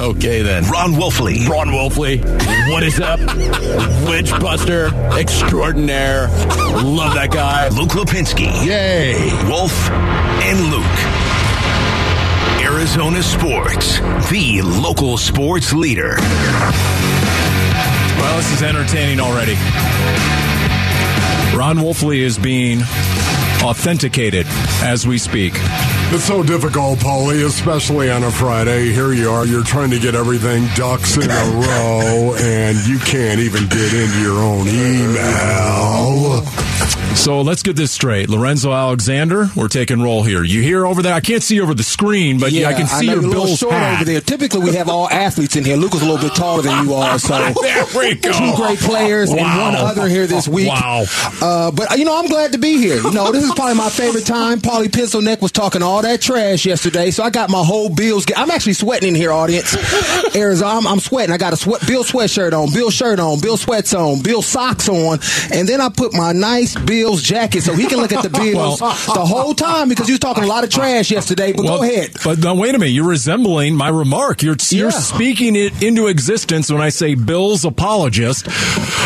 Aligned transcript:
Okay, 0.10 0.40
then. 0.40 0.64
Ron 0.64 0.92
Wolfley. 0.94 1.46
Ron 1.46 1.68
Wolfley. 1.68 2.24
What 2.70 2.82
is 2.82 3.00
up? 3.00 3.20
Witchbuster 4.08 4.90
extraordinaire. 5.18 6.28
Love 6.82 7.14
that 7.14 7.30
guy. 7.30 7.68
Luke 7.68 7.90
Lipinski. 7.90 8.64
Yay. 8.64 9.12
Wolf 9.46 9.90
and 9.90 10.58
Luke. 10.70 11.20
Arizona 12.62 13.22
Sports, 13.22 13.98
the 14.30 14.62
local 14.62 15.18
sports 15.18 15.74
leader. 15.74 16.14
Well, 18.16 18.36
this 18.38 18.52
is 18.54 18.62
entertaining 18.62 19.20
already. 19.20 19.54
Ron 21.54 21.76
Wolfley 21.76 22.20
is 22.20 22.38
being 22.38 22.80
authenticated 23.62 24.46
as 24.82 25.06
we 25.06 25.18
speak. 25.18 25.52
It's 26.12 26.24
so 26.24 26.42
difficult, 26.42 26.98
Paulie, 26.98 27.46
especially 27.46 28.10
on 28.10 28.24
a 28.24 28.32
Friday. 28.32 28.92
Here 28.92 29.12
you 29.12 29.30
are, 29.30 29.46
you're 29.46 29.62
trying 29.62 29.90
to 29.90 29.98
get 30.00 30.16
everything 30.16 30.66
ducks 30.74 31.16
in 31.16 31.30
a 31.30 31.44
row, 31.54 32.34
and 32.36 32.76
you 32.84 32.98
can't 32.98 33.38
even 33.38 33.68
get 33.68 33.94
into 33.94 34.20
your 34.20 34.38
own 34.42 34.66
email. 34.66 36.42
So 37.16 37.42
let's 37.42 37.62
get 37.62 37.76
this 37.76 37.90
straight. 37.92 38.30
Lorenzo 38.30 38.72
Alexander, 38.72 39.48
we're 39.54 39.68
taking 39.68 40.00
roll 40.00 40.22
here. 40.22 40.42
You 40.42 40.62
hear 40.62 40.86
over 40.86 41.02
there? 41.02 41.12
I 41.12 41.20
can't 41.20 41.42
see 41.42 41.60
over 41.60 41.74
the 41.74 41.82
screen, 41.82 42.40
but 42.40 42.50
yeah, 42.50 42.68
I 42.68 42.72
can 42.72 42.86
see 42.86 43.06
know 43.08 43.20
your 43.20 43.30
Bills 43.30 43.58
short 43.58 43.74
hat. 43.74 43.96
over 43.96 44.04
there. 44.04 44.20
Typically, 44.22 44.60
we 44.60 44.74
have 44.76 44.88
all 44.88 45.08
athletes 45.10 45.54
in 45.54 45.64
here. 45.64 45.76
Luke 45.76 45.94
is 45.94 46.00
a 46.00 46.06
little 46.06 46.26
bit 46.26 46.34
taller 46.34 46.62
than 46.62 46.86
you 46.86 46.94
are, 46.94 47.18
so 47.18 47.34
There 47.62 47.84
we 47.94 48.14
go. 48.14 48.32
two 48.32 48.56
great 48.56 48.78
players 48.78 49.30
and 49.30 49.40
one 49.40 49.74
other 49.74 50.08
here 50.08 50.26
this 50.26 50.48
week. 50.48 50.68
Wow. 50.68 51.04
Uh, 51.42 51.70
but 51.72 51.98
you 51.98 52.06
know, 52.06 52.18
I'm 52.18 52.26
glad 52.26 52.52
to 52.52 52.58
be 52.58 52.78
here. 52.78 52.96
You 52.96 53.12
know, 53.12 53.30
this 53.32 53.44
is 53.44 53.52
probably 53.52 53.74
my 53.74 53.90
favorite 53.90 54.24
time. 54.24 54.60
Paulie 54.60 54.86
Pencilneck 54.88 55.42
was 55.42 55.52
talking 55.52 55.82
all 55.82 56.00
that 56.02 56.22
trash 56.22 56.64
yesterday, 56.64 57.10
so 57.10 57.22
I 57.22 57.28
got 57.28 57.50
my 57.50 57.62
whole 57.62 57.90
Bills. 57.90 58.24
I'm 58.34 58.50
actually 58.50 58.72
sweating 58.74 59.10
in 59.10 59.14
here, 59.14 59.30
audience. 59.32 59.76
Arizona, 60.34 60.78
I'm, 60.78 60.86
I'm 60.86 61.00
sweating. 61.00 61.34
I 61.34 61.38
got 61.38 61.52
a 61.52 61.56
sweat 61.56 61.86
Bill 61.86 62.02
sweatshirt 62.04 62.52
on, 62.54 62.72
Bill 62.72 62.90
shirt 62.90 63.20
on, 63.20 63.40
Bill 63.40 63.58
sweats 63.58 63.92
on, 63.92 64.22
Bill 64.22 64.40
socks 64.42 64.88
on, 64.88 65.18
and 65.52 65.68
then 65.68 65.80
I 65.82 65.90
put 65.90 66.14
my 66.14 66.32
nice 66.32 66.74
Bills 67.00 67.22
jacket 67.22 67.62
so 67.62 67.72
he 67.74 67.86
can 67.86 67.98
look 67.98 68.12
at 68.12 68.22
the 68.22 68.28
Bills 68.40 68.78
the 68.80 69.24
whole 69.24 69.54
time 69.54 69.88
because 69.88 70.06
he 70.06 70.12
was 70.12 70.20
talking 70.20 70.44
a 70.44 70.46
lot 70.46 70.64
of 70.64 70.70
trash 70.70 71.10
yesterday. 71.10 71.52
But 71.52 71.62
go 71.62 71.82
ahead. 71.82 72.10
But 72.22 72.38
no, 72.40 72.54
wait 72.54 72.74
a 72.74 72.78
minute. 72.78 72.92
You're 72.92 73.08
resembling 73.08 73.74
my 73.74 73.88
remark. 73.88 74.42
You're 74.42 74.56
you're 74.70 74.90
Yeah. 74.90 74.98
speaking 74.98 75.56
it 75.56 75.82
into 75.82 76.08
existence 76.08 76.70
when 76.70 76.82
I 76.82 76.90
say 76.90 77.14
Bills 77.14 77.64
apologist 77.64 78.46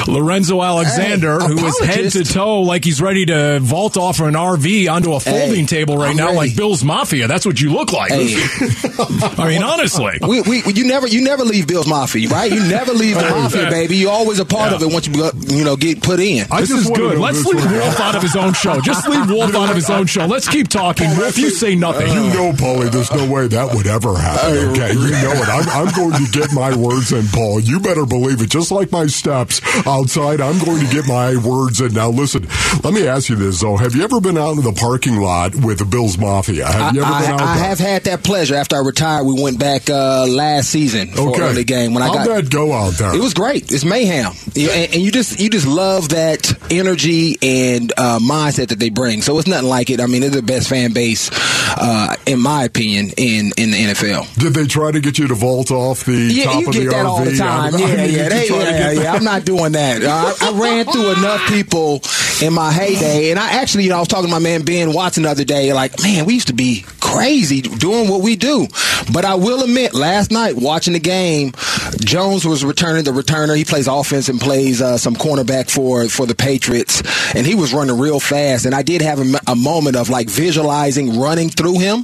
Lorenzo 0.08 0.62
Alexander, 0.62 1.38
Hey, 1.40 1.46
who 1.46 1.66
is 1.66 1.78
head 1.80 2.10
to 2.12 2.24
toe 2.24 2.60
like 2.62 2.84
he's 2.84 3.00
ready 3.00 3.26
to 3.26 3.60
vault 3.60 3.96
off 3.96 4.18
an 4.20 4.34
RV 4.34 4.90
onto 4.90 5.14
a 5.14 5.20
folding 5.20 5.60
Hey, 5.60 5.66
table 5.66 5.96
right 5.96 6.10
I'm 6.10 6.16
now, 6.16 6.26
ready. 6.26 6.36
like 6.38 6.56
Bills 6.56 6.82
Mafia. 6.84 7.28
That's 7.28 7.46
what 7.46 7.60
you 7.60 7.70
look 7.70 7.92
like. 7.92 8.10
Hey. 8.10 8.34
I 9.38 9.48
mean, 9.48 9.62
honestly. 9.72 10.18
We, 10.20 10.40
we, 10.42 10.62
you 10.72 10.84
never 10.84 11.06
you 11.06 11.22
never 11.22 11.44
leave 11.44 11.66
Bill's 11.66 11.86
Mafia, 11.86 12.28
right? 12.28 12.50
You 12.50 12.60
never 12.68 12.92
leave 12.92 13.14
the 13.16 13.22
Mafia, 13.22 13.70
baby. 13.70 13.96
You're 13.96 14.10
always 14.10 14.38
a 14.40 14.44
part 14.44 14.70
Yeah. 14.70 14.76
of 14.76 14.82
it 14.82 14.92
once 14.92 15.06
you 15.06 15.30
you 15.56 15.64
know 15.64 15.76
get 15.76 16.02
put 16.02 16.18
in. 16.20 16.46
I 16.50 16.60
This 16.60 16.70
just 16.70 16.90
is 16.90 16.96
good. 16.96 17.18
Let's 17.18 17.38
this 17.38 17.46
leave 17.46 17.64
right 17.64 17.83
Wolf 17.84 17.98
now. 17.98 18.04
out 18.08 18.14
of 18.16 18.22
his 18.22 18.36
own 18.36 18.52
show. 18.52 18.80
Just 18.80 19.08
leave 19.08 19.28
Wolf 19.30 19.54
out 19.54 19.70
of 19.70 19.76
his 19.76 19.90
own 19.90 20.06
show. 20.06 20.26
Let's 20.26 20.48
keep 20.48 20.68
talking. 20.68 21.08
Wolf, 21.16 21.38
you 21.38 21.50
say 21.50 21.74
nothing. 21.74 22.08
You 22.08 22.28
know, 22.34 22.52
Paulie, 22.52 22.90
there's 22.90 23.12
no 23.12 23.30
way 23.30 23.46
that 23.48 23.74
would 23.74 23.86
ever 23.86 24.16
happen. 24.16 24.56
Okay, 24.70 24.92
you 24.92 25.10
know 25.10 25.32
it. 25.32 25.48
I'm, 25.48 25.68
I'm 25.86 25.94
going 25.94 26.12
to 26.24 26.30
get 26.32 26.52
my 26.52 26.74
words 26.76 27.12
in, 27.12 27.26
Paul. 27.28 27.60
You 27.60 27.80
better 27.80 28.06
believe 28.06 28.40
it. 28.42 28.50
Just 28.50 28.70
like 28.70 28.90
my 28.92 29.06
steps 29.06 29.60
outside, 29.86 30.40
I'm 30.40 30.58
going 30.64 30.84
to 30.84 30.92
get 30.92 31.06
my 31.06 31.36
words 31.36 31.80
in. 31.80 31.92
Now, 31.94 32.08
listen. 32.10 32.46
Let 32.82 32.94
me 32.94 33.06
ask 33.06 33.28
you 33.28 33.36
this 33.36 33.60
though: 33.60 33.76
Have 33.76 33.94
you 33.94 34.02
ever 34.04 34.20
been 34.20 34.36
out 34.38 34.56
in 34.56 34.62
the 34.62 34.72
parking 34.72 35.16
lot 35.16 35.54
with 35.54 35.78
the 35.78 35.84
Bills 35.84 36.18
Mafia? 36.18 36.66
Have 36.66 36.94
you 36.94 37.02
ever 37.02 37.12
I, 37.12 37.20
been 37.22 37.30
out 37.32 37.40
I 37.40 37.56
there? 37.56 37.64
have 37.64 37.78
had 37.78 38.04
that 38.04 38.22
pleasure. 38.24 38.54
After 38.54 38.76
I 38.76 38.80
retired, 38.80 39.24
we 39.24 39.40
went 39.42 39.58
back 39.58 39.88
uh, 39.90 40.26
last 40.28 40.70
season 40.70 41.08
for 41.08 41.30
Okay. 41.30 41.42
early 41.42 41.64
game 41.64 41.94
when 41.94 42.02
I 42.02 42.06
How'd 42.08 42.26
got. 42.26 42.26
that 42.28 42.50
go 42.50 42.72
out 42.72 42.94
there? 42.94 43.14
It 43.14 43.20
was 43.20 43.34
great. 43.34 43.72
It's 43.72 43.84
mayhem, 43.84 44.32
and, 44.56 44.94
and 44.94 45.02
you 45.02 45.10
just 45.10 45.40
you 45.40 45.48
just 45.50 45.66
love 45.66 46.10
that 46.10 46.52
energy 46.70 47.36
and 47.42 47.73
uh, 47.96 48.18
mindset 48.20 48.68
that 48.68 48.78
they 48.78 48.90
bring. 48.90 49.22
So 49.22 49.38
it's 49.38 49.46
nothing 49.48 49.68
like 49.68 49.90
it. 49.90 50.00
I 50.00 50.06
mean, 50.06 50.20
they're 50.22 50.30
the 50.30 50.42
best 50.42 50.68
fan 50.68 50.92
base, 50.92 51.30
uh, 51.32 52.16
in 52.26 52.40
my 52.40 52.64
opinion, 52.64 53.10
in 53.16 53.52
in 53.56 53.70
the 53.70 53.76
NFL. 53.92 54.34
Did 54.38 54.54
they 54.54 54.66
try 54.66 54.90
to 54.92 55.00
get 55.00 55.18
you 55.18 55.28
to 55.28 55.34
vault 55.34 55.70
off 55.70 56.04
the 56.04 56.12
Yeah, 56.16 56.44
top 56.44 56.60
you 56.62 56.66
of 56.68 56.72
get 56.74 56.80
the 56.80 56.86
that 56.90 57.04
RV? 57.06 57.08
all 57.08 57.24
the 57.24 57.36
time. 57.36 57.74
I 57.74 57.78
Yeah, 57.78 57.86
mean, 57.86 58.14
yeah, 58.14 58.28
they, 58.28 58.48
yeah, 58.48 58.90
yeah. 58.92 59.12
I'm 59.12 59.24
not 59.24 59.44
doing 59.44 59.72
that. 59.72 60.02
I, 60.04 60.34
I 60.48 60.58
ran 60.58 60.84
through 60.86 61.12
enough 61.12 61.46
people 61.48 62.00
in 62.42 62.52
my 62.52 62.72
heyday, 62.72 63.30
and 63.30 63.38
I 63.38 63.52
actually, 63.60 63.84
you 63.84 63.90
know, 63.90 63.96
I 63.96 64.00
was 64.00 64.08
talking 64.08 64.26
to 64.26 64.30
my 64.32 64.38
man 64.38 64.64
Ben 64.64 64.92
Watson 64.92 65.22
the 65.24 65.30
other 65.30 65.44
day. 65.44 65.72
Like, 65.72 66.02
man, 66.02 66.24
we 66.26 66.34
used 66.34 66.48
to 66.48 66.54
be 66.54 66.84
crazy 67.00 67.60
doing 67.62 68.08
what 68.08 68.22
we 68.22 68.36
do. 68.36 68.66
But 69.12 69.24
I 69.24 69.34
will 69.34 69.62
admit, 69.62 69.94
last 69.94 70.30
night 70.30 70.56
watching 70.56 70.94
the 70.94 71.00
game, 71.00 71.52
Jones 72.00 72.44
was 72.44 72.64
returning 72.64 73.04
the 73.04 73.10
returner. 73.12 73.56
He 73.56 73.64
plays 73.64 73.86
offense 73.88 74.28
and 74.28 74.40
plays 74.40 74.82
uh, 74.82 74.98
some 74.98 75.14
cornerback 75.14 75.70
for 75.70 76.08
for 76.08 76.26
the 76.26 76.34
Patriots, 76.34 77.02
and 77.34 77.46
he 77.46 77.54
was 77.54 77.72
running 77.72 77.98
real 77.98 78.20
fast. 78.20 78.66
And 78.66 78.74
I 78.74 78.82
did 78.82 79.02
have 79.02 79.18
a 79.46 79.56
moment 79.56 79.96
of 79.96 80.08
like 80.08 80.28
visualizing 80.28 81.18
running 81.18 81.50
through 81.50 81.78
him, 81.80 81.98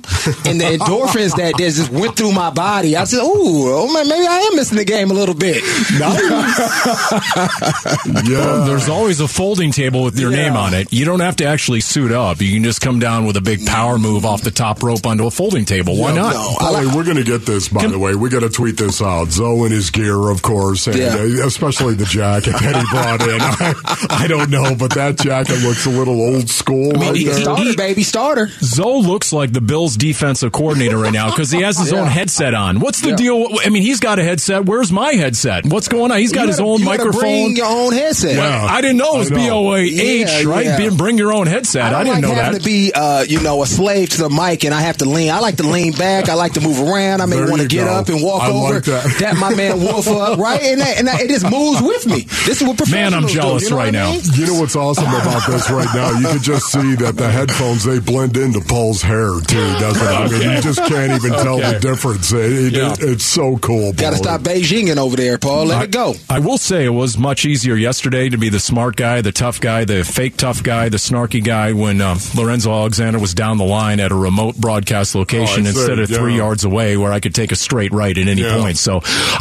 and 0.45 0.61
the 0.61 0.77
endorphins 0.79 1.37
that 1.37 1.55
just 1.59 1.91
went 1.91 2.17
through 2.17 2.33
my 2.33 2.51
body. 2.51 2.97
I 2.97 3.05
said, 3.05 3.23
"Ooh, 3.23 3.73
oh 3.73 3.93
man, 3.93 4.09
maybe 4.09 4.27
I 4.27 4.39
am 4.51 4.57
missing 4.57 4.79
the 4.79 4.85
game 4.85 5.11
a 5.11 5.15
little 5.15 5.35
bit." 5.35 5.63
Yeah. 8.31 8.65
There's 8.67 8.89
always 8.89 9.21
a 9.21 9.29
folding 9.29 9.73
table 9.73 10.05
with 10.05 10.19
your 10.19 10.31
name 10.31 10.55
on 10.55 10.75
it. 10.75 10.93
You 10.93 11.05
don't 11.05 11.21
have 11.21 11.37
to 11.37 11.45
actually 11.47 11.81
suit 11.81 12.13
up. 12.13 12.41
You 12.41 12.53
can 12.53 12.65
just 12.65 12.81
come 12.81 12.99
down 12.99 13.27
with 13.27 13.37
a 13.37 13.41
big 13.41 13.67
power 13.67 13.99
move 13.99 14.25
off 14.25 14.43
the 14.43 14.51
top 14.51 14.83
rope 14.83 15.07
onto 15.07 15.27
a 15.27 15.31
folding 15.31 15.65
table. 15.65 15.97
Why 15.97 16.15
not? 16.15 16.35
No, 16.35 16.57
I 16.59 16.63
Paulie, 16.65 16.87
like- 16.87 16.95
we're 16.97 17.05
going 17.05 17.17
to 17.17 17.25
get 17.25 17.47
this, 17.47 17.69
by 17.69 17.87
the 17.87 17.99
way. 17.99 18.15
We 18.15 18.29
got 18.29 18.41
to 18.41 18.51
tweet 18.51 18.77
this 18.77 19.01
out. 19.03 19.29
Zoe 19.31 19.67
in 19.67 19.73
his 19.81 19.91
gear, 19.91 20.29
of 20.31 20.43
course, 20.43 20.87
and 20.87 20.97
Yeah. 20.97 21.15
uh, 21.17 21.47
especially 21.47 21.95
the 21.95 22.05
jacket 22.05 22.53
that 22.53 22.77
he 22.77 22.85
brought 22.91 23.23
in. 23.23 23.41
I, 24.11 24.25
I 24.25 24.27
don't 24.27 24.51
know, 24.51 24.75
but 24.75 24.95
that 24.95 25.19
jacket 25.19 25.61
looks 25.63 25.87
a 25.87 25.91
little 25.91 26.21
old 26.21 26.49
school. 26.51 26.93
right 26.93 27.17
he- 27.17 27.25
there. 27.25 27.35
he- 27.37 27.43
starter, 27.43 27.75
baby, 27.77 28.03
starter. 28.03 28.49
Zoe 28.61 29.03
looks 29.03 29.33
like 29.33 29.53
the 29.53 29.61
Bills' 29.61 29.97
defensive 29.97 30.53
coordinator 30.53 30.99
right 30.99 31.13
now 31.13 31.31
because 31.31 31.51
he 31.51 31.63
has 31.63 31.79
his 31.79 31.93
own 31.93 32.07
headset 32.07 32.55
on. 32.55 32.81
What's 32.81 33.01
the 33.01 33.11
Yeah. 33.11 33.17
deal? 33.17 33.47
I 33.65 33.71
mean, 33.71 33.83
he's 33.83 34.01
got 34.01 34.19
a 34.19 34.23
headset. 34.25 34.65
Where's 34.67 34.93
my 34.93 35.13
headset? 35.13 35.65
What's 35.67 35.89
going 35.89 36.11
on? 36.13 36.19
He's 36.19 36.33
got 36.33 36.43
You 36.43 36.49
his 36.49 36.57
gotta- 36.59 36.69
own 36.71 36.79
you 36.81 36.85
microphone. 36.85 37.21
Bring 37.21 37.57
your 37.57 37.67
own 37.67 37.93
headset. 37.93 38.37
Yeah. 38.37 38.67
I 38.71 38.81
didn't 38.81 38.99
know 38.99 39.15
it 39.17 39.19
was 39.19 39.33
I. 39.33 39.35
B 39.37 39.51
O 39.51 39.73
A 39.75 39.79
H, 39.81 40.29
Yeah, 40.29 40.43
right? 40.51 40.65
yeah. 40.67 40.77
Be- 40.77 40.97
Bring 40.97 41.17
your 41.19 41.33
own 41.33 41.47
headset. 41.47 41.83
I, 41.95 42.05
don't 42.05 42.15
didn't 42.17 42.29
like 42.29 42.37
know 42.37 42.43
that. 42.53 42.59
to 42.59 42.65
be, 42.65 42.93
uh, 42.93 43.23
you 43.23 43.41
know, 43.41 43.63
a 43.63 43.67
slave 43.67 44.11
to 44.11 44.19
the 44.19 44.29
mic, 44.31 44.65
and 44.65 44.75
I 44.75 44.81
have 44.83 44.99
to 44.99 45.05
lean. 45.07 45.31
I 45.31 45.39
like 45.41 45.57
to 45.57 45.63
lean 45.63 45.93
back. 45.93 46.29
I 46.29 46.35
like 46.35 46.55
to 46.55 46.61
move 46.61 46.81
around. 46.81 47.21
I 47.23 47.27
may 47.27 47.41
want 47.41 47.63
to 47.63 47.69
get 47.69 47.85
go. 47.87 47.93
up 47.93 48.09
and 48.09 48.23
walk 48.23 48.43
I 48.43 48.51
over. 48.51 48.75
like 48.75 48.85
that. 48.85 49.37
my 49.39 49.55
man 49.61 49.81
Wolf 49.81 50.09
up, 50.09 50.39
right? 50.39 50.61
And, 50.63 50.81
that, 50.81 50.99
and 50.99 51.07
that, 51.09 51.21
it 51.21 51.29
just 51.29 51.49
moves 51.51 51.81
with 51.83 52.07
me. 52.07 52.23
This 52.47 52.61
is 52.61 52.67
what 52.67 52.79
Man, 52.91 53.13
I'm 53.15 53.23
professionals 53.25 53.33
do, 53.33 53.39
jealous 53.39 53.63
you 53.65 53.71
know 53.71 53.77
right 53.77 53.87
what 53.87 53.95
I 53.97 54.05
now. 54.05 54.11
mean? 54.13 54.21
You 54.35 54.47
know 54.47 54.61
what's 54.61 54.77
awesome 54.77 55.05
about 55.07 55.47
this 55.47 55.71
right 55.71 55.89
now? 55.95 56.19
You 56.19 56.27
can 56.29 56.43
just 56.43 56.67
see 56.67 56.95
that 56.97 57.17
the 57.17 57.29
headphones 57.31 57.85
they 57.85 57.99
blend 57.99 58.37
into 58.37 58.61
Paul's 58.61 59.03
hair 59.03 59.29
too, 59.41 59.57
doesn't 59.79 60.03
it? 60.07 60.11
I 60.11 60.29
mean, 60.29 60.57
you 60.57 60.63
just 60.63 60.79
can't 60.85 61.13
even 61.13 61.33
tell 61.33 61.59
Okay. 61.61 61.73
the 61.75 61.81
difference. 61.81 62.33
It- 62.33 62.41
it- 62.53 62.73
Yeah. 62.73 62.95
it's 63.01 63.25
so 63.25 63.59
cool. 63.59 63.93
Got 63.93 64.11
to 64.11 64.17
stop 64.17 64.41
Beijinging 64.43 64.97
over 64.97 65.17
there, 65.17 65.37
Paul. 65.39 65.67
Let 65.67 65.79
I, 65.81 65.85
it 65.85 65.91
go. 65.91 66.15
I 66.29 66.39
will 66.39 66.59
say 66.59 66.85
it 66.85 66.91
was 66.95 67.19
much 67.19 67.45
easier 67.45 67.75
yesterday 67.75 68.29
to 68.29 68.39
be 68.39 68.49
the 68.49 68.61
smart 68.61 68.97
guy, 68.97 69.21
the 69.21 69.33
tough 69.33 69.61
guy, 69.61 69.85
the 69.85 70.05
fake 70.05 70.37
tough 70.37 70.63
guy, 70.63 70.89
the 70.89 70.97
snarky 70.97 71.43
guy 71.43 71.73
when 71.73 72.01
uh, 72.01 72.19
Lorenzo 72.37 72.71
Alexander 72.73 73.19
was 73.19 73.35
down 73.35 73.59
the 73.59 73.65
line 73.65 74.01
at 74.01 74.11
a 74.13 74.15
remote 74.15 74.57
broadcast 74.57 75.15
location 75.15 75.67
Oh, 75.67 75.69
I 75.69 75.73
see. 75.73 75.79
instead 75.81 75.99
of 75.99 76.09
three 76.09 76.37
yards 76.37 76.65
away 76.65 76.97
where 76.97 77.13
I 77.13 77.21
could 77.21 77.35
take 77.35 77.53
a 77.53 77.57
straight 77.57 77.93
right 77.93 78.17
at 78.17 78.29
any 78.29 78.43
Yeah. 78.43 78.57
point. 78.59 78.79
So 78.79 79.01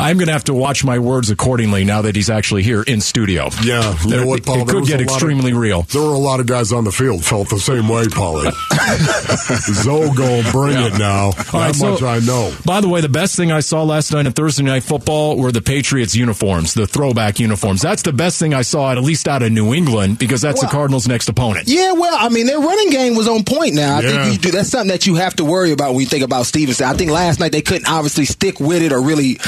I'm 0.09 0.18
going 0.18 0.25
to 0.28 0.34
have 0.34 0.46
to 0.46 0.53
watch 0.56 0.84
my 0.84 0.97
words 0.97 1.30
accordingly 1.30 1.86
now 1.86 2.02
that 2.02 2.16
he's 2.16 2.30
actually 2.31 2.64
here 2.64 2.81
in 2.81 3.00
studio. 3.00 3.50
Yeah, 3.64 3.96
you 4.03 4.09
There- 4.09 4.22
know 4.22 4.25
what, 4.28 4.40
it- 4.40 4.46
Paul? 4.46 4.62
It 4.62 4.68
could 4.68 4.86
get 4.86 4.96
a 4.96 5.03
lot 5.03 5.09
of- 5.09 5.14
extremely 5.14 5.53
real. 5.53 5.84
There 5.84 6.02
were 6.02 6.14
a 6.14 6.18
lot 6.18 6.40
of 6.40 6.47
guys 6.47 6.72
on 6.74 6.84
the 6.84 6.92
field 6.92 7.24
felt 7.24 7.50
the 7.50 7.59
same 7.59 7.88
way, 7.88 8.06
Paulie. 8.06 8.52
Zoe 9.84 10.09
gonna 10.16 10.52
bring 10.52 10.78
it 10.78 10.97
now. 10.97 11.26
All 11.26 11.32
that 11.34 11.53
right, 11.53 11.76
so- 11.76 11.91
much 11.91 12.02
I 12.03 12.20
know. 12.20 12.53
By 12.66 12.82
the 12.82 12.90
way, 12.90 13.02
the 13.02 13.09
best 13.09 13.35
thing 13.35 13.52
I 13.52 13.59
saw 13.59 13.84
last 13.84 14.11
night 14.11 14.26
in 14.26 14.32
Thursday 14.32 14.64
Night 14.64 14.84
Football 14.84 15.38
were 15.38 15.52
the 15.52 15.61
Patriots 15.61 16.16
uniforms, 16.16 16.73
the 16.73 16.88
throwback 16.88 17.40
uniforms. 17.40 17.82
That's 17.82 18.02
the 18.02 18.14
best 18.14 18.40
thing 18.40 18.53
I 18.53 18.64
saw, 18.64 18.91
at 18.91 18.97
least 19.03 19.28
out 19.28 19.44
of 19.44 19.52
New 19.52 19.73
England, 19.73 20.17
because 20.20 20.41
that's 20.41 20.62
Well- 20.62 20.70
the 20.70 20.76
Cardinals' 20.76 21.08
next 21.08 21.29
opponent. 21.29 21.67
Yeah, 21.67 21.94
well, 21.94 22.16
I 22.20 22.29
mean, 22.29 22.47
their 22.47 22.59
running 22.59 22.90
game 22.90 23.16
was 23.16 23.28
on 23.28 23.44
point 23.44 23.76
now. 23.76 23.97
I 23.97 24.02
Yeah. 24.02 24.23
think 24.23 24.34
you 24.34 24.40
do, 24.40 24.58
that's 24.58 24.70
something 24.70 24.90
that 24.90 25.05
you 25.05 25.16
have 25.16 25.35
to 25.38 25.46
worry 25.46 25.72
about 25.72 25.91
when 25.94 26.02
you 26.02 26.08
think 26.08 26.23
about 26.23 26.46
Stevenson. 26.47 26.88
I 26.88 26.94
think 26.94 27.12
last 27.12 27.40
night 27.40 27.52
they 27.52 27.62
couldn't 27.62 27.88
obviously 27.90 28.26
stick 28.26 28.59
with 28.59 28.82
it 28.82 28.91
or 28.91 29.02
really 29.02 29.40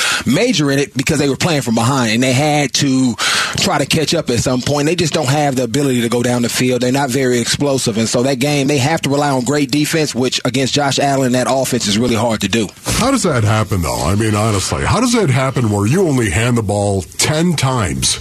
major 0.51 0.69
in 0.71 0.79
it 0.79 0.93
because 0.95 1.17
they 1.19 1.29
were 1.29 1.37
playing 1.37 1.61
from 1.61 1.75
behind 1.75 2.11
and 2.11 2.21
they 2.23 2.33
had 2.33 2.73
to 2.73 3.13
try 3.57 3.77
to 3.77 3.85
catch 3.85 4.13
up 4.13 4.29
at 4.29 4.39
some 4.39 4.61
point. 4.61 4.85
They 4.85 4.95
just 4.95 5.13
don't 5.13 5.29
have 5.29 5.55
the 5.55 5.63
ability 5.63 6.01
to 6.01 6.09
go 6.09 6.21
down 6.21 6.41
the 6.41 6.49
field. 6.49 6.81
They're 6.81 6.91
not 6.91 7.09
very 7.09 7.39
explosive. 7.39 7.97
And 7.97 8.07
so 8.09 8.23
that 8.23 8.35
game, 8.39 8.67
they 8.67 8.77
have 8.77 8.99
to 9.01 9.09
rely 9.09 9.29
on 9.29 9.45
great 9.45 9.71
defense, 9.71 10.13
which 10.13 10.41
against 10.43 10.73
Josh 10.73 10.99
Allen, 10.99 11.31
that 11.33 11.47
offense 11.49 11.87
is 11.87 11.97
really 11.97 12.15
hard 12.15 12.41
to 12.41 12.49
do. 12.49 12.67
How 12.83 13.11
does 13.11 13.23
that 13.23 13.43
happen, 13.45 13.81
though? 13.81 14.01
I 14.03 14.15
mean, 14.15 14.35
honestly, 14.35 14.83
how 14.85 14.99
does 14.99 15.13
that 15.13 15.29
happen 15.29 15.69
where 15.71 15.87
you 15.87 16.05
only 16.07 16.29
hand 16.31 16.57
the 16.57 16.63
ball 16.63 17.03
10 17.03 17.53
times 17.55 18.19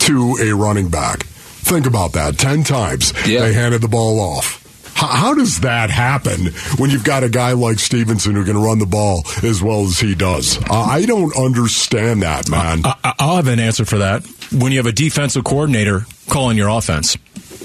to 0.00 0.36
a 0.42 0.52
running 0.52 0.88
back? 0.90 1.22
Think 1.22 1.86
about 1.86 2.12
that. 2.12 2.36
10 2.36 2.62
times 2.64 3.14
Yeah. 3.26 3.40
they 3.40 3.54
handed 3.54 3.80
the 3.80 3.88
ball 3.88 4.20
off. 4.20 4.60
How, 4.94 5.06
how 5.08 5.34
does 5.34 5.60
that 5.60 5.90
happen 5.90 6.46
when 6.78 6.90
you've 6.90 7.04
got 7.04 7.24
a 7.24 7.28
guy 7.28 7.52
like 7.52 7.78
Stevenson 7.78 8.34
who 8.34 8.44
can 8.44 8.56
run 8.56 8.78
the 8.78 8.86
ball 8.86 9.24
as 9.42 9.62
well 9.62 9.84
as 9.84 9.98
he 9.98 10.14
does? 10.14 10.58
Uh, 10.70 10.74
I 10.74 11.04
don't 11.04 11.36
understand 11.36 12.22
that, 12.22 12.48
man. 12.48 12.82
I, 12.84 13.14
I'll 13.18 13.36
have 13.36 13.48
an 13.48 13.60
answer 13.60 13.84
for 13.84 13.98
that. 13.98 14.24
When 14.52 14.72
you 14.72 14.78
have 14.78 14.86
a 14.86 14.92
defensive 14.92 15.44
coordinator 15.44 16.06
calling 16.28 16.56
your 16.56 16.68
offense, 16.68 17.14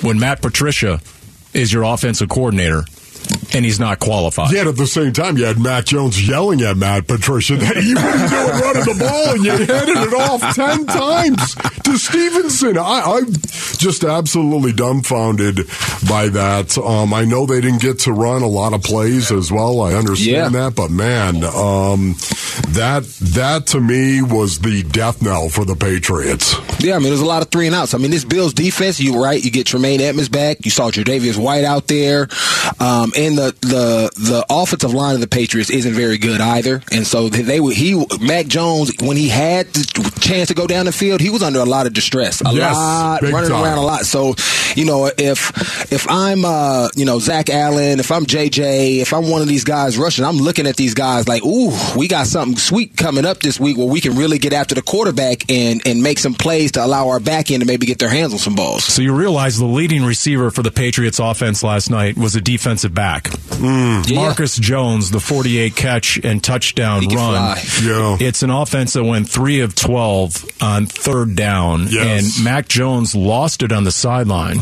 when 0.01 0.19
Matt 0.19 0.41
Patricia 0.41 1.01
is 1.53 1.71
your 1.71 1.83
offensive 1.83 2.29
coordinator, 2.29 2.83
and 3.53 3.65
he's 3.65 3.79
not 3.79 3.99
qualified. 3.99 4.51
Yet 4.51 4.67
at 4.67 4.75
the 4.77 4.87
same 4.87 5.11
time, 5.13 5.37
you 5.37 5.45
had 5.45 5.59
Mac 5.59 5.85
Jones 5.85 6.27
yelling 6.27 6.61
at 6.61 6.77
Matt 6.77 7.07
Patricia 7.07 7.55
that 7.57 7.77
he 7.77 7.93
was 7.93 8.03
doing 8.03 8.61
running 8.61 8.85
the 8.85 8.97
ball, 8.99 9.33
and 9.35 9.43
you 9.43 9.51
handed 9.51 9.97
it 9.97 10.13
off 10.13 10.55
ten 10.55 10.85
times 10.85 11.55
to 11.83 11.97
Stevenson. 11.97 12.77
I, 12.77 13.01
I'm 13.17 13.31
just 13.33 14.03
absolutely 14.03 14.73
dumbfounded 14.73 15.57
by 16.07 16.29
that. 16.29 16.77
Um, 16.77 17.13
I 17.13 17.25
know 17.25 17.45
they 17.45 17.61
didn't 17.61 17.81
get 17.81 17.99
to 17.99 18.13
run 18.13 18.41
a 18.41 18.47
lot 18.47 18.73
of 18.73 18.83
plays 18.83 19.31
as 19.31 19.51
well. 19.51 19.81
I 19.81 19.93
understand 19.93 20.53
Yeah. 20.53 20.61
that, 20.69 20.75
but 20.75 20.91
man, 20.91 21.43
um, 21.43 22.15
that 22.69 23.03
that 23.33 23.67
to 23.67 23.79
me 23.79 24.21
was 24.21 24.59
the 24.59 24.83
death 24.83 25.21
knell 25.21 25.49
for 25.49 25.65
the 25.65 25.75
Patriots. 25.75 26.55
Yeah, 26.79 26.95
I 26.95 26.99
mean, 26.99 27.09
there's 27.09 27.19
a 27.21 27.25
lot 27.25 27.41
of 27.41 27.49
three 27.49 27.67
and 27.67 27.75
outs. 27.75 27.93
I 27.93 27.97
mean, 27.97 28.11
this 28.11 28.23
Bills 28.25 28.53
defense, 28.53 28.99
you 28.99 29.21
right. 29.21 29.43
You 29.43 29.51
get 29.51 29.67
Tremaine 29.67 30.01
Edmunds 30.01 30.29
back. 30.29 30.63
You 30.65 30.71
saw 30.71 30.89
Tre'Davious 30.91 31.37
White 31.37 31.63
out 31.65 31.87
there, 31.87 32.23
um, 32.79 33.11
and 33.17 33.37
the 33.37 33.53
the 33.61 34.09
the 34.15 34.45
offensive 34.49 34.93
line 34.93 35.15
of 35.15 35.21
the 35.21 35.27
Patriots 35.27 35.69
isn't 35.69 35.93
very 35.93 36.17
good 36.17 36.39
either. 36.41 36.81
And 36.91 37.05
so 37.05 37.29
they, 37.29 37.41
they 37.41 37.59
were 37.59 37.71
he 37.71 38.03
Mac 38.21 38.47
Jones 38.47 38.91
when 39.01 39.17
he 39.17 39.27
had 39.29 39.67
the 39.73 40.11
chance 40.21 40.47
to 40.49 40.53
go 40.53 40.67
down 40.67 40.85
the 40.85 40.91
field, 40.91 41.21
he 41.21 41.29
was 41.29 41.43
under 41.43 41.59
a 41.59 41.65
lot 41.65 41.85
of 41.87 41.93
distress, 41.93 42.41
a 42.45 42.53
Yes, 42.53 42.75
lot 42.75 43.21
running 43.23 43.49
time. 43.49 43.63
around 43.63 43.77
a 43.77 43.81
lot. 43.85 44.05
So, 44.05 44.35
you 44.75 44.85
know, 44.85 45.11
if 45.17 45.91
if 45.91 46.07
I'm 46.09 46.45
uh, 46.45 46.89
you 46.95 47.05
know 47.05 47.19
Zach 47.19 47.49
Allen, 47.49 47.99
if 47.99 48.11
I'm 48.11 48.25
JJ, 48.25 48.99
if 49.01 49.13
I'm 49.13 49.29
one 49.29 49.41
of 49.41 49.47
these 49.47 49.63
guys 49.63 49.97
rushing, 49.97 50.23
I'm 50.25 50.37
looking 50.37 50.65
at 50.67 50.75
these 50.77 50.93
guys 50.93 51.27
like, 51.27 51.43
ooh, 51.43 51.71
we 51.97 52.07
got 52.07 52.27
something 52.27 52.57
sweet 52.57 52.95
coming 52.95 53.25
up 53.25 53.39
this 53.39 53.59
week 53.59 53.77
where 53.77 53.87
we 53.87 53.99
can 54.01 54.15
really 54.15 54.37
get 54.37 54.53
after 54.53 54.75
the 54.75 54.81
quarterback 54.81 55.49
and 55.51 55.81
and 55.85 56.01
make 56.01 56.19
some 56.19 56.33
plays 56.33 56.68
to 56.73 56.85
allow 56.85 57.09
our 57.09 57.19
back 57.19 57.51
end 57.51 57.61
to 57.61 57.67
maybe 57.67 57.85
get 57.85 57.99
their 57.99 58.09
hands 58.09 58.33
on 58.33 58.39
some 58.39 58.55
balls. 58.55 58.83
So 58.83 59.01
you 59.01 59.13
realize 59.13 59.57
the 59.57 59.65
leading 59.65 60.03
receiver 60.03 60.51
for 60.51 60.63
the 60.63 60.71
Patriots 60.71 61.19
offense 61.19 61.63
last 61.63 61.89
night 61.89 62.17
was 62.17 62.35
a 62.35 62.41
defensive 62.41 62.93
back. 62.93 63.25
Mm. 63.25 64.09
Yeah. 64.09 64.15
Marcus 64.15 64.57
Jones, 64.57 65.11
the 65.11 65.19
48 65.19 65.75
catch 65.75 66.17
and 66.23 66.43
touchdown 66.43 67.07
run. 67.07 67.57
Yeah. 67.83 68.17
It's 68.19 68.43
an 68.43 68.49
offense 68.49 68.93
that 68.93 69.03
went 69.03 69.29
3 69.29 69.61
of 69.61 69.75
12 69.75 70.45
on 70.61 70.85
third 70.85 71.35
down. 71.35 71.87
Yes. 71.89 72.37
And 72.37 72.45
Mac 72.45 72.67
Jones 72.67 73.15
lost 73.15 73.63
it 73.63 73.71
on 73.71 73.83
the 73.83 73.91
sideline. 73.91 74.59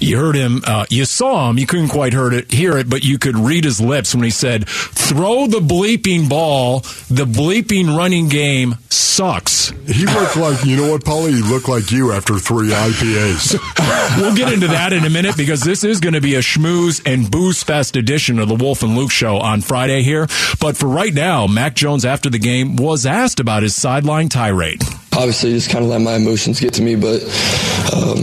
You 0.00 0.18
heard 0.18 0.34
him, 0.34 0.62
uh, 0.66 0.86
you 0.90 1.04
saw 1.04 1.50
him, 1.50 1.58
you 1.58 1.66
couldn't 1.66 1.88
quite 1.88 2.12
heard 2.12 2.32
it, 2.32 2.52
hear 2.52 2.76
it, 2.76 2.88
but 2.88 3.04
you 3.04 3.18
could 3.18 3.36
read 3.36 3.64
his 3.64 3.80
lips 3.80 4.14
when 4.14 4.24
he 4.24 4.30
said, 4.30 4.68
throw 4.68 5.46
the 5.46 5.60
bleeping 5.60 6.28
ball. 6.28 6.80
The 7.10 7.24
bleeping 7.24 7.96
running 7.96 8.28
game 8.28 8.76
sucks. 8.90 9.70
He 9.86 10.06
looked 10.06 10.36
like 10.36 10.64
you 10.64 10.76
know 10.76 10.92
what, 10.92 11.02
Paulie? 11.04 11.34
He 11.34 11.42
looked 11.42 11.68
like 11.68 11.90
you 11.90 12.12
after 12.12 12.38
three 12.38 12.68
IPAs. 12.68 13.58
We'll 14.18 14.34
get 14.34 14.52
into 14.52 14.68
that 14.68 14.92
in 14.92 15.04
a 15.04 15.10
minute 15.10 15.36
because 15.36 15.60
this 15.60 15.84
is 15.84 16.00
going 16.00 16.14
to 16.14 16.20
be 16.20 16.34
a 16.34 16.40
schmooze 16.40 17.00
and 17.06 17.30
booze 17.30 17.62
fest 17.62 17.94
edition 17.94 18.38
of 18.38 18.48
the 18.48 18.54
Wolf 18.54 18.82
and 18.82 18.96
Luke 18.96 19.10
show 19.12 19.36
on 19.36 19.60
Friday 19.60 20.02
here. 20.02 20.26
But 20.60 20.76
for 20.76 20.86
right 20.86 21.12
now, 21.12 21.46
Mac 21.46 21.74
Jones 21.74 22.04
after 22.04 22.30
the 22.30 22.38
game 22.38 22.76
was 22.76 23.06
asked 23.06 23.38
about 23.38 23.62
his 23.62 23.76
sideline 23.76 24.28
tirade. 24.28 24.82
Obviously 25.18 25.52
just 25.52 25.68
kind 25.68 25.84
of 25.84 25.90
let 25.90 26.00
my 26.00 26.14
emotions 26.14 26.60
get 26.60 26.74
to 26.74 26.82
me 26.82 26.94
but 26.94 27.20
um, 27.92 28.18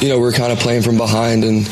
you 0.00 0.08
know 0.08 0.18
we're 0.18 0.32
kind 0.32 0.50
of 0.50 0.58
playing 0.58 0.82
from 0.82 0.96
behind 0.96 1.44
and 1.44 1.68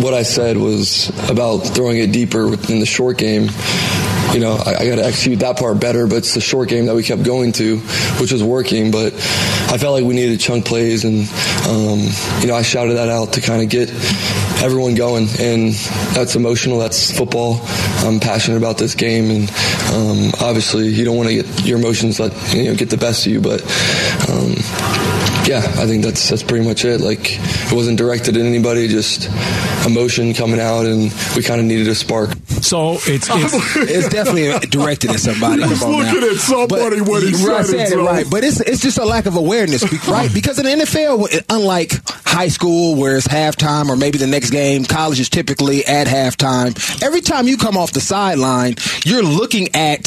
what 0.00 0.14
i 0.14 0.22
said 0.22 0.56
was 0.56 1.08
about 1.28 1.58
throwing 1.58 1.98
it 1.98 2.12
deeper 2.12 2.46
in 2.46 2.78
the 2.78 2.86
short 2.86 3.18
game. 3.18 3.48
You 4.32 4.38
know 4.38 4.62
i, 4.64 4.76
I 4.76 4.88
got 4.88 4.96
to 4.96 5.04
execute 5.04 5.40
that 5.40 5.58
part 5.58 5.80
better 5.80 6.06
but 6.06 6.18
it's 6.18 6.34
the 6.34 6.40
short 6.40 6.68
game 6.68 6.86
that 6.86 6.94
we 6.94 7.02
kept 7.02 7.24
going 7.24 7.50
to 7.52 7.78
which 8.20 8.30
was 8.30 8.44
working 8.44 8.92
but 8.92 9.12
i 9.12 9.76
felt 9.76 9.94
like 9.94 10.04
we 10.04 10.14
needed 10.14 10.38
chunk 10.38 10.64
plays 10.66 11.04
and 11.04 11.28
um, 11.68 11.98
you 12.40 12.46
know 12.46 12.54
i 12.54 12.62
shouted 12.62 12.94
that 12.94 13.08
out 13.08 13.32
to 13.32 13.40
kind 13.40 13.60
of 13.60 13.68
get 13.68 13.90
everyone 14.62 14.94
going 14.94 15.26
and 15.40 15.72
that's 16.14 16.36
emotional 16.36 16.78
that's 16.78 17.10
football. 17.16 17.58
I'm 18.06 18.20
passionate 18.20 18.58
about 18.58 18.78
this 18.78 18.94
game 18.94 19.30
and 19.30 19.50
um, 19.92 20.32
obviously 20.40 20.88
you 20.88 21.04
don't 21.04 21.16
want 21.16 21.28
to 21.28 21.34
get 21.34 21.64
your 21.66 21.78
emotions 21.78 22.20
let 22.20 22.32
you 22.54 22.64
know 22.64 22.74
get 22.76 22.88
the 22.88 22.96
best 22.96 23.26
of 23.26 23.32
you 23.32 23.40
but 23.40 23.60
um, 24.30 24.54
yeah 25.52 25.58
i 25.82 25.86
think 25.86 26.02
that's 26.04 26.28
that's 26.30 26.42
pretty 26.42 26.64
much 26.66 26.84
it 26.84 27.00
like 27.00 27.38
it 27.38 27.72
wasn't 27.72 27.98
directed 27.98 28.36
at 28.36 28.44
anybody 28.44 28.88
just 28.88 29.28
emotion 29.86 30.32
coming 30.34 30.60
out 30.60 30.86
and 30.86 31.12
we 31.36 31.42
kind 31.42 31.60
of 31.60 31.66
needed 31.66 31.88
a 31.88 31.94
spark 31.94 32.30
So 32.62 32.92
it's, 33.06 33.28
it's 33.30 33.76
It's 33.76 34.08
definitely 34.08 34.48
directed 34.68 35.10
at 35.10 35.18
somebody. 35.20 35.62
He's 35.64 35.80
Come 35.80 35.92
now. 35.92 35.98
looking 36.12 36.30
at 36.30 36.36
somebody 36.36 37.00
But- 37.00 37.08
when 37.08 37.22
he 37.22 37.32
right, 37.44 37.66
said 37.66 37.92
it, 37.92 37.92
it 37.92 37.96
right. 37.98 38.26
But 38.30 38.44
it's 38.44 38.60
it's 38.60 38.80
just 38.80 38.98
a 38.98 39.04
lack 39.04 39.26
of 39.26 39.34
awareness, 39.36 39.82
right? 40.08 40.32
Because 40.32 40.58
in 40.60 40.64
the 40.66 40.84
NFL, 40.84 41.44
unlike 41.50 41.92
high 42.24 42.48
school 42.48 42.94
where 42.94 43.16
it's 43.16 43.26
halftime 43.28 43.88
or 43.88 43.96
maybe 43.96 44.16
the 44.18 44.26
next 44.28 44.50
game, 44.50 44.84
college 44.84 45.18
is 45.18 45.28
typically 45.28 45.84
at 45.84 46.06
halftime. 46.06 46.72
Every 47.02 47.20
time 47.20 47.48
you 47.48 47.56
come 47.56 47.76
off 47.76 47.90
the 47.92 48.00
sideline, 48.00 48.76
you're 49.04 49.24
looking 49.24 49.74
at 49.74 50.04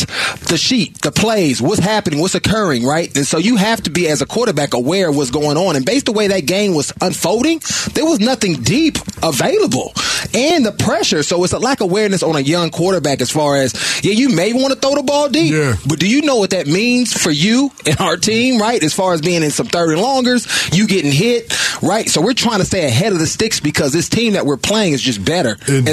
the 0.48 0.58
sheet, 0.58 1.02
the 1.02 1.12
plays, 1.12 1.62
what's 1.62 1.82
happening, 1.84 2.20
what's 2.22 2.36
occurring, 2.36 2.86
right? 2.86 3.14
And 3.18 3.28
so 3.28 3.38
you 3.38 3.58
have 3.58 3.82
to 3.84 3.90
be 3.90 4.08
as 4.08 4.22
a 4.22 4.26
quarterback 4.26 4.74
aware 4.74 5.10
of 5.10 5.18
what's 5.18 5.32
going 5.36 5.58
on. 5.58 5.76
And 5.76 5.86
based 5.86 6.06
the 6.06 6.12
way 6.12 6.28
that 6.30 6.46
game 6.46 6.74
was 6.74 6.92
unfolding, 7.02 7.60
there 7.94 8.06
was 8.06 8.20
nothing 8.20 8.54
deep 8.64 8.98
available, 9.24 9.94
and 10.34 10.66
the 10.66 10.72
pressure. 10.72 11.24
So 11.24 11.44
it's 11.44 11.54
a 11.54 11.60
lack 11.60 11.82
of 11.82 11.90
awareness 11.90 12.24
on 12.24 12.36
a 12.36 12.40
young 12.40 12.70
quarterback 12.70 13.22
as 13.22 13.32
far 13.32 13.58
as 13.58 13.74
yeah, 14.04 14.14
you 14.14 14.30
may 14.30 14.54
want 14.54 14.74
to 14.74 14.80
throw 14.80 14.96
the 14.96 15.04
ball 15.04 15.30
deep, 15.30 15.54
Yeah. 15.54 15.76
but 15.88 16.00
do 16.00 16.08
you 16.08 16.22
know 16.22 16.38
what 16.38 16.52
that 16.52 16.68
means 16.68 17.14
for 17.14 17.32
you 17.32 17.72
and 17.86 18.00
our 18.00 18.18
team, 18.18 18.60
right? 18.60 18.82
As 18.84 18.94
far 18.94 19.14
as 19.14 19.22
being 19.22 19.44
in 19.44 19.52
some 19.52 19.68
third 19.68 19.92
and 19.94 20.02
longers, 20.02 20.48
you 20.74 20.88
getting 20.88 21.12
hit, 21.12 21.52
right? 21.82 22.10
So 22.10 22.22
we're 22.22 22.34
trying 22.34 22.60
to 22.60 22.66
stay 22.66 22.86
ahead 22.86 23.14
of 23.14 23.20
the 23.20 23.28
sticks 23.28 23.60
because 23.60 23.94
this 23.94 24.10
team 24.10 24.34
that 24.34 24.46
we're 24.46 24.58
playing 24.58 24.94
is 24.94 25.02
just 25.02 25.24
better. 25.24 25.58
And- 25.68 25.86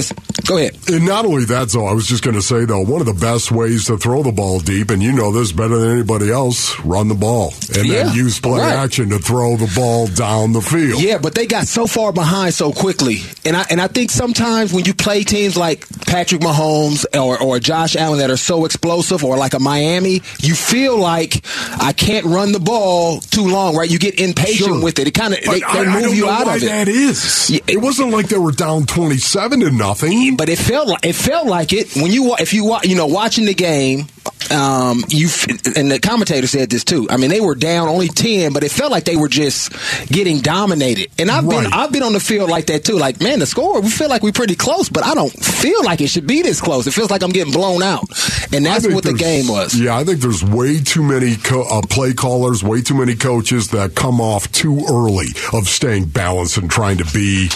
go 0.47 0.57
ahead. 0.59 0.77
And 0.89 1.07
not 1.07 1.25
only 1.25 1.45
that, 1.47 1.69
though, 1.71 1.87
I 1.87 1.93
was 1.93 2.07
just 2.07 2.23
going 2.25 2.35
to 2.35 2.43
say, 2.43 2.65
though, 2.65 2.81
one 2.81 3.01
of 3.01 3.07
the 3.07 3.13
best 3.15 3.53
ways 3.53 3.85
to 3.87 3.97
throw 3.97 4.23
the 4.23 4.33
ball 4.33 4.59
deep, 4.61 4.91
and 4.91 5.03
you 5.03 5.13
know 5.13 5.31
this 5.33 5.53
better 5.53 5.79
than 5.79 5.91
anybody 5.93 6.31
else, 6.31 6.79
run 6.81 7.09
the 7.09 7.15
ball. 7.15 7.55
And 7.77 7.87
Yeah, 7.87 8.05
then 8.05 8.15
use 8.15 8.41
play 8.41 8.61
right. 8.61 8.73
action 8.75 9.11
to 9.11 9.19
throw 9.19 9.57
the 9.57 9.71
ball 9.77 10.07
down 10.09 10.53
the 10.53 10.61
field. 10.61 11.01
Yeah, 11.03 11.19
but 11.19 11.35
they 11.35 11.47
got 11.47 11.67
so 11.67 11.87
far 11.87 12.13
behind 12.13 12.55
so 12.55 12.73
quickly, 12.73 13.19
and 13.45 13.57
I 13.57 13.65
and 13.71 13.81
I 13.81 13.87
think 13.89 14.11
sometimes 14.11 14.73
when 14.73 14.85
you 14.85 14.95
play 14.95 15.23
teams 15.23 15.57
like 15.57 15.87
Patrick 16.07 16.41
Mahomes 16.41 17.05
or 17.17 17.41
or 17.41 17.59
Josh 17.61 17.95
Allen 17.97 18.19
that 18.19 18.31
are 18.31 18.37
so 18.37 18.65
explosive, 18.65 19.23
or 19.25 19.37
like 19.37 19.55
a 19.55 19.61
Miami, 19.61 20.23
you 20.41 20.55
feel 20.55 20.97
like 20.99 21.45
I 21.81 21.93
can't 21.93 22.27
run 22.27 22.53
the 22.53 22.61
ball 22.61 23.21
too 23.21 23.47
long, 23.47 23.77
right? 23.77 23.89
You 23.91 23.99
get 23.99 24.19
impatient 24.19 24.69
Sure. 24.69 24.83
with 24.83 24.99
it. 24.99 25.07
It 25.09 25.13
kind 25.15 25.35
of 25.35 25.41
they, 25.45 25.63
I, 25.63 25.82
they 25.85 25.91
I 25.91 25.95
move 25.95 26.03
don't 26.05 26.17
you 26.17 26.23
know 26.27 26.31
out 26.31 26.47
why 26.47 26.57
of 26.57 26.63
it. 26.63 26.67
that 26.67 26.89
is. 26.89 27.51
Yeah, 27.51 27.61
it 27.69 27.79
wasn't 27.81 28.11
like 28.11 28.29
they 28.29 28.39
were 28.39 28.53
down 28.53 28.87
27 28.87 29.61
to 29.61 29.71
nothing. 29.71 30.37
but 30.37 30.49
it 30.49 30.59
felt 30.59 30.89
like 30.89 31.05
it 31.05 31.15
felt 31.15 31.47
like 31.47 31.73
it 31.73 31.95
when 31.97 32.11
you 32.13 32.35
if 32.39 32.53
you 32.53 32.77
you 32.85 32.95
know 32.97 33.07
watching 33.07 33.45
the 33.45 33.55
game. 33.55 34.07
Um, 34.51 35.03
you 35.09 35.29
and 35.77 35.91
the 35.91 35.99
commentator 36.03 36.47
said 36.47 36.69
this 36.69 36.85
too. 36.85 37.07
I 37.09 37.17
mean, 37.17 37.31
they 37.31 37.41
were 37.41 37.55
down 37.55 37.89
only 37.89 38.09
ten, 38.09 38.53
but 38.53 38.63
it 38.63 38.71
felt 38.71 38.91
like 38.91 39.05
they 39.05 39.17
were 39.17 39.29
just 39.29 39.73
getting 40.09 40.41
dominated. 40.41 41.11
And 41.19 41.31
I've 41.31 41.49
been 41.49 41.67
I've 41.73 41.91
been 41.93 42.03
on 42.03 42.13
the 42.13 42.21
field 42.21 42.51
like 42.51 42.67
that 42.67 42.85
too. 42.85 42.99
Like, 42.99 43.21
man, 43.21 43.39
the 43.39 43.47
score 43.47 43.81
we 43.81 43.89
feel 43.89 44.09
like 44.09 44.23
we're 44.23 44.33
pretty 44.33 44.57
close, 44.57 44.91
but 44.91 45.05
I 45.05 45.15
don't 45.15 45.33
feel 45.33 45.83
like 45.85 46.03
it 46.03 46.09
should 46.09 46.27
be 46.27 46.43
this 46.43 46.61
close. 46.61 46.87
It 46.87 46.91
feels 46.93 47.11
like 47.11 47.23
I'm 47.23 47.31
getting 47.31 47.53
blown 47.53 47.83
out, 47.83 48.05
and 48.53 48.67
that's 48.67 48.87
what 48.87 49.05
the 49.05 49.15
game 49.15 49.49
was. 49.49 49.75
Yeah, 49.79 49.97
I 49.97 50.05
think 50.05 50.21
there's 50.21 50.45
way 50.45 50.81
too 50.81 51.03
many 51.03 51.37
co- 51.37 51.63
uh, 51.71 51.83
play 51.89 52.13
callers, 52.13 52.63
way 52.63 52.83
too 52.83 52.95
many 52.99 53.15
coaches 53.15 53.69
that 53.69 53.95
come 53.95 54.21
off 54.21 54.51
too 54.53 54.85
early 54.91 55.29
of 55.55 55.67
staying 55.67 56.07
balanced 56.07 56.59
and 56.59 56.71
trying 56.71 56.99
to 56.99 57.05
be 57.13 57.49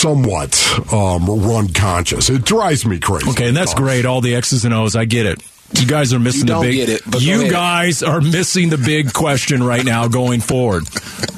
somewhat 0.00 0.92
um, 0.92 1.26
run 1.26 1.68
conscious. 1.72 2.30
It 2.30 2.44
drives 2.44 2.86
me 2.86 2.98
crazy. 2.98 3.30
Okay, 3.30 3.48
and 3.48 3.56
that's 3.56 3.74
great. 3.74 4.04
All 4.06 4.20
the 4.20 4.34
X's 4.34 4.64
and 4.64 4.72
O's. 4.74 4.96
I 4.96 5.04
get 5.04 5.26
it. 5.26 5.42
You 5.78 5.86
guys 5.86 6.14
are 6.14 6.18
missing 6.18 6.48
You 6.48 6.54
the 6.54 6.60
big. 6.60 6.74
get 6.76 6.88
it, 6.88 7.02
but 7.06 7.20
you 7.20 7.50
guys 7.50 8.02
are 8.02 8.22
missing 8.22 8.70
the 8.70 8.78
big 8.78 9.12
question 9.12 9.62
right 9.62 9.84
now 9.84 10.08
going 10.08 10.40
forward. 10.40 10.84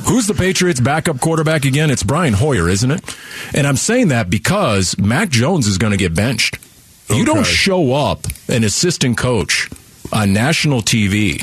Who's 0.07 0.29
the 0.29 0.35
Patriots' 0.35 0.79
backup 0.79 1.21
quarterback 1.21 1.65
again? 1.65 1.91
It's 1.91 2.05
Brian 2.05 2.35
Hoyer, 2.35 2.69
isn't 2.69 2.91
it? 2.93 3.17
And 3.55 3.67
I'm 3.67 3.77
saying 3.77 4.09
that 4.09 4.31
because 4.31 4.97
Mac 4.99 5.31
Jones 5.31 5.67
is 5.67 5.79
going 5.79 5.91
to 5.91 5.97
get 5.97 6.15
benched. 6.15 6.59
You 7.09 7.25
don't 7.25 7.45
show 7.45 7.93
up 7.93 8.25
an 8.49 8.63
assistant 8.63 9.19
coach 9.19 9.69
on 10.13 10.33
national 10.33 10.81
TV 10.83 11.43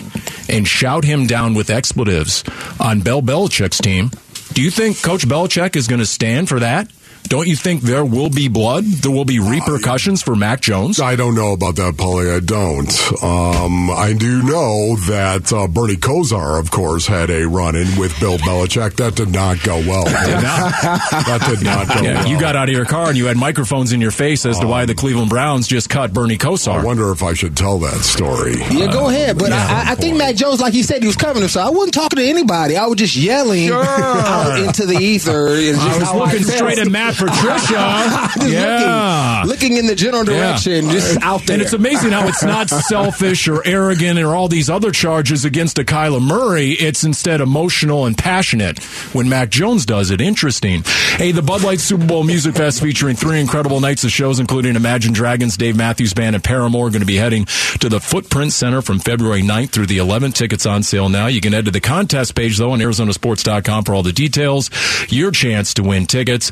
and 0.50 0.66
shout 0.66 1.04
him 1.04 1.28
down 1.28 1.56
with 1.56 1.70
expletives 1.70 2.46
on 2.80 3.02
Bell 3.02 3.22
Belichick's 3.22 3.80
team. 3.80 4.12
Do 4.54 4.62
you 4.62 4.72
think 4.72 5.02
Coach 5.04 5.28
Belichick 5.28 5.76
is 5.76 5.90
going 5.90 6.00
to 6.00 6.06
stand 6.06 6.48
for 6.48 6.62
that? 6.62 6.90
Don't 7.28 7.48
you 7.48 7.56
think 7.56 7.82
there 7.82 8.06
will 8.06 8.30
be 8.30 8.48
blood? 8.48 8.84
There 8.86 9.12
will 9.12 9.26
be 9.26 9.40
repercussions 9.40 10.22
for 10.22 10.36
Mac 10.36 10.62
Jones? 10.62 11.00
I 11.00 11.16
don't 11.16 11.36
know 11.36 11.54
about 11.54 11.76
that, 11.76 11.96
Paulie. 11.96 12.36
I 12.36 12.40
don't. 12.40 12.88
Um, 13.24 13.90
I 13.92 14.14
do 14.14 14.42
know 14.44 14.96
that 15.08 15.52
uh, 15.52 15.68
Bernie 15.68 15.96
Kosar, 15.96 16.60
of 16.60 16.72
course, 16.72 17.08
had 17.08 17.30
a 17.30 17.46
run-in 17.48 17.98
with 18.00 18.18
Bill 18.20 18.38
Belichick. 18.38 18.96
That 18.98 19.16
did 19.16 19.30
not 19.32 19.62
go 19.64 19.78
well. 19.80 20.04
that 20.06 21.44
did 21.50 21.64
not 21.66 21.88
go 21.88 22.02
Yeah, 22.02 22.16
well. 22.22 22.28
you 22.28 22.40
got 22.40 22.56
out 22.56 22.70
of 22.70 22.76
your 22.76 22.86
car 22.86 23.10
and 23.10 23.18
you 23.18 23.26
had 23.28 23.38
microphones 23.38 23.94
in 23.94 24.02
your 24.02 24.12
face 24.12 24.46
as 24.46 24.60
to 24.60 24.68
why 24.68 24.86
the 24.86 24.96
Cleveland 24.96 25.30
Browns 25.30 25.68
just 25.68 25.90
cut 25.90 26.14
Bernie 26.14 26.38
Kosar. 26.38 26.48
I 26.48 26.78
Kosar. 26.80 26.84
wonder 26.86 27.12
if 27.12 27.24
I 27.24 27.34
should 27.34 27.56
tell 27.58 27.80
that 27.80 28.02
story. 28.02 28.56
Yeah, 28.72 28.92
go 28.92 29.10
ahead. 29.10 29.38
But 29.38 29.50
yeah. 29.50 29.84
I, 29.88 29.92
I 29.92 29.96
think 29.96 30.18
Mac 30.18 30.36
Jones, 30.36 30.60
like 30.62 30.74
he 30.74 30.84
said, 30.84 31.02
he 31.02 31.08
was 31.08 31.16
covering 31.16 31.42
himself. 31.42 31.68
I 31.68 31.72
wasn't 31.72 31.94
talking 31.94 32.18
to 32.18 32.26
anybody. 32.26 32.78
I 32.78 32.86
was 32.88 32.98
just 32.98 33.16
yelling 33.16 33.70
out 33.72 34.60
into 34.60 34.86
the 34.86 34.98
ether. 34.98 35.48
And 35.58 35.76
just 35.76 35.88
I 35.88 36.00
was 36.00 36.04
how 36.10 36.18
looking 36.20 36.44
felt. 36.44 36.58
straight 36.58 36.78
at 36.80 36.88
Matt 36.88 37.16
Patricia. 37.18 38.30
Just 38.38 38.50
yeah. 38.50 39.44
looking, 39.46 39.50
looking 39.50 39.78
in 39.78 39.88
the 39.88 39.96
general 39.96 40.24
direction, 40.24 40.90
just 40.90 41.22
out 41.22 41.46
there. 41.46 41.56
And 41.56 41.62
it's 41.62 41.74
amazing 41.74 42.12
how 42.12 42.28
it's 42.28 42.44
not 42.44 42.70
selfish 42.88 43.48
or 43.48 43.66
arrogant 43.66 44.20
or 44.20 44.36
all 44.36 44.48
these 44.48 44.70
other 44.70 44.92
charges 44.92 45.44
against 45.44 45.80
a 45.80 45.84
Kyler 45.84 46.22
Murray. 46.22 46.72
It's 46.72 47.04
instead 47.04 47.42
emotional 47.42 48.06
and 48.06 48.18
passionate 48.18 48.84
when 49.14 49.28
Mac 49.30 49.50
Jones 49.50 49.86
does 49.86 50.12
it. 50.12 50.22
Interesting. 50.22 50.84
Hey, 51.18 51.32
the 51.32 51.42
Bud 51.42 51.64
Light 51.64 51.80
Super 51.80 52.06
Bowl 52.06 52.24
Music 52.24 52.56
Fest 52.56 52.82
featuring 52.82 53.16
three 53.16 53.40
incredible 53.40 53.80
nights 53.80 54.04
of 54.04 54.12
shows, 54.12 54.40
including 54.40 54.76
Imagine 54.76 55.14
Dragons, 55.14 55.58
Dave 55.58 55.76
Matthews 55.76 56.14
Band, 56.14 56.36
and 56.36 56.44
Paramore, 56.44 56.90
going 56.90 57.02
to 57.02 57.08
be 57.08 57.16
heading 57.16 57.46
to 57.80 57.90
the 57.90 58.00
Footprint 58.00 58.54
Center 58.54 58.82
from 58.82 59.00
February 59.00 59.42
9th 59.42 59.72
through 59.72 59.88
the 59.88 59.98
11th. 59.98 60.36
Tickets 60.36 60.66
on 60.66 60.84
sale 60.84 61.10
now. 61.10 61.28
You 61.28 61.42
can 61.42 61.54
head 61.54 61.66
to 61.66 61.72
the 61.72 61.82
contest 61.82 62.36
page, 62.36 62.58
though, 62.58 62.72
on 62.72 62.80
ArizonaSports.com 62.80 63.84
for 63.84 63.96
all 63.96 64.04
the 64.04 64.14
details. 64.14 64.70
Your 65.10 65.32
chance 65.32 65.74
to 65.76 65.84
win 65.84 66.06
tickets. 66.06 66.52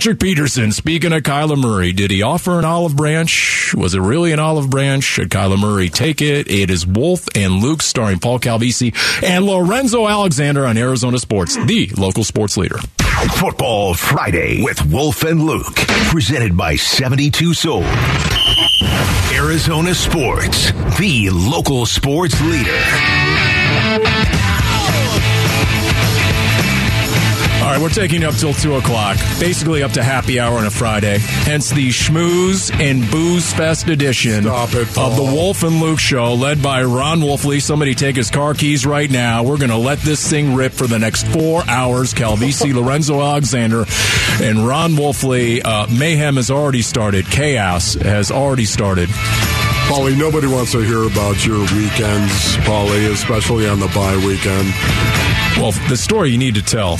Patrick 0.00 0.18
Peterson, 0.18 0.72
speaking 0.72 1.12
of 1.12 1.22
Kyler 1.24 1.58
Murray, 1.60 1.92
did 1.92 2.10
he 2.10 2.22
offer 2.22 2.58
an 2.58 2.64
olive 2.64 2.96
branch? 2.96 3.74
Was 3.76 3.94
it 3.94 4.00
really 4.00 4.32
an 4.32 4.38
olive 4.38 4.70
branch? 4.70 5.04
Should 5.04 5.28
Kyler 5.28 5.60
Murray 5.60 5.90
take 5.90 6.22
it? 6.22 6.50
It 6.50 6.70
is 6.70 6.86
Wolf 6.86 7.26
and 7.34 7.56
Luke 7.56 7.82
starring 7.82 8.18
Paul 8.18 8.38
Calvisi 8.38 8.94
and 9.22 9.44
Lorenzo 9.44 10.08
Alexander 10.08 10.64
on 10.64 10.78
Arizona 10.78 11.18
Sports, 11.18 11.62
the 11.66 11.88
local 11.98 12.24
sports 12.24 12.56
leader. 12.56 12.78
Football 13.34 13.92
Friday 13.92 14.62
with 14.62 14.82
Wolf 14.86 15.22
and 15.22 15.44
Luke. 15.44 15.76
Presented 16.08 16.56
by 16.56 16.76
72 16.76 17.52
Sold. 17.52 17.84
Arizona 19.34 19.94
Sports, 19.94 20.72
the 20.98 21.28
local 21.28 21.84
sports 21.84 22.40
leader. 22.40 22.80
All 27.60 27.66
right, 27.66 27.78
we're 27.78 27.90
taking 27.90 28.22
you 28.22 28.28
up 28.28 28.34
till 28.36 28.54
2 28.54 28.76
o'clock, 28.76 29.18
basically 29.38 29.82
up 29.82 29.92
to 29.92 30.02
happy 30.02 30.40
hour 30.40 30.56
on 30.56 30.64
a 30.64 30.70
Friday. 30.70 31.18
Hence 31.18 31.68
the 31.68 31.90
Schmooze 31.90 32.72
and 32.80 33.08
Booze 33.10 33.52
Fest 33.52 33.86
edition 33.88 34.46
it, 34.46 34.50
of 34.50 34.72
the 35.16 35.30
Wolf 35.30 35.62
and 35.62 35.78
Luke 35.78 35.98
Show, 35.98 36.32
led 36.32 36.62
by 36.62 36.82
Ron 36.84 37.20
Wolfley. 37.20 37.60
Somebody 37.60 37.94
take 37.94 38.16
his 38.16 38.30
car 38.30 38.54
keys 38.54 38.86
right 38.86 39.10
now. 39.10 39.42
We're 39.42 39.58
going 39.58 39.70
to 39.70 39.76
let 39.76 39.98
this 39.98 40.26
thing 40.26 40.54
rip 40.54 40.72
for 40.72 40.86
the 40.86 40.98
next 40.98 41.26
four 41.26 41.62
hours. 41.68 42.14
Calvisi, 42.14 42.72
Lorenzo 42.80 43.20
Alexander, 43.20 43.84
and 44.40 44.66
Ron 44.66 44.92
Wolfley. 44.92 45.60
Uh, 45.62 45.86
mayhem 45.90 46.36
has 46.36 46.50
already 46.50 46.82
started. 46.82 47.26
Chaos 47.26 47.92
has 47.92 48.30
already 48.30 48.64
started. 48.64 49.10
Paulie, 49.90 50.16
nobody 50.16 50.46
wants 50.46 50.72
to 50.72 50.80
hear 50.80 51.02
about 51.02 51.44
your 51.44 51.60
weekends, 51.60 52.56
Paulie, 52.64 53.10
especially 53.12 53.68
on 53.68 53.80
the 53.80 53.88
bye 53.88 54.16
weekend. 54.24 54.72
Well, 55.58 55.72
the 55.90 55.96
story 55.96 56.30
you 56.30 56.38
need 56.38 56.54
to 56.54 56.62
tell. 56.62 56.96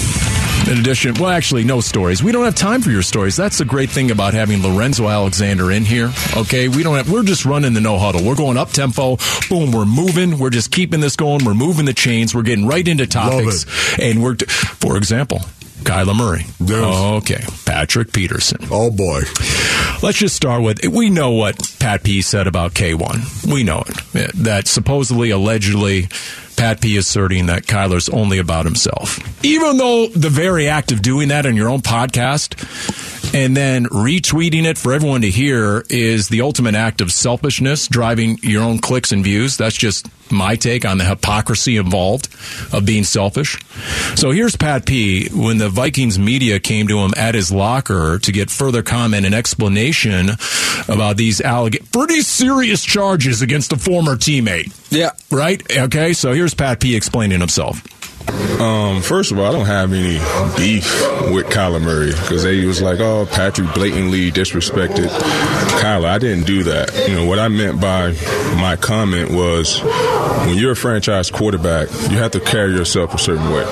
In 0.68 0.78
addition, 0.78 1.14
well, 1.14 1.30
actually, 1.30 1.64
no 1.64 1.80
stories. 1.80 2.22
We 2.22 2.32
don't 2.32 2.44
have 2.44 2.54
time 2.54 2.80
for 2.80 2.90
your 2.90 3.02
stories. 3.02 3.36
That's 3.36 3.58
the 3.58 3.64
great 3.64 3.90
thing 3.90 4.10
about 4.10 4.34
having 4.34 4.62
Lorenzo 4.62 5.08
Alexander 5.08 5.72
in 5.72 5.84
here. 5.84 6.12
Okay, 6.36 6.68
we 6.68 6.82
don't 6.82 6.96
have. 6.96 7.10
We're 7.10 7.24
just 7.24 7.44
running 7.44 7.72
the 7.72 7.80
no 7.80 7.98
huddle. 7.98 8.22
We're 8.24 8.36
going 8.36 8.56
up 8.56 8.70
tempo. 8.70 9.16
Boom, 9.48 9.72
we're 9.72 9.84
moving. 9.86 10.38
We're 10.38 10.50
just 10.50 10.70
keeping 10.70 11.00
this 11.00 11.16
going. 11.16 11.44
We're 11.44 11.54
moving 11.54 11.86
the 11.86 11.92
chains. 11.92 12.34
We're 12.34 12.42
getting 12.42 12.66
right 12.66 12.86
into 12.86 13.06
topics. 13.06 13.66
And 13.98 14.22
we're, 14.22 14.36
for 14.36 14.96
example, 14.96 15.40
Kyler 15.82 16.16
Murray. 16.16 16.44
Yes. 16.60 17.22
Okay, 17.22 17.42
Patrick 17.64 18.12
Peterson. 18.12 18.58
Oh 18.70 18.90
boy. 18.90 19.22
Let's 20.02 20.18
just 20.18 20.36
start 20.36 20.62
with 20.62 20.86
we 20.86 21.10
know 21.10 21.32
what 21.32 21.76
Pat 21.78 22.04
P 22.04 22.22
said 22.22 22.46
about 22.46 22.74
K1. 22.74 23.50
We 23.52 23.64
know 23.64 23.82
it. 24.14 24.32
That 24.36 24.68
supposedly, 24.68 25.30
allegedly, 25.30 26.08
Pat 26.60 26.82
P 26.82 26.98
asserting 26.98 27.46
that 27.46 27.62
Kyler's 27.62 28.10
only 28.10 28.36
about 28.36 28.66
himself. 28.66 29.18
Even 29.42 29.78
though 29.78 30.08
the 30.08 30.28
very 30.28 30.68
act 30.68 30.92
of 30.92 31.00
doing 31.00 31.28
that 31.28 31.46
on 31.46 31.56
your 31.56 31.70
own 31.70 31.80
podcast 31.80 32.54
and 33.32 33.56
then 33.56 33.86
retweeting 33.86 34.64
it 34.64 34.76
for 34.76 34.92
everyone 34.92 35.22
to 35.22 35.30
hear 35.30 35.84
is 35.88 36.28
the 36.28 36.40
ultimate 36.40 36.74
act 36.74 37.00
of 37.00 37.12
selfishness, 37.12 37.86
driving 37.88 38.38
your 38.42 38.62
own 38.62 38.78
clicks 38.78 39.12
and 39.12 39.22
views. 39.22 39.56
That's 39.56 39.76
just 39.76 40.08
my 40.32 40.54
take 40.56 40.84
on 40.84 40.98
the 40.98 41.04
hypocrisy 41.04 41.76
involved 41.76 42.28
of 42.72 42.84
being 42.86 43.04
selfish. 43.04 43.58
So 44.16 44.30
here's 44.30 44.56
Pat 44.56 44.86
P. 44.86 45.28
When 45.30 45.58
the 45.58 45.68
Vikings 45.68 46.18
media 46.18 46.60
came 46.60 46.88
to 46.88 46.98
him 46.98 47.12
at 47.16 47.34
his 47.34 47.50
locker 47.52 48.18
to 48.18 48.32
get 48.32 48.50
further 48.50 48.82
comment 48.82 49.26
and 49.26 49.34
explanation 49.34 50.30
about 50.88 51.16
these 51.16 51.40
alleg- 51.40 51.90
pretty 51.92 52.22
serious 52.22 52.84
charges 52.84 53.42
against 53.42 53.72
a 53.72 53.76
former 53.76 54.16
teammate. 54.16 54.72
yeah. 54.90 55.10
Right? 55.30 55.62
Okay, 55.76 56.12
so 56.12 56.32
here's 56.32 56.54
Pat 56.54 56.80
P 56.80 56.96
explaining 56.96 57.40
himself. 57.40 57.82
Um, 58.60 59.02
first 59.02 59.32
of 59.32 59.38
all, 59.38 59.46
I 59.46 59.52
don't 59.52 59.66
have 59.66 59.92
any 59.92 60.18
beef 60.56 60.84
with 61.32 61.46
Kyler 61.46 61.82
Murray 61.82 62.10
because 62.10 62.42
they 62.42 62.64
was 62.64 62.82
like, 62.82 63.00
oh, 63.00 63.26
Patrick 63.26 63.72
blatantly 63.74 64.30
disrespected 64.30 65.08
Kyler. 65.80 66.06
I 66.06 66.18
didn't 66.18 66.46
do 66.46 66.64
that. 66.64 67.08
You 67.08 67.14
know, 67.14 67.26
what 67.26 67.38
I 67.38 67.48
meant 67.48 67.80
by 67.80 68.12
my 68.56 68.76
comment 68.76 69.30
was 69.30 69.80
when 70.46 70.56
you're 70.56 70.72
a 70.72 70.76
franchise 70.76 71.30
quarterback, 71.30 71.88
you 72.10 72.18
have 72.18 72.32
to 72.32 72.40
carry 72.40 72.72
yourself 72.72 73.14
a 73.14 73.18
certain 73.18 73.50
way. 73.50 73.64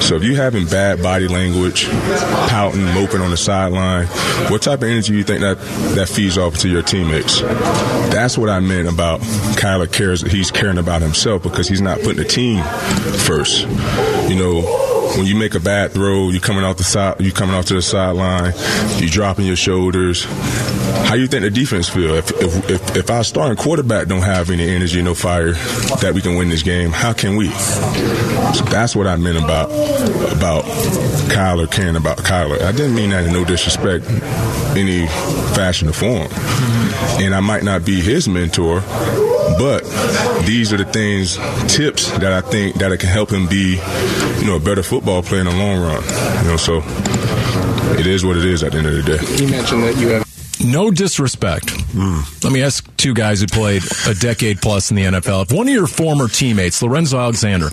So 0.00 0.16
if 0.16 0.22
you're 0.22 0.36
having 0.36 0.66
bad 0.66 1.02
body 1.02 1.28
language, 1.28 1.88
pouting, 1.88 2.84
moping 2.84 3.20
on 3.20 3.30
the 3.30 3.36
sideline, 3.36 4.06
what 4.50 4.62
type 4.62 4.82
of 4.82 4.88
energy 4.88 5.12
do 5.12 5.18
you 5.18 5.24
think 5.24 5.40
that, 5.40 5.58
that 5.94 6.08
feeds 6.08 6.38
off 6.38 6.58
to 6.58 6.68
your 6.68 6.82
teammates? 6.82 7.40
That's 7.40 8.38
what 8.38 8.48
I 8.48 8.60
meant 8.60 8.88
about 8.88 9.20
Kyler 9.20 9.90
cares. 9.90 10.22
That 10.22 10.32
he's 10.32 10.50
caring 10.50 10.78
about 10.78 11.02
himself 11.02 11.42
because 11.42 11.68
he's 11.68 11.80
not 11.80 12.00
putting 12.00 12.18
the 12.18 12.24
team 12.24 12.62
first. 13.20 13.66
You 14.28 14.36
know, 14.36 14.89
when 15.16 15.26
you 15.26 15.34
make 15.34 15.54
a 15.54 15.60
bad 15.60 15.92
throw, 15.92 16.30
you're 16.30 16.40
coming 16.40 16.64
off 16.64 16.76
the 16.76 16.84
side, 16.84 17.20
you 17.20 17.32
coming 17.32 17.54
off 17.54 17.66
to 17.66 17.74
the 17.74 17.82
sideline, 17.82 18.52
You're 18.98 19.10
dropping 19.10 19.46
your 19.46 19.56
shoulders. 19.56 20.24
How 21.06 21.14
you 21.14 21.26
think 21.26 21.42
the 21.42 21.50
defense 21.50 21.88
feel? 21.88 22.14
If 22.14 22.30
if 22.40 22.70
if, 22.70 22.96
if 22.96 23.10
our 23.10 23.24
starting 23.24 23.56
quarterback 23.56 24.06
don't 24.06 24.22
have 24.22 24.50
any 24.50 24.68
energy, 24.68 25.02
no 25.02 25.14
fire, 25.14 25.52
that 26.00 26.12
we 26.14 26.20
can 26.20 26.36
win 26.36 26.48
this 26.48 26.62
game, 26.62 26.90
how 26.90 27.12
can 27.12 27.36
we? 27.36 27.50
So 27.50 28.64
that's 28.64 28.94
what 28.94 29.06
I 29.06 29.16
meant 29.16 29.38
about 29.38 29.70
about 30.32 30.64
Kyler 31.30 31.70
caring 31.70 31.96
about 31.96 32.18
Kyler. 32.18 32.60
I 32.62 32.72
didn't 32.72 32.94
mean 32.94 33.10
that 33.10 33.24
in 33.24 33.32
no 33.32 33.44
disrespect, 33.44 34.04
any 34.76 35.06
fashion 35.54 35.88
or 35.88 35.92
form. 35.92 36.28
And 37.20 37.34
I 37.34 37.40
might 37.40 37.64
not 37.64 37.84
be 37.84 38.00
his 38.00 38.28
mentor, 38.28 38.80
but 39.58 39.82
these 40.46 40.72
are 40.72 40.76
the 40.76 40.84
things, 40.84 41.36
tips 41.74 42.10
that 42.18 42.32
I 42.32 42.40
think 42.40 42.76
that 42.76 42.92
it 42.92 43.00
can 43.00 43.08
help 43.08 43.30
him 43.30 43.46
be, 43.46 43.80
you 44.40 44.46
know, 44.46 44.56
a 44.56 44.60
better 44.60 44.82
football 44.82 44.99
player 45.00 45.40
in 45.40 45.46
the 45.46 45.52
long 45.52 45.80
run. 45.80 46.02
You 46.44 46.50
know, 46.50 46.56
so 46.56 46.82
it 47.98 48.06
is 48.06 48.24
what 48.24 48.36
it 48.36 48.44
is 48.44 48.62
at 48.62 48.72
the 48.72 48.78
end 48.78 48.86
of 48.86 48.94
the 48.94 49.02
day. 49.02 49.44
You 49.44 49.50
mentioned 49.50 49.82
that 49.84 49.96
you 49.98 50.08
have. 50.08 50.26
No 50.62 50.90
disrespect. 50.90 51.70
Hmm. 51.92 52.20
Let 52.44 52.52
me 52.52 52.62
ask 52.62 52.84
two 52.96 53.14
guys 53.14 53.40
who 53.40 53.46
played 53.46 53.82
a 54.06 54.14
decade 54.14 54.60
plus 54.60 54.90
in 54.90 54.96
the 54.96 55.04
NFL. 55.04 55.44
If 55.44 55.52
one 55.52 55.66
of 55.66 55.72
your 55.72 55.86
former 55.86 56.28
teammates, 56.28 56.82
Lorenzo 56.82 57.18
Alexander, 57.18 57.70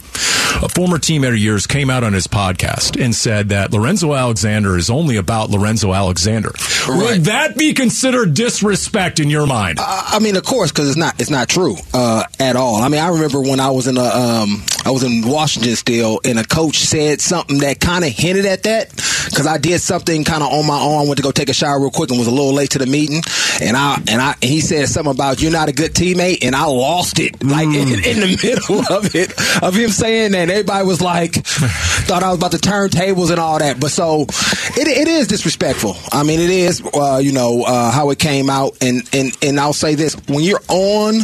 a 0.63 0.69
former 0.69 0.97
teammate 0.97 1.29
of 1.29 1.37
yours, 1.37 1.67
came 1.67 1.89
out 1.89 2.03
on 2.03 2.13
his 2.13 2.27
podcast 2.27 3.01
and 3.03 3.13
said 3.13 3.49
that 3.49 3.71
Lorenzo 3.71 4.13
Alexander 4.13 4.75
is 4.77 4.89
only 4.89 5.17
about 5.17 5.49
Lorenzo 5.49 5.93
Alexander, 5.93 6.51
Right. 6.87 6.97
would 6.97 7.21
that 7.25 7.57
be 7.57 7.73
considered 7.73 8.33
disrespect 8.33 9.19
in 9.19 9.29
your 9.29 9.45
mind? 9.45 9.79
I 9.79 10.13
I 10.13 10.19
mean, 10.19 10.35
of 10.35 10.43
course, 10.43 10.71
because 10.71 10.87
it's 10.89 10.97
not 10.97 11.19
it's 11.21 11.29
not 11.29 11.47
true 11.49 11.75
uh, 11.93 12.23
at 12.39 12.55
all. 12.55 12.77
I 12.81 12.89
mean, 12.89 13.01
I 13.01 13.09
remember 13.09 13.41
when 13.41 13.59
I 13.59 13.69
was 13.69 13.87
in 13.87 13.97
a 13.97 14.01
um, 14.03 14.63
I 14.85 14.91
was 14.91 15.03
in 15.03 15.21
Washington 15.27 15.75
still, 15.75 16.19
and 16.25 16.39
a 16.39 16.43
coach 16.43 16.77
said 16.77 17.21
something 17.21 17.59
that 17.59 17.79
kind 17.79 18.03
of 18.03 18.11
hinted 18.11 18.45
at 18.45 18.63
that 18.63 18.89
because 18.91 19.45
I 19.45 19.57
did 19.57 19.79
something 19.81 20.23
kind 20.23 20.41
of 20.41 20.51
on 20.51 20.65
my 20.65 20.79
own. 20.79 21.01
I 21.01 21.03
went 21.03 21.17
to 21.17 21.23
go 21.23 21.31
take 21.31 21.49
a 21.49 21.53
shower 21.53 21.79
real 21.79 21.91
quick 21.91 22.09
and 22.09 22.17
was 22.17 22.27
a 22.27 22.31
little 22.31 22.53
late 22.53 22.71
to 22.71 22.79
the 22.79 22.85
meeting, 22.87 23.21
and 23.61 23.77
I 23.77 23.95
and 24.07 24.21
I 24.21 24.31
and 24.41 24.43
he 24.43 24.61
said 24.61 24.87
something 24.87 25.13
about 25.13 25.41
you're 25.41 25.51
not 25.51 25.69
a 25.69 25.73
good 25.73 25.93
teammate, 25.93 26.39
and 26.43 26.55
I 26.55 26.65
lost 26.65 27.19
it 27.19 27.43
like 27.43 27.67
in, 27.67 27.89
in 27.89 28.19
the 28.21 28.39
middle 28.43 28.97
of 28.97 29.13
it 29.15 29.31
of 29.61 29.75
him 29.75 29.89
saying 29.91 30.31
that. 30.31 30.46
And 30.47 30.53
everybody 30.53 30.87
was 30.87 31.01
like, 31.01 31.33
thought 31.45 32.23
I 32.23 32.29
was 32.29 32.37
about 32.37 32.53
to 32.53 32.57
turn 32.57 32.89
tables 32.89 33.31
and 33.31 33.37
all 33.37 33.59
that. 33.59 33.81
But 33.81 33.91
so 33.91 34.21
it, 34.21 34.87
it 34.87 35.09
is 35.09 35.27
disrespectful. 35.27 35.97
I 36.13 36.23
mean, 36.23 36.39
it 36.39 36.49
is. 36.49 36.81
Uh, 36.93 37.19
you 37.21 37.33
know 37.33 37.63
uh, 37.63 37.91
how 37.91 38.11
it 38.11 38.19
came 38.19 38.49
out, 38.49 38.77
and 38.79 39.03
and 39.11 39.37
and 39.41 39.59
I'll 39.59 39.73
say 39.73 39.95
this: 39.95 40.15
when 40.29 40.45
you're 40.45 40.61
on 40.69 41.15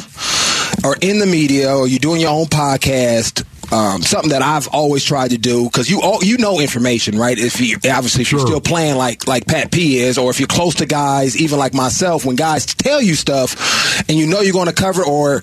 or 0.84 0.98
in 1.00 1.20
the 1.20 1.25
media 1.25 1.74
or 1.74 1.88
you're 1.88 2.00
doing 2.00 2.20
your 2.20 2.32
own 2.32 2.48
podcast, 2.48 3.46
um, 3.72 4.01
something 4.01 4.32
that 4.32 4.41
I've 4.41 4.67
always 4.67 5.03
tried 5.03 5.32
to 5.32 5.38
do 5.38 5.65
because 5.65 5.89
you 5.89 6.01
all, 6.01 6.24
you 6.24 6.38
know 6.38 6.60
information, 6.60 7.17
right? 7.17 7.38
If 7.38 7.60
you 7.62 7.77
obviously 7.89 8.22
if 8.24 8.32
you're 8.32 8.41
still 8.41 8.62
playing 8.62 8.98
like 8.98 9.27
like 9.27 9.48
Pat 9.48 9.72
P 9.72 10.00
is, 10.00 10.17
or 10.17 10.29
if 10.29 10.39
you're 10.39 10.48
close 10.48 10.75
to 10.75 10.86
guys, 10.86 11.39
even 11.39 11.60
like 11.60 11.74
myself, 11.74 12.25
when 12.25 12.36
guys 12.36 12.65
tell 12.65 13.01
you 13.01 13.15
stuff 13.15 14.10
and 14.10 14.17
you 14.17 14.27
know 14.27 14.41
you're 14.41 14.53
going 14.53 14.67
to 14.67 14.74
cover, 14.74 15.03
or 15.03 15.41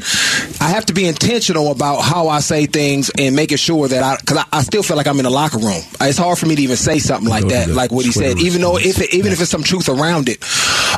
I 0.61 0.69
have 0.71 0.87
to 0.87 0.93
be 0.93 1.07
intentional 1.07 1.71
about 1.71 2.01
how 2.01 2.29
I 2.29 2.41
say 2.41 2.67
things 2.67 3.11
and 3.19 3.35
making 3.35 3.59
sure 3.59 3.89
that 3.89 4.03
I 4.03 4.17
because 4.21 4.39
I, 4.39 4.45
I 4.53 4.63
still 4.63 4.83
feel 4.83 4.97
like 4.97 5.07
I'm 5.07 5.19
in 5.19 5.25
the 5.25 5.31
locker 5.31 5.59
room. 5.59 5.83
It's 6.01 6.19
hard 6.19 6.39
for 6.39 6.47
me 6.47 6.57
to 6.57 6.63
even 6.63 6.77
say 6.77 6.99
something 6.99 7.29
like 7.29 7.45
that, 7.49 7.69
like 7.71 7.91
what 7.93 8.05
he 8.05 8.13
said, 8.13 8.39
even 8.41 8.61
though 8.61 8.77
if 8.79 9.01
it, 9.01 9.15
even 9.15 9.33
if 9.33 9.41
it's 9.41 9.51
some 9.51 9.63
truth 9.63 9.89
around 9.89 10.29
it. 10.29 10.45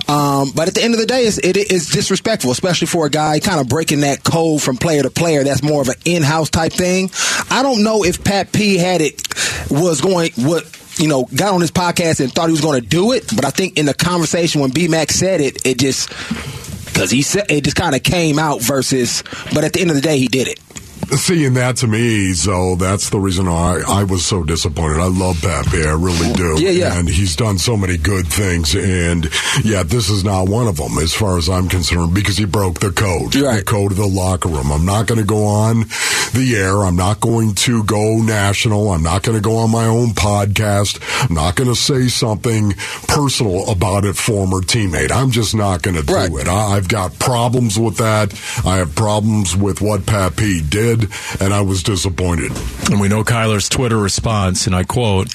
Um, 0.09 0.51
but 0.55 0.69
at 0.69 0.75
the 0.75 0.83
end 0.83 0.95
of 0.95 1.01
the 1.01 1.07
day, 1.07 1.25
it's, 1.25 1.39
it 1.39 1.57
is 1.57 1.89
disrespectful, 1.89 2.51
especially 2.51 2.87
for 2.87 3.07
a 3.07 3.11
guy 3.11 3.41
kind 3.41 3.61
of 3.61 3.69
breaking 3.69 4.01
that 4.01 4.25
code 4.25 4.63
from 4.63 4.77
player 4.77 5.03
to 5.03 5.11
player. 5.11 5.45
That's 5.45 5.63
more 5.63 5.83
of 5.83 5.89
an 5.89 5.97
in-house 6.05 6.51
type 6.51 6.73
thing. 6.73 7.11
I 7.51 7.63
don't 7.63 7.83
know 7.83 8.05
if 8.05 8.23
Pat 8.23 8.53
P 8.53 8.77
had 8.77 9.01
it 9.01 9.23
was 9.71 10.01
going 10.01 10.33
what 10.37 10.65
you 10.99 11.09
know 11.09 11.25
got 11.35 11.55
on 11.55 11.61
his 11.61 11.71
podcast 11.71 12.21
and 12.21 12.33
thought 12.33 12.49
he 12.49 12.53
was 12.53 12.61
going 12.61 12.81
to 12.81 12.87
do 12.87 13.13
it, 13.13 13.35
but 13.35 13.45
I 13.45 13.51
think 13.51 13.79
in 13.79 13.87
the 13.87 13.95
conversation 13.95 14.61
when 14.61 14.71
B 14.71 14.89
Mac 14.89 15.11
said 15.11 15.41
it, 15.41 15.65
it 15.67 15.79
just 15.79 16.09
because 16.87 17.11
he 17.11 17.23
said 17.23 17.51
it 17.51 17.65
just 17.65 17.77
kind 17.77 17.95
of 17.95 18.03
came 18.03 18.39
out 18.39 18.61
versus. 18.61 19.23
But 19.55 19.65
at 19.65 19.73
the 19.73 19.81
end 19.81 19.91
of 19.91 19.97
the 19.97 20.03
day, 20.03 20.19
he 20.19 20.29
did 20.29 20.49
it. 20.49 20.61
See, 21.11 21.44
and 21.44 21.56
that 21.56 21.76
to 21.78 21.87
me, 21.87 22.32
so 22.32 22.75
that's 22.76 23.11
the 23.11 23.21
reason 23.21 23.47
I, 23.47 23.82
I 23.87 24.04
was 24.04 24.25
so 24.25 24.42
disappointed. 24.44 24.99
I 24.99 25.09
love 25.09 25.40
Pepe, 25.42 25.85
I 25.85 25.92
really 25.92 26.32
do. 26.32 26.56
Yeah, 26.59 26.71
yeah. 26.71 26.99
And 26.99 27.06
he's 27.09 27.37
done 27.37 27.59
so 27.59 27.76
many 27.76 27.99
good 27.99 28.26
things, 28.26 28.75
and 28.75 29.28
yeah, 29.62 29.82
this 29.82 30.09
is 30.09 30.25
not 30.25 30.49
one 30.49 30.68
of 30.68 30.76
them 30.78 30.97
as 30.99 31.12
far 31.12 31.37
as 31.37 31.49
I'm 31.50 31.68
concerned 31.68 32.14
because 32.14 32.38
he 32.38 32.47
broke 32.47 32.80
the 32.80 32.90
code, 32.92 33.35
You're 33.35 33.44
the 33.50 33.56
right. 33.56 33.66
code 33.66 33.92
of 33.92 33.99
the 33.99 34.06
locker 34.06 34.49
room. 34.49 34.73
I'm 34.73 34.87
not 34.87 35.06
going 35.06 35.21
to 35.21 35.26
go 35.26 35.44
on 35.44 35.80
the 36.32 36.54
air. 36.56 36.78
I'm 36.82 36.97
not 36.97 37.21
going 37.21 37.54
to 37.56 37.85
go 37.85 38.16
national. 38.23 38.90
I'm 38.92 39.02
not 39.02 39.23
going 39.23 39.37
to 39.37 39.42
go 39.42 39.56
on 39.59 39.71
my 39.71 39.85
own 39.87 40.11
podcast. 40.11 40.99
I'm 41.28 41.35
not 41.35 41.56
going 41.56 41.68
to 41.68 41.76
say 41.76 42.09
something 42.09 42.73
personal 43.06 43.68
about 43.71 44.06
a 44.06 44.14
former 44.14 44.61
teammate. 44.61 45.11
I'm 45.12 45.30
just 45.30 45.54
not 45.54 45.82
going 45.82 45.97
to 45.97 46.02
do 46.02 46.14
Right. 46.14 46.30
it. 46.32 46.49
I, 46.49 46.76
I've 46.76 46.88
got 46.88 47.18
problems 47.18 47.78
with 47.78 47.99
that. 47.99 48.32
I 48.64 48.76
have 48.78 48.94
problems 48.94 49.54
with 49.56 49.80
what 49.82 50.06
Pat 50.06 50.37
P 50.37 50.62
did, 50.62 50.92
and 51.41 51.53
I 51.55 51.61
was 51.63 51.83
disappointed. 51.83 52.53
And 52.91 53.01
we 53.01 53.09
know 53.09 53.25
Kyler's 53.25 53.69
Twitter 53.69 53.99
response, 53.99 54.67
and 54.67 54.75
I 54.75 54.85
quote, 54.85 55.29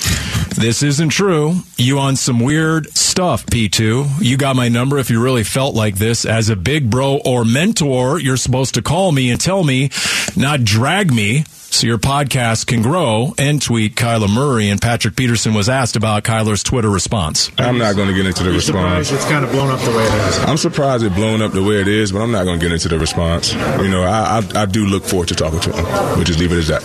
This 0.56 0.84
isn't 0.84 1.10
true. 1.10 1.62
You 1.78 2.00
on 2.00 2.16
some 2.16 2.40
weird 2.40 2.96
stuff, 2.96 3.46
P2. 3.46 4.22
You 4.22 4.38
got 4.38 4.56
my 4.56 4.70
number 4.70 4.98
if 4.98 5.10
you 5.10 5.22
really 5.22 5.44
felt 5.44 5.76
like 5.76 5.96
this. 5.96 6.26
As 6.26 6.50
a 6.50 6.56
big 6.56 6.90
bro 6.90 7.20
or 7.24 7.46
mentor, 7.46 8.20
you're 8.20 8.38
supposed 8.38 8.76
to 8.76 8.82
call 8.82 9.12
me 9.12 9.32
and 9.32 9.40
tell 9.40 9.64
me, 9.64 9.90
not 10.36 10.64
drag 10.64 11.14
me. 11.14 11.46
So 11.70 11.86
your 11.86 12.00
podcast 12.00 12.66
can 12.66 12.82
grow 12.82 13.36
and 13.38 13.62
tweet 13.62 13.96
Kyler 13.96 14.34
Murray. 14.34 14.70
And 14.70 14.82
Patrick 14.82 15.16
Peterson 15.16 15.54
was 15.54 15.70
asked 15.70 15.96
about 15.96 16.24
Kyler's 16.24 16.64
Twitter 16.64 16.90
response. 16.90 17.52
I'm 17.60 17.78
not 17.78 17.96
going 17.96 18.08
to 18.08 18.16
get 18.16 18.26
into 18.26 18.44
the 18.44 18.52
response. 18.52 19.12
it's 19.12 19.26
kind 19.26 19.46
of 19.46 19.52
blown 19.52 19.70
up 19.70 19.80
the 19.82 19.92
way 19.92 20.04
it 20.04 20.14
is. 20.30 20.40
I'm 20.40 20.58
surprised 20.58 21.04
it 21.04 21.14
blown 21.14 21.42
up 21.44 21.52
the 21.52 21.62
way 21.62 21.80
it 21.80 21.88
is, 21.88 22.12
but 22.12 22.20
I'm 22.22 22.32
not 22.32 22.46
going 22.46 22.60
to 22.60 22.66
get 22.66 22.74
into 22.74 22.88
the 22.90 22.98
response. 22.98 23.54
You 23.54 23.90
know, 23.90 24.02
I, 24.04 24.42
I 24.56 24.62
I 24.62 24.66
do 24.66 24.86
look 24.88 25.04
forward 25.04 25.28
to 25.28 25.36
talking 25.36 25.60
to 25.60 25.72
him. 25.72 25.84
We'll 26.16 26.24
just 26.24 26.40
leave 26.40 26.52
it 26.52 26.58
as 26.58 26.68
that. 26.70 26.84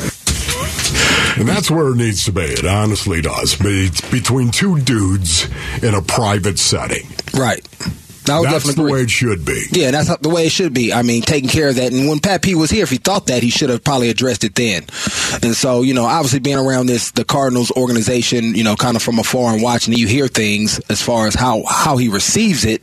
And 1.38 1.48
that's 1.48 1.70
where 1.70 1.88
it 1.88 1.96
needs 1.96 2.26
to 2.26 2.32
be. 2.32 2.42
It 2.42 2.66
honestly 2.66 3.22
does. 3.22 3.56
But 3.56 3.68
it's 3.68 4.02
between 4.10 4.50
two 4.50 4.78
dudes 4.80 5.48
in 5.82 5.94
a 5.94 6.02
private 6.02 6.58
setting. 6.58 7.08
Right. 7.34 7.66
I 8.28 8.38
would 8.38 8.48
That's 8.48 8.64
definitely 8.64 8.84
the 8.84 8.92
way 8.92 9.02
it 9.02 9.10
should 9.10 9.44
be. 9.44 9.64
Yeah, 9.72 9.90
that's 9.90 10.08
how- 10.08 10.16
the 10.20 10.28
way 10.28 10.46
it 10.46 10.52
should 10.52 10.72
be. 10.72 10.92
I 10.92 11.02
mean, 11.02 11.22
taking 11.22 11.48
care 11.48 11.68
of 11.68 11.76
that. 11.76 11.92
And 11.92 12.08
when 12.08 12.20
Pat 12.20 12.42
P 12.42 12.54
was 12.54 12.70
here, 12.70 12.84
if 12.84 12.90
he 12.90 12.96
thought 12.98 13.26
that, 13.26 13.42
he 13.42 13.50
should 13.50 13.70
have 13.70 13.82
probably 13.82 14.10
addressed 14.10 14.44
it 14.44 14.54
then. 14.54 14.84
And 15.42 15.56
so, 15.56 15.82
you 15.82 15.94
know, 15.94 16.04
obviously 16.04 16.38
being 16.38 16.58
around 16.58 16.86
this, 16.86 17.10
the 17.12 17.24
Cardinals 17.24 17.70
organization, 17.72 18.54
you 18.54 18.64
know, 18.64 18.76
kind 18.76 18.96
of 18.96 19.02
from 19.02 19.18
afar 19.18 19.52
and 19.52 19.62
watching, 19.62 19.94
you 19.94 20.06
hear 20.06 20.28
things 20.28 20.80
as 20.88 21.02
far 21.02 21.26
as 21.26 21.34
how, 21.34 21.64
how 21.68 21.96
he 21.96 22.08
receives 22.08 22.64
it. 22.64 22.82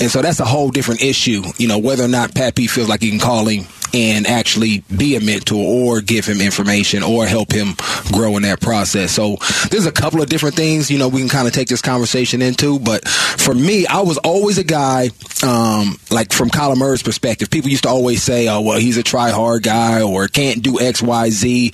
And 0.00 0.10
so 0.10 0.22
that's 0.22 0.40
a 0.40 0.44
whole 0.44 0.70
different 0.70 1.02
issue, 1.02 1.42
you 1.58 1.68
know, 1.68 1.78
whether 1.78 2.04
or 2.04 2.08
not 2.08 2.34
Pat 2.34 2.54
P 2.54 2.66
feels 2.66 2.88
like 2.88 3.02
he 3.02 3.10
can 3.10 3.18
call 3.18 3.46
him 3.46 3.66
and 3.94 4.26
actually 4.26 4.82
be 4.94 5.16
a 5.16 5.20
mentor 5.20 5.56
or 5.56 6.00
give 6.00 6.26
him 6.26 6.40
information 6.40 7.02
or 7.02 7.26
help 7.26 7.52
him 7.52 7.74
grow 8.12 8.36
in 8.36 8.42
that 8.42 8.60
process. 8.60 9.12
So 9.12 9.36
there's 9.70 9.86
a 9.86 9.92
couple 9.92 10.20
of 10.20 10.28
different 10.28 10.54
things, 10.54 10.90
you 10.90 10.98
know, 10.98 11.08
we 11.08 11.20
can 11.20 11.28
kind 11.28 11.48
of 11.48 11.54
take 11.54 11.68
this 11.68 11.82
conversation 11.82 12.42
into. 12.42 12.78
But 12.78 13.08
for 13.08 13.54
me, 13.54 13.86
I 13.86 14.00
was 14.00 14.18
always 14.18 14.58
a 14.58 14.64
guy, 14.64 15.10
um, 15.42 15.98
like 16.10 16.32
from 16.32 16.50
Kyler 16.50 16.76
Murray's 16.76 17.02
perspective, 17.02 17.50
people 17.50 17.70
used 17.70 17.84
to 17.84 17.88
always 17.88 18.22
say, 18.22 18.48
oh, 18.48 18.60
well, 18.60 18.78
he's 18.78 18.98
a 18.98 19.02
try 19.02 19.30
hard 19.30 19.62
guy 19.62 20.02
or 20.02 20.28
can't 20.28 20.62
do 20.62 20.80
X, 20.80 21.00
Y, 21.00 21.30
Z. 21.30 21.72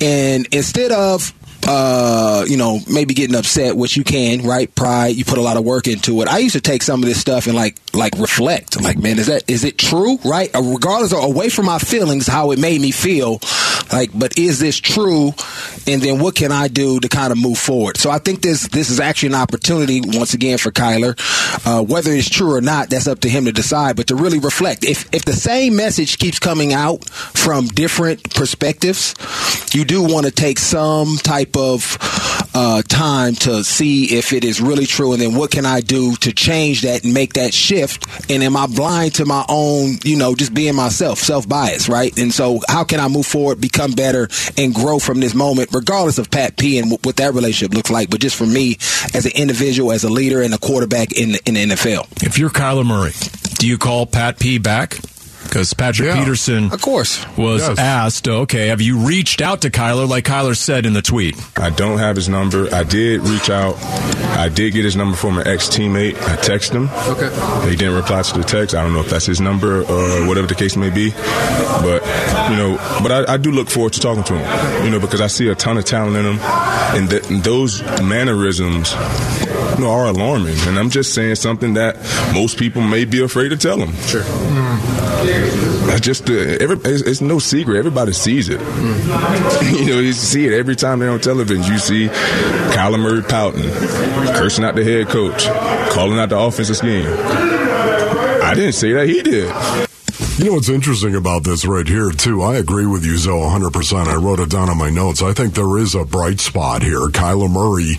And 0.00 0.46
instead 0.52 0.92
of 0.92 1.34
uh, 1.72 2.44
you 2.48 2.56
know, 2.56 2.80
maybe 2.92 3.14
getting 3.14 3.36
upset, 3.36 3.76
which 3.76 3.96
you 3.96 4.02
can, 4.02 4.42
right? 4.42 4.74
Pride, 4.74 5.14
you 5.14 5.24
put 5.24 5.38
a 5.38 5.40
lot 5.40 5.56
of 5.56 5.64
work 5.64 5.86
into 5.86 6.20
it. 6.20 6.26
I 6.26 6.38
used 6.38 6.56
to 6.56 6.60
take 6.60 6.82
some 6.82 7.00
of 7.00 7.08
this 7.08 7.20
stuff 7.20 7.46
and 7.46 7.54
like, 7.54 7.76
like 7.94 8.18
reflect, 8.18 8.82
like, 8.82 8.98
man, 8.98 9.20
is 9.20 9.28
that, 9.28 9.48
is 9.48 9.62
it 9.62 9.78
true, 9.78 10.18
right? 10.24 10.52
Uh, 10.52 10.62
Regardless 10.62 11.12
of 11.12 11.22
away 11.22 11.48
from 11.48 11.66
my 11.66 11.78
feelings, 11.78 12.26
how 12.26 12.50
it 12.50 12.58
made 12.58 12.80
me 12.80 12.90
feel, 12.90 13.38
like, 13.92 14.10
but 14.12 14.36
is 14.36 14.58
this 14.58 14.80
true? 14.80 15.32
And 15.86 16.02
then 16.02 16.18
what 16.18 16.34
can 16.34 16.50
I 16.50 16.66
do 16.66 16.98
to 16.98 17.08
kind 17.08 17.30
of 17.30 17.38
move 17.38 17.58
forward? 17.58 17.96
So 17.98 18.10
I 18.10 18.18
think 18.18 18.42
this, 18.42 18.66
this 18.66 18.90
is 18.90 18.98
actually 18.98 19.28
an 19.28 19.36
opportunity 19.36 20.00
once 20.02 20.34
again 20.34 20.58
for 20.58 20.72
Kyler, 20.72 21.14
uh, 21.66 21.84
whether 21.84 22.10
it's 22.10 22.28
true 22.28 22.52
or 22.52 22.60
not, 22.60 22.90
that's 22.90 23.06
up 23.06 23.20
to 23.20 23.28
him 23.28 23.44
to 23.44 23.52
decide, 23.52 23.94
but 23.94 24.08
to 24.08 24.16
really 24.16 24.40
reflect. 24.40 24.84
If, 24.84 25.08
if 25.14 25.24
the 25.24 25.34
same 25.34 25.76
message 25.76 26.18
keeps 26.18 26.40
coming 26.40 26.72
out 26.72 27.08
from 27.08 27.68
different 27.68 28.34
perspectives, 28.34 29.14
you 29.72 29.84
do 29.84 30.02
want 30.02 30.26
to 30.26 30.32
take 30.32 30.58
some 30.58 31.16
type 31.18 31.56
of 31.56 31.59
uh, 32.54 32.82
time 32.82 33.34
to 33.34 33.62
see 33.62 34.16
if 34.16 34.32
it 34.32 34.44
is 34.44 34.60
really 34.60 34.86
true, 34.86 35.12
and 35.12 35.22
then 35.22 35.34
what 35.34 35.50
can 35.50 35.66
I 35.66 35.80
do 35.80 36.16
to 36.16 36.32
change 36.32 36.82
that 36.82 37.04
and 37.04 37.14
make 37.14 37.34
that 37.34 37.54
shift? 37.54 38.06
And 38.30 38.42
am 38.42 38.56
I 38.56 38.66
blind 38.66 39.14
to 39.16 39.24
my 39.24 39.44
own, 39.48 39.98
you 40.04 40.16
know, 40.16 40.34
just 40.34 40.54
being 40.54 40.74
myself, 40.74 41.18
self 41.18 41.48
bias, 41.48 41.88
right? 41.88 42.16
And 42.18 42.32
so, 42.32 42.60
how 42.68 42.84
can 42.84 43.00
I 43.00 43.08
move 43.08 43.26
forward, 43.26 43.60
become 43.60 43.92
better, 43.92 44.28
and 44.56 44.74
grow 44.74 44.98
from 44.98 45.20
this 45.20 45.34
moment, 45.34 45.70
regardless 45.72 46.18
of 46.18 46.30
Pat 46.30 46.56
P 46.56 46.78
and 46.78 46.90
what 46.90 47.16
that 47.16 47.34
relationship 47.34 47.74
looks 47.74 47.90
like? 47.90 48.10
But 48.10 48.20
just 48.20 48.36
for 48.36 48.46
me, 48.46 48.76
as 49.14 49.26
an 49.26 49.32
individual, 49.34 49.92
as 49.92 50.04
a 50.04 50.10
leader, 50.10 50.42
and 50.42 50.54
a 50.54 50.58
quarterback 50.58 51.12
in 51.12 51.32
the, 51.32 51.40
in 51.46 51.54
the 51.54 51.66
NFL, 51.74 52.22
If 52.22 52.38
you're 52.38 52.50
Kyler 52.50 52.86
Murray, 52.86 53.12
do 53.58 53.66
you 53.66 53.78
call 53.78 54.06
Pat 54.06 54.38
P 54.38 54.58
back? 54.58 54.98
Because 55.42 55.74
Patrick 55.74 56.08
Yeah. 56.08 56.18
Peterson 56.18 56.72
of 56.72 56.80
course. 56.80 57.24
was 57.36 57.60
Yes. 57.66 57.78
asked, 57.78 58.28
okay, 58.28 58.68
have 58.68 58.80
you 58.80 58.98
reached 58.98 59.40
out 59.40 59.62
to 59.62 59.70
Kyler 59.70 60.08
like 60.08 60.24
Kyler 60.24 60.56
said 60.56 60.86
in 60.86 60.92
the 60.92 61.02
tweet? 61.02 61.36
I 61.56 61.70
don't 61.70 61.98
have 61.98 62.14
his 62.16 62.28
number. 62.28 62.68
I 62.72 62.84
did 62.84 63.20
reach 63.22 63.50
out. 63.50 63.76
I 64.38 64.48
did 64.48 64.74
get 64.74 64.84
his 64.84 64.96
number 64.96 65.16
from 65.16 65.38
an 65.38 65.46
ex 65.48 65.68
teammate. 65.68 66.16
I 66.16 66.36
texted 66.36 66.72
him. 66.72 66.88
Okay. 67.08 67.68
He 67.70 67.76
didn't 67.76 67.94
reply 67.96 68.22
to 68.22 68.38
the 68.38 68.44
text. 68.44 68.74
I 68.74 68.82
don't 68.82 68.92
know 68.92 69.00
if 69.00 69.10
that's 69.10 69.26
his 69.26 69.40
number 69.40 69.82
or 69.82 70.26
whatever 70.28 70.46
the 70.46 70.54
case 70.54 70.76
may 70.76 70.90
be. 70.90 71.10
But, 71.10 72.02
you 72.50 72.56
know, 72.56 72.76
but 73.02 73.10
I, 73.28 73.34
I 73.34 73.36
do 73.36 73.50
look 73.50 73.70
forward 73.70 73.92
to 73.94 74.00
talking 74.00 74.22
to 74.24 74.38
him, 74.38 74.84
you 74.84 74.90
know, 74.90 75.00
because 75.00 75.20
I 75.20 75.26
see 75.26 75.48
a 75.48 75.54
ton 75.54 75.78
of 75.78 75.84
talent 75.84 76.16
in 76.16 76.24
him. 76.24 76.38
And, 76.40 77.10
th- 77.10 77.28
and 77.30 77.42
those 77.42 77.82
mannerisms, 78.02 78.92
you 79.78 79.84
know, 79.84 79.90
are 79.90 80.06
alarming. 80.06 80.56
And 80.60 80.78
I'm 80.78 80.90
just 80.90 81.14
saying 81.14 81.36
something 81.36 81.74
that 81.74 81.96
most 82.34 82.58
people 82.58 82.82
may 82.82 83.04
be 83.04 83.22
afraid 83.22 83.50
to 83.50 83.56
tell 83.56 83.76
them. 83.76 83.92
Sure. 84.06 84.22
That's 85.86 86.00
just 86.00 86.30
uh, 86.30 86.34
every, 86.34 86.76
it's, 86.84 87.02
it's 87.02 87.20
no 87.20 87.38
secret. 87.38 87.76
Everybody 87.76 88.12
sees 88.12 88.48
it. 88.48 88.60
you 89.80 89.86
know, 89.86 90.00
you 90.00 90.12
see 90.12 90.46
it 90.46 90.52
every 90.52 90.76
time 90.76 90.98
they're 91.00 91.10
on 91.10 91.20
television. 91.20 91.64
You 91.70 91.78
see 91.78 92.08
Kyler 92.08 93.00
Murray 93.00 93.22
pouting, 93.22 93.70
cursing 94.34 94.64
out 94.64 94.74
the 94.74 94.84
head 94.84 95.08
coach, 95.08 95.46
calling 95.92 96.18
out 96.18 96.28
the 96.30 96.38
offensive 96.38 96.76
scheme. 96.76 97.06
I 97.06 98.52
didn't 98.54 98.72
say 98.72 98.92
that. 98.92 99.08
He 99.08 99.22
did. 99.22 99.89
You 100.40 100.46
know 100.46 100.52
what's 100.54 100.70
interesting 100.70 101.14
about 101.16 101.44
this 101.44 101.66
right 101.66 101.86
here, 101.86 102.10
too? 102.12 102.40
I 102.40 102.56
agree 102.56 102.86
with 102.86 103.04
you, 103.04 103.18
Zoe, 103.18 103.42
100%. 103.42 104.06
I 104.06 104.16
wrote 104.16 104.40
it 104.40 104.48
down 104.48 104.70
on 104.70 104.78
my 104.78 104.88
notes. 104.88 105.20
I 105.20 105.34
think 105.34 105.52
there 105.52 105.76
is 105.76 105.94
a 105.94 106.06
bright 106.06 106.40
spot 106.40 106.82
here. 106.82 107.08
Kyler 107.08 107.50
Murray 107.50 107.96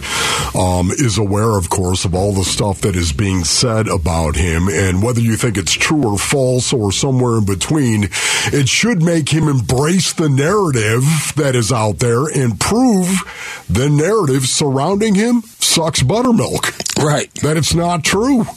um, 0.59 0.89
is 0.89 1.19
aware, 1.19 1.55
of 1.55 1.69
course, 1.69 2.03
of 2.03 2.15
all 2.15 2.33
the 2.33 2.43
stuff 2.43 2.81
that 2.81 2.95
is 2.95 3.13
being 3.13 3.43
said 3.43 3.87
about 3.87 4.37
him. 4.37 4.69
And 4.69 5.03
whether 5.03 5.21
you 5.21 5.35
think 5.35 5.55
it's 5.55 5.73
true 5.73 6.13
or 6.13 6.17
false 6.17 6.73
or 6.73 6.91
somewhere 6.91 7.37
in 7.37 7.45
between, 7.45 8.05
it 8.45 8.67
should 8.67 9.03
make 9.03 9.29
him 9.29 9.47
embrace 9.47 10.11
the 10.11 10.27
narrative 10.27 11.03
that 11.35 11.55
is 11.55 11.71
out 11.71 11.99
there 11.99 12.25
and 12.25 12.59
prove 12.59 13.65
the 13.69 13.87
narrative 13.87 14.47
surrounding 14.47 15.13
him 15.13 15.43
sucks 15.59 16.01
buttermilk. 16.01 16.73
Right. 16.97 17.31
That 17.43 17.57
it's 17.57 17.75
not 17.75 18.03
true. 18.03 18.47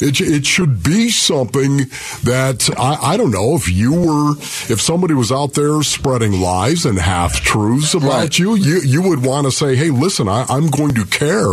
It, 0.00 0.20
it 0.20 0.44
should 0.46 0.82
be 0.82 1.08
something 1.08 1.78
that 2.24 2.68
I, 2.78 3.12
I 3.14 3.16
don't 3.16 3.30
know 3.30 3.54
if 3.56 3.68
you 3.68 3.92
were 3.94 4.32
if 4.72 4.80
somebody 4.80 5.14
was 5.14 5.32
out 5.32 5.54
there 5.54 5.82
spreading 5.82 6.40
lies 6.40 6.84
and 6.84 6.98
half 6.98 7.40
truths 7.40 7.94
about 7.94 8.06
Right. 8.06 8.38
you, 8.38 8.54
you 8.56 8.80
you 8.82 9.02
would 9.02 9.24
want 9.24 9.46
to 9.46 9.50
say, 9.50 9.74
hey, 9.74 9.90
listen, 9.90 10.28
I, 10.28 10.44
I'm 10.48 10.68
going 10.68 10.94
to 10.94 11.04
care 11.06 11.46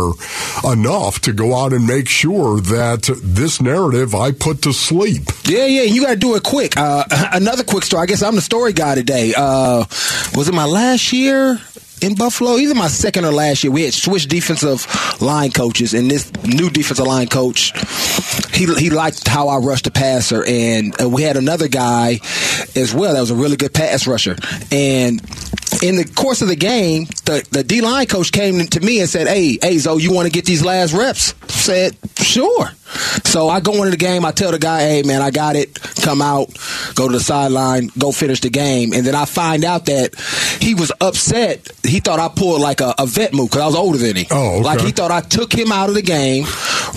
enough 0.70 1.20
to 1.22 1.32
go 1.32 1.54
out 1.54 1.72
and 1.72 1.86
make 1.86 2.08
sure 2.08 2.60
that 2.60 3.10
this 3.22 3.60
narrative 3.60 4.14
I 4.14 4.32
put 4.32 4.62
to 4.62 4.72
sleep. 4.72 5.22
Yeah, 5.44 5.66
yeah, 5.66 5.82
you 5.82 6.02
got 6.02 6.10
to 6.10 6.16
do 6.16 6.34
it 6.36 6.42
quick. 6.42 6.76
Uh, 6.76 7.04
another 7.32 7.64
quick 7.64 7.84
story. 7.84 8.02
I 8.02 8.06
guess 8.06 8.22
I'm 8.22 8.34
the 8.34 8.40
story 8.42 8.72
guy 8.72 8.94
today. 8.94 9.32
Uh, 9.36 9.84
was 10.34 10.48
it 10.48 10.54
my 10.54 10.66
last 10.66 11.12
year 11.12 11.58
in 12.04 12.14
Buffalo? 12.14 12.56
Either 12.58 12.74
my 12.74 12.88
second 12.88 13.24
or 13.24 13.32
last 13.32 13.64
year. 13.64 13.72
We 13.72 13.84
had 13.84 13.94
switched 13.94 14.28
defensive 14.28 14.86
line 15.20 15.50
coaches, 15.50 15.94
and 15.94 16.10
this 16.10 16.30
new 16.44 16.70
defensive 16.70 17.06
line 17.06 17.28
coach, 17.28 17.72
he 18.52 18.66
he 18.74 18.90
liked 18.90 19.26
how 19.26 19.48
I 19.48 19.56
rushed 19.58 19.84
the 19.84 19.90
passer, 19.90 20.44
and 20.46 21.00
uh, 21.00 21.08
we 21.08 21.22
had 21.22 21.36
another 21.36 21.68
guy 21.68 22.20
as 22.76 22.94
well 22.94 23.14
that 23.14 23.20
was 23.20 23.30
a 23.30 23.36
really 23.36 23.56
good 23.56 23.74
pass 23.74 24.06
rusher, 24.06 24.36
and. 24.70 25.20
In 25.82 25.96
the 25.96 26.04
course 26.04 26.40
of 26.40 26.48
the 26.48 26.56
game, 26.56 27.04
the, 27.26 27.46
the 27.50 27.64
D 27.64 27.80
line 27.80 28.06
coach 28.06 28.30
came 28.30 28.64
to 28.64 28.80
me 28.80 29.00
and 29.00 29.08
said, 29.08 29.26
Hey, 29.26 29.58
hey, 29.60 29.76
Zo, 29.76 29.98
you 29.98 30.12
want 30.12 30.26
to 30.26 30.32
get 30.32 30.44
these 30.46 30.64
last 30.64 30.94
reps? 30.94 31.34
Said, 31.48 31.96
Sure. 32.16 32.70
So 33.24 33.48
I 33.48 33.60
go 33.60 33.74
into 33.74 33.90
the 33.90 33.96
game. 33.96 34.24
I 34.24 34.30
tell 34.32 34.50
the 34.52 34.58
guy, 34.58 34.80
"Hey, 34.80 35.02
man, 35.02 35.22
I 35.22 35.30
got 35.30 35.56
it. 35.56 35.80
Come 36.02 36.20
out, 36.22 36.48
go 36.94 37.08
to 37.08 37.12
the 37.14 37.20
sideline, 37.20 37.90
go 37.98 38.12
finish 38.12 38.40
the 38.40 38.50
game." 38.50 38.92
And 38.92 39.06
then 39.06 39.14
I 39.14 39.24
find 39.24 39.64
out 39.64 39.86
that 39.86 40.14
he 40.60 40.74
was 40.74 40.92
upset. 41.00 41.68
He 41.82 42.00
thought 42.00 42.20
I 42.20 42.28
pulled 42.28 42.60
like 42.60 42.80
a, 42.80 42.94
a 42.98 43.06
vet 43.06 43.32
move 43.34 43.50
because 43.50 43.62
I 43.62 43.66
was 43.66 43.76
older 43.76 43.98
than 43.98 44.16
he. 44.16 44.26
Oh, 44.30 44.56
okay. 44.56 44.62
like 44.62 44.80
he 44.80 44.92
thought 44.92 45.10
I 45.10 45.20
took 45.20 45.52
him 45.52 45.72
out 45.72 45.88
of 45.88 45.94
the 45.94 46.02
game, 46.02 46.44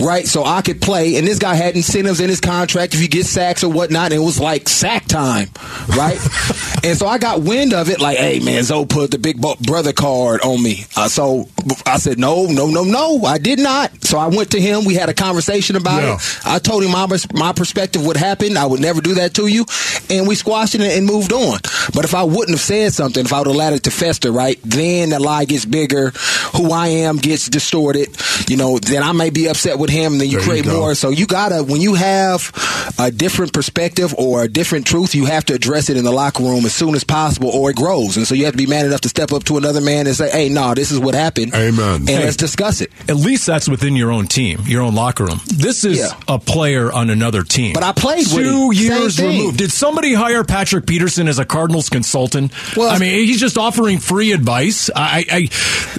right? 0.02 0.28
So 0.28 0.43
I 0.43 0.62
could 0.62 0.82
play. 0.82 1.17
And 1.17 1.28
this 1.28 1.39
guy 1.39 1.56
had 1.56 1.76
incentives 1.76 2.19
in 2.19 2.30
his 2.30 2.41
contract 2.41 2.93
if 2.93 3.02
you 3.02 3.08
get 3.08 3.26
sacks 3.26 3.63
or 3.63 3.71
whatnot. 3.71 4.12
And 4.12 4.21
it 4.21 4.26
was 4.26 4.39
like 4.39 4.69
sack 4.69 5.06
time, 5.06 5.50
right? 5.89 6.19
and 6.84 6.97
so 6.97 7.08
I 7.08 7.17
got 7.17 7.41
wind 7.41 7.73
of 7.73 7.89
it. 7.89 8.00
Like, 8.00 8.17
hey, 8.17 8.39
man, 8.39 8.63
Zoe 8.63 8.86
put 8.86 9.12
the 9.12 9.17
big 9.17 9.41
brother 9.41 9.93
card 9.93 10.41
on 10.41 10.62
me. 10.62 10.86
Uh, 10.95 11.08
so 11.08 11.50
I 11.86 11.97
said, 11.97 12.19
no, 12.19 12.45
no, 12.45 12.67
no, 12.67 12.84
no, 12.84 13.23
I 13.26 13.38
did 13.38 13.60
not. 13.60 14.04
So 14.04 14.17
I 14.17 14.28
went 14.28 14.52
to 14.52 14.62
him. 14.62 14.86
We 14.86 14.93
had 14.95 15.10
a 15.10 15.13
conversation 15.13 15.76
about 15.76 15.87
Yeah. 15.89 16.15
it. 16.15 16.39
I 16.45 16.60
told 16.60 16.84
him 16.84 16.91
my 16.91 17.08
my 17.34 17.54
perspective 17.54 18.06
would 18.06 18.17
happen. 18.17 18.58
I 18.58 18.65
would 18.65 18.80
never 18.82 19.02
do 19.02 19.15
that 19.15 19.34
to 19.36 19.47
you, 19.47 19.65
and 20.10 20.28
we 20.28 20.36
squashed 20.36 20.76
it 20.76 20.82
and 20.82 21.06
moved 21.06 21.32
on. 21.34 21.60
But 21.93 22.06
if 22.06 22.13
I 22.13 22.23
wouldn't 22.23 22.52
have 22.58 22.60
said 22.62 22.93
something, 22.93 23.26
if 23.26 23.34
I 23.34 23.39
would 23.39 23.47
have 23.47 23.56
allowed 23.56 23.73
it 23.73 23.84
to 23.84 23.91
fester, 23.91 24.32
right, 24.32 24.60
then 24.63 25.10
the 25.10 25.19
lie 25.19 25.45
gets 25.45 25.65
bigger. 25.65 26.12
Who 26.56 26.71
I 26.71 26.88
am 26.88 27.17
gets 27.17 27.50
distorted. 27.50 28.10
You 28.50 28.58
know, 28.58 28.80
then 28.80 29.04
I 29.04 29.12
may 29.12 29.30
be 29.30 29.47
upset 29.47 29.80
with 29.80 29.89
him, 29.89 30.13
and 30.13 30.21
then 30.21 30.30
you 30.30 30.38
There 30.38 30.47
create 30.47 30.65
go. 30.65 30.80
more. 30.80 30.95
So 30.95 31.10
you 31.10 31.26
gotta 31.28 31.63
when 31.63 31.82
you 31.82 31.95
have 31.95 32.52
a 33.00 33.12
different 33.12 33.54
perspective 33.54 34.13
or 34.17 34.43
a 34.43 34.47
different 34.47 34.86
truth, 34.88 35.15
you 35.15 35.26
have 35.26 35.45
to 35.45 35.54
address 35.54 35.89
it 35.89 35.97
in 35.97 36.04
the 36.06 36.12
locker 36.12 36.43
room 36.43 36.65
as 36.65 36.73
soon 36.73 36.95
as 36.95 37.04
possible, 37.04 37.50
or 37.50 37.69
it 37.71 37.76
grows. 37.76 38.17
And 38.17 38.28
so 38.28 38.36
you 38.36 38.45
have 38.45 38.54
to 38.54 38.58
be 38.58 38.65
man 38.67 38.86
enough 38.86 39.02
to 39.02 39.10
step 39.10 39.32
up 39.34 39.43
to 39.45 39.58
another 39.58 39.82
man 39.82 40.08
and 40.08 40.15
say, 40.15 40.30
"Hey, 40.30 40.50
no, 40.50 40.73
this 40.73 40.91
is 40.91 41.00
what 41.00 41.15
happened." 41.15 41.54
Amen. 41.54 41.95
And 41.95 42.10
Hey. 42.10 42.23
let's 42.23 42.36
discuss 42.38 42.82
it. 42.82 42.91
At 43.08 43.17
least 43.17 43.45
that's 43.45 43.67
within 43.69 43.95
your 43.95 44.12
own 44.12 44.28
team, 44.28 44.62
your 44.67 44.82
own 44.82 44.95
locker 44.95 45.26
room. 45.26 45.41
This 45.67 45.84
is 45.84 45.97
Yeah. 45.99 46.12
a 46.30 46.39
player 46.39 46.89
on 46.89 47.10
another 47.10 47.43
team. 47.43 47.73
But 47.73 47.84
I 47.84 47.91
played 47.91 48.25
with 48.27 48.45
two 48.45 48.71
years 48.73 49.19
removed. 49.19 49.58
Did 49.58 49.69
somebody 49.69 50.13
hire 50.13 50.45
Patrick 50.45 50.86
Peterson 50.88 51.27
as 51.27 51.39
a 51.39 51.45
Cardinals 51.45 51.89
consultant? 51.89 52.53
Well- 52.77 52.89
I 52.89 52.97
mean, 52.99 53.25
he's 53.25 53.41
just 53.41 53.58
offering 53.58 53.97
free 53.99 54.32
advice. 54.32 54.89
I, 54.95 55.25
I, 55.30 55.49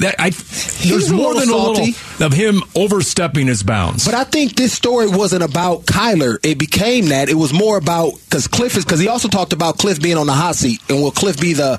that, 0.01 0.15
I 0.19 0.31
there's 0.31 1.13
more 1.13 1.35
than 1.35 1.49
salty. 1.49 1.81
a 1.83 1.85
little 1.85 2.27
of 2.27 2.33
him 2.33 2.63
overstepping 2.75 3.47
his 3.47 3.63
bounds. 3.63 4.07
But 4.07 4.15
I 4.15 4.25
think 4.25 4.57
this 4.57 4.73
story 4.73 5.07
wasn't 5.07 5.43
about 5.43 5.85
Kyler. 5.85 6.39
It 6.43 6.57
became 6.59 7.07
that. 7.11 7.29
It 7.29 7.35
was 7.35 7.53
more 7.53 7.77
about 7.77 8.13
because 8.25 8.47
Cliff 8.49 8.75
is 8.77 8.85
because 8.87 9.01
he 9.01 9.09
also 9.09 9.29
talked 9.29 9.53
about 9.53 9.77
Cliff 9.77 10.01
being 10.01 10.17
on 10.17 10.27
the 10.27 10.33
hot 10.33 10.57
seat 10.57 10.81
and 10.89 11.03
will 11.03 11.11
Cliff 11.11 11.39
be 11.39 11.53
the 11.53 11.79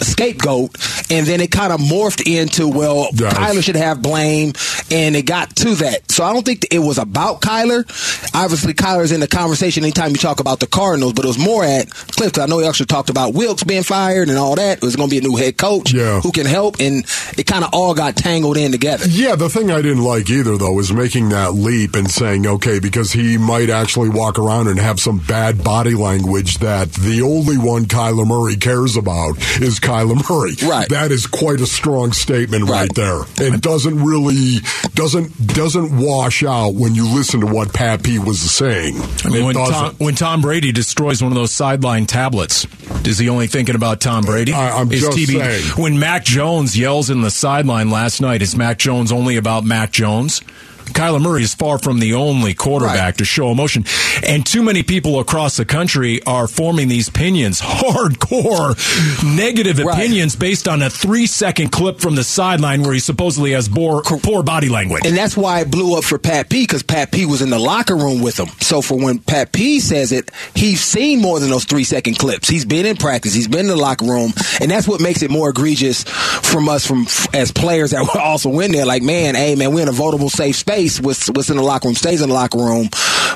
scapegoat? 0.00 0.76
And 1.10 1.26
then 1.26 1.40
it 1.40 1.50
kind 1.50 1.72
of 1.72 1.80
morphed 1.80 2.20
into 2.26 2.68
well, 2.68 3.08
Yes. 3.14 3.32
Kyler 3.34 3.62
should 3.64 3.76
have 3.76 4.02
blame, 4.02 4.52
and 4.90 5.16
it 5.16 5.22
got 5.22 5.54
to 5.56 5.74
that. 5.76 6.10
So 6.12 6.22
I 6.24 6.32
don't 6.32 6.44
think 6.44 6.66
it 6.70 6.78
was 6.78 6.98
about 6.98 7.29
Kyler. 7.38 7.84
Obviously, 8.34 8.74
Kyler's 8.74 9.12
in 9.12 9.20
the 9.20 9.28
conversation 9.28 9.84
anytime 9.84 10.10
you 10.10 10.16
talk 10.16 10.40
about 10.40 10.60
the 10.60 10.66
Cardinals, 10.66 11.12
but 11.12 11.24
it 11.24 11.28
was 11.28 11.38
more 11.38 11.64
at 11.64 11.90
Cliff. 11.90 12.38
I 12.38 12.46
know 12.46 12.58
he 12.58 12.66
actually 12.66 12.86
talked 12.86 13.10
about 13.10 13.34
Wilks 13.34 13.64
being 13.64 13.82
fired 13.82 14.28
and 14.28 14.38
all 14.38 14.54
that. 14.56 14.78
It 14.78 14.82
was 14.84 14.96
going 14.96 15.08
to 15.08 15.14
be 15.14 15.18
a 15.24 15.28
new 15.28 15.36
head 15.36 15.56
coach 15.56 15.92
Yeah. 15.92 16.20
who 16.20 16.32
can 16.32 16.46
help, 16.46 16.80
and 16.80 17.04
it 17.38 17.46
kind 17.46 17.64
of 17.64 17.70
all 17.72 17.94
got 17.94 18.16
tangled 18.16 18.56
in 18.56 18.72
together. 18.72 19.06
Yeah, 19.08 19.36
the 19.36 19.48
thing 19.48 19.70
I 19.70 19.82
didn't 19.82 20.02
like 20.04 20.28
either, 20.30 20.56
though, 20.56 20.78
is 20.78 20.92
making 20.92 21.28
that 21.30 21.54
leap 21.54 21.94
and 21.94 22.10
saying, 22.10 22.46
okay, 22.46 22.78
because 22.80 23.12
he 23.12 23.38
might 23.38 23.70
actually 23.70 24.08
walk 24.08 24.38
around 24.38 24.68
and 24.68 24.78
have 24.78 24.98
some 25.00 25.18
bad 25.18 25.62
body 25.62 25.94
language 25.94 26.58
that 26.58 26.92
the 26.92 27.22
only 27.22 27.56
one 27.58 27.84
Kyler 27.86 28.26
Murray 28.26 28.56
cares 28.56 28.96
about 28.96 29.36
is 29.60 29.78
Kyler 29.80 30.16
Murray. 30.28 30.54
Right. 30.68 30.88
That 30.88 31.10
is 31.12 31.26
quite 31.26 31.60
a 31.60 31.66
strong 31.66 32.12
statement 32.12 32.64
right, 32.64 32.80
Right. 32.80 32.94
there. 32.94 33.22
It 33.52 33.60
doesn't 33.60 34.02
really 34.02 34.58
doesn't 34.94 35.46
doesn't 35.54 35.96
wash 35.96 36.42
out 36.42 36.74
when 36.74 36.94
you 36.94 37.12
listen 37.20 37.40
to 37.40 37.46
what 37.46 37.70
Pat 37.74 38.02
P 38.02 38.18
was 38.18 38.40
saying. 38.40 38.98
I 39.24 39.28
mean, 39.28 39.44
when. 39.44 39.54
Tom, 39.54 39.94
when 39.98 40.14
Tom 40.14 40.40
Brady 40.40 40.72
destroys 40.72 41.22
one 41.22 41.30
of 41.30 41.36
those 41.36 41.52
sideline 41.52 42.06
tablets, 42.06 42.66
is 43.06 43.18
he 43.18 43.28
only 43.28 43.46
thinking 43.46 43.74
about 43.74 44.00
Tom 44.00 44.24
Brady? 44.24 44.54
I- 44.54 44.80
I'm 44.80 44.90
Is 44.90 45.02
just 45.02 45.26
saying. 45.26 45.62
When 45.76 45.98
Mac 45.98 46.24
Jones 46.24 46.78
yells 46.78 47.10
in 47.10 47.20
the 47.20 47.30
sideline 47.30 47.90
last 47.90 48.22
night, 48.22 48.40
is 48.40 48.56
Mac 48.56 48.78
Jones 48.78 49.12
only 49.12 49.36
about 49.36 49.64
Mac 49.64 49.92
Jones? 49.92 50.40
Kyler 50.90 51.20
Murray 51.20 51.42
is 51.42 51.54
far 51.54 51.78
from 51.78 51.98
the 52.00 52.14
only 52.14 52.54
quarterback 52.54 52.90
Right. 53.00 53.18
to 53.18 53.24
show 53.24 53.50
emotion. 53.50 53.84
And 54.26 54.44
too 54.44 54.62
many 54.62 54.82
people 54.82 55.18
across 55.20 55.56
the 55.56 55.64
country 55.64 56.22
are 56.26 56.46
forming 56.46 56.88
these 56.88 57.08
opinions, 57.08 57.60
hardcore 58.20 58.74
negative 59.36 59.78
Right. 59.78 59.94
opinions 59.96 60.36
based 60.36 60.68
on 60.68 60.82
a 60.82 60.90
three 60.90 61.26
second 61.26 61.70
clip 61.72 62.00
from 62.00 62.14
the 62.14 62.24
sideline 62.24 62.82
where 62.82 62.92
he 62.92 63.00
supposedly 63.00 63.52
has 63.52 63.68
poor, 63.68 64.02
poor 64.02 64.42
body 64.42 64.68
language. 64.68 65.06
And 65.06 65.16
that's 65.16 65.36
why 65.36 65.60
it 65.60 65.70
blew 65.70 65.96
up 65.96 66.04
for 66.04 66.18
Pat 66.18 66.48
P 66.48 66.62
because 66.62 66.82
Pat 66.82 67.12
P 67.12 67.26
was 67.26 67.42
in 67.42 67.50
the 67.50 67.58
locker 67.58 67.96
room 67.96 68.20
with 68.22 68.38
him. 68.38 68.48
So 68.60 68.82
for 68.82 68.96
when 68.98 69.18
Pat 69.18 69.52
P 69.52 69.80
says 69.80 70.12
it, 70.12 70.30
he's 70.54 70.80
seen 70.80 71.20
more 71.20 71.40
than 71.40 71.50
those 71.50 71.64
three 71.64 71.84
second 71.84 72.18
clips. 72.18 72.48
He's 72.48 72.64
been 72.64 72.86
in 72.86 72.96
practice. 72.96 73.32
He's 73.34 73.48
been 73.48 73.60
in 73.60 73.66
the 73.68 73.76
locker 73.76 74.04
room, 74.06 74.32
and 74.60 74.70
that's 74.70 74.86
what 74.88 75.00
makes 75.00 75.22
it 75.22 75.30
more 75.30 75.50
egregious 75.50 76.04
from 76.04 76.68
us 76.68 76.86
from 76.86 77.06
as 77.32 77.52
players 77.52 77.90
that 77.92 78.02
were 78.14 78.20
also 78.20 78.58
in 78.60 78.72
there. 78.72 78.86
Like, 78.86 79.02
man, 79.02 79.34
hey, 79.34 79.54
man, 79.54 79.72
we're 79.72 79.82
in 79.82 79.88
a 79.88 79.92
votable 79.92 80.30
safe 80.30 80.56
space. 80.56 80.79
What's 80.80 81.28
what's 81.30 81.50
in 81.50 81.56
the 81.56 81.62
locker 81.62 81.88
room 81.88 81.94
stays 81.94 82.22
in 82.22 82.28
the 82.28 82.34
locker 82.34 82.58
room, 82.58 82.88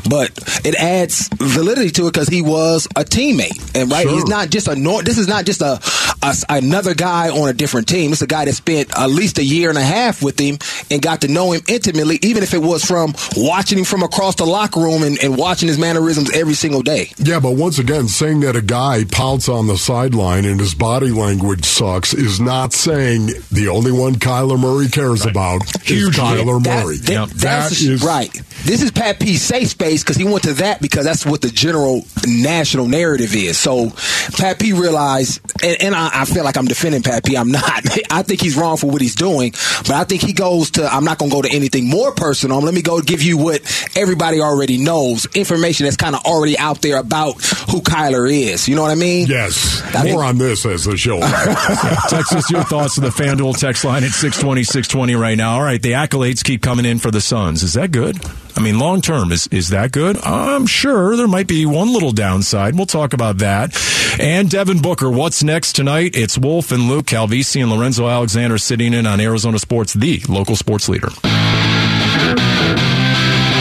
but 0.08 0.30
it 0.64 0.74
adds 0.76 1.28
validity 1.34 1.90
to 1.90 2.06
it 2.06 2.12
because 2.12 2.28
he 2.28 2.40
was 2.42 2.86
a 2.96 3.04
teammate, 3.04 3.74
and 3.74 3.90
right, 3.90 4.02
Sure. 4.04 4.12
he's 4.14 4.26
not 4.26 4.50
just 4.50 4.66
a 4.68 4.74
nor- 4.76 5.02
this 5.02 5.18
is 5.18 5.28
not 5.28 5.44
just 5.44 5.60
a, 5.60 5.78
a 6.22 6.34
another 6.48 6.94
guy 6.94 7.28
on 7.28 7.48
a 7.48 7.52
different 7.52 7.86
team. 7.88 8.12
It's 8.12 8.22
a 8.22 8.26
guy 8.26 8.46
that 8.46 8.54
spent 8.54 8.90
at 8.98 9.10
least 9.10 9.38
a 9.38 9.44
year 9.44 9.68
and 9.68 9.76
a 9.78 9.82
half 9.82 10.22
with 10.22 10.38
him 10.40 10.58
and 10.90 11.02
got 11.02 11.20
to 11.20 11.28
know 11.28 11.52
him 11.52 11.60
intimately, 11.68 12.18
even 12.22 12.42
if 12.42 12.54
it 12.54 12.62
was 12.62 12.82
from 12.84 13.14
watching 13.36 13.78
him 13.78 13.84
from 13.84 14.02
across 14.02 14.36
the 14.36 14.46
locker 14.46 14.80
room 14.80 15.02
and, 15.02 15.22
and 15.22 15.36
watching 15.36 15.68
his 15.68 15.78
mannerisms 15.78 16.30
every 16.34 16.54
single 16.54 16.80
day. 16.82 17.10
Yeah, 17.18 17.40
but 17.40 17.52
once 17.56 17.78
again, 17.78 18.08
saying 18.08 18.40
that 18.40 18.56
a 18.56 18.62
guy 18.62 19.04
pouts 19.04 19.48
on 19.50 19.66
the 19.66 19.76
sideline 19.76 20.44
and 20.46 20.58
his 20.58 20.74
body 20.74 21.10
language 21.10 21.64
sucks 21.66 22.14
is 22.14 22.40
not 22.40 22.72
saying 22.72 23.26
the 23.52 23.68
only 23.68 23.92
one 23.92 24.14
Kyler 24.14 24.58
Murray 24.58 24.88
cares 24.88 25.26
about 25.26 25.62
is 25.64 25.82
Huge 25.82 26.16
Kyler 26.16 26.62
That- 26.62 26.84
Murray. 26.84 26.96
that- 26.98 27.12
Yep. 27.14 27.28
That's 27.34 27.70
That 27.80 27.84
the- 27.86 27.92
is- 27.94 28.02
right. 28.02 28.32
This 28.64 28.80
is 28.82 28.90
Pat 28.90 29.20
P's 29.20 29.42
safe 29.42 29.68
space 29.68 30.02
because 30.02 30.16
he 30.16 30.24
went 30.24 30.44
to 30.44 30.54
that 30.54 30.80
because 30.80 31.04
that's 31.04 31.26
what 31.26 31.42
the 31.42 31.50
general 31.50 32.02
national 32.26 32.86
narrative 32.86 33.34
is. 33.34 33.58
So 33.58 33.90
Pat 34.38 34.58
P 34.58 34.72
realized, 34.72 35.40
and, 35.62 35.76
and 35.82 35.94
I, 35.94 36.22
I 36.22 36.24
feel 36.24 36.44
like 36.44 36.56
I'm 36.56 36.64
defending 36.64 37.02
Pat 37.02 37.24
P. 37.24 37.36
I'm 37.36 37.50
not. 37.50 37.82
I 38.10 38.22
think 38.22 38.40
he's 38.40 38.56
wrong 38.56 38.76
for 38.78 38.88
what 38.90 39.02
he's 39.02 39.14
doing, 39.16 39.52
but 39.82 39.90
I 39.90 40.04
think 40.04 40.22
he 40.22 40.32
goes 40.32 40.70
to. 40.72 40.86
I'm 40.90 41.04
not 41.04 41.18
going 41.18 41.30
to 41.30 41.34
go 41.36 41.42
to 41.42 41.50
anything 41.52 41.90
more 41.90 42.12
personal. 42.12 42.60
Let 42.60 42.72
me 42.72 42.80
go 42.80 43.00
give 43.02 43.22
you 43.22 43.36
what 43.36 43.60
everybody 43.96 44.40
already 44.40 44.78
knows, 44.78 45.26
information 45.34 45.84
that's 45.84 45.96
kind 45.96 46.14
of 46.14 46.22
already 46.24 46.56
out 46.56 46.80
there 46.80 46.96
about 46.98 47.34
who 47.70 47.80
Kyler 47.82 48.30
is. 48.32 48.66
You 48.68 48.76
know 48.76 48.82
what 48.82 48.92
I 48.92 48.94
mean? 48.94 49.26
Yes. 49.26 49.82
I 49.94 50.02
think- 50.02 50.14
More 50.14 50.24
on 50.24 50.38
this 50.38 50.64
as 50.64 50.84
the 50.84 50.96
show. 50.96 51.20
Text 52.08 52.32
us 52.32 52.50
your 52.50 52.64
thoughts 52.64 52.94
to 52.96 53.00
the 53.02 53.08
FanDuel 53.10 53.58
text 53.58 53.84
line 53.84 54.04
at 54.04 54.10
620, 54.10 54.62
620 54.64 55.14
right 55.16 55.36
now. 55.36 55.54
All 55.56 55.62
right, 55.62 55.80
the 55.82 55.92
accolades 55.92 56.42
keep 56.42 56.62
coming 56.62 56.84
in 56.86 56.98
for 56.98 57.10
the 57.14 57.20
Suns. 57.20 57.62
Is 57.62 57.74
that 57.74 57.92
good? 57.92 58.18
I 58.56 58.60
mean, 58.60 58.78
long 58.78 59.00
term, 59.00 59.32
is, 59.32 59.46
is 59.48 59.70
that 59.70 59.92
good? 59.92 60.16
I'm 60.18 60.66
sure 60.66 61.16
there 61.16 61.28
might 61.28 61.46
be 61.46 61.64
one 61.64 61.92
little 61.92 62.12
downside. 62.12 62.74
We'll 62.74 62.86
talk 62.86 63.12
about 63.12 63.38
that. 63.38 63.74
And 64.20 64.50
Devin 64.50 64.82
Booker, 64.82 65.08
what's 65.10 65.42
next 65.42 65.74
tonight? 65.74 66.16
It's 66.16 66.36
Wolf 66.36 66.72
and 66.72 66.88
Luke 66.88 67.06
Calvisi 67.06 67.62
and 67.62 67.70
Lorenzo 67.70 68.08
Alexander 68.08 68.58
sitting 68.58 68.92
in 68.92 69.06
on 69.06 69.20
Arizona 69.20 69.58
Sports, 69.58 69.94
the 69.94 70.22
local 70.28 70.56
sports 70.56 70.88
leader. 70.88 71.08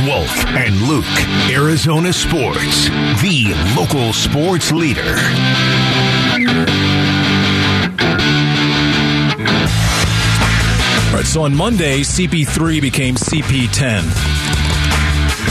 Wolf 0.05 0.45
and 0.47 0.75
Luke, 0.81 1.05
Arizona 1.49 2.11
Sports, 2.11 2.89
the 3.21 3.53
local 3.77 4.13
sports 4.13 4.71
leader. 4.71 5.15
So 11.25 11.43
on 11.43 11.55
Monday, 11.55 12.01
CP3 12.01 12.81
became 12.81 13.15
CP10. 13.15 14.03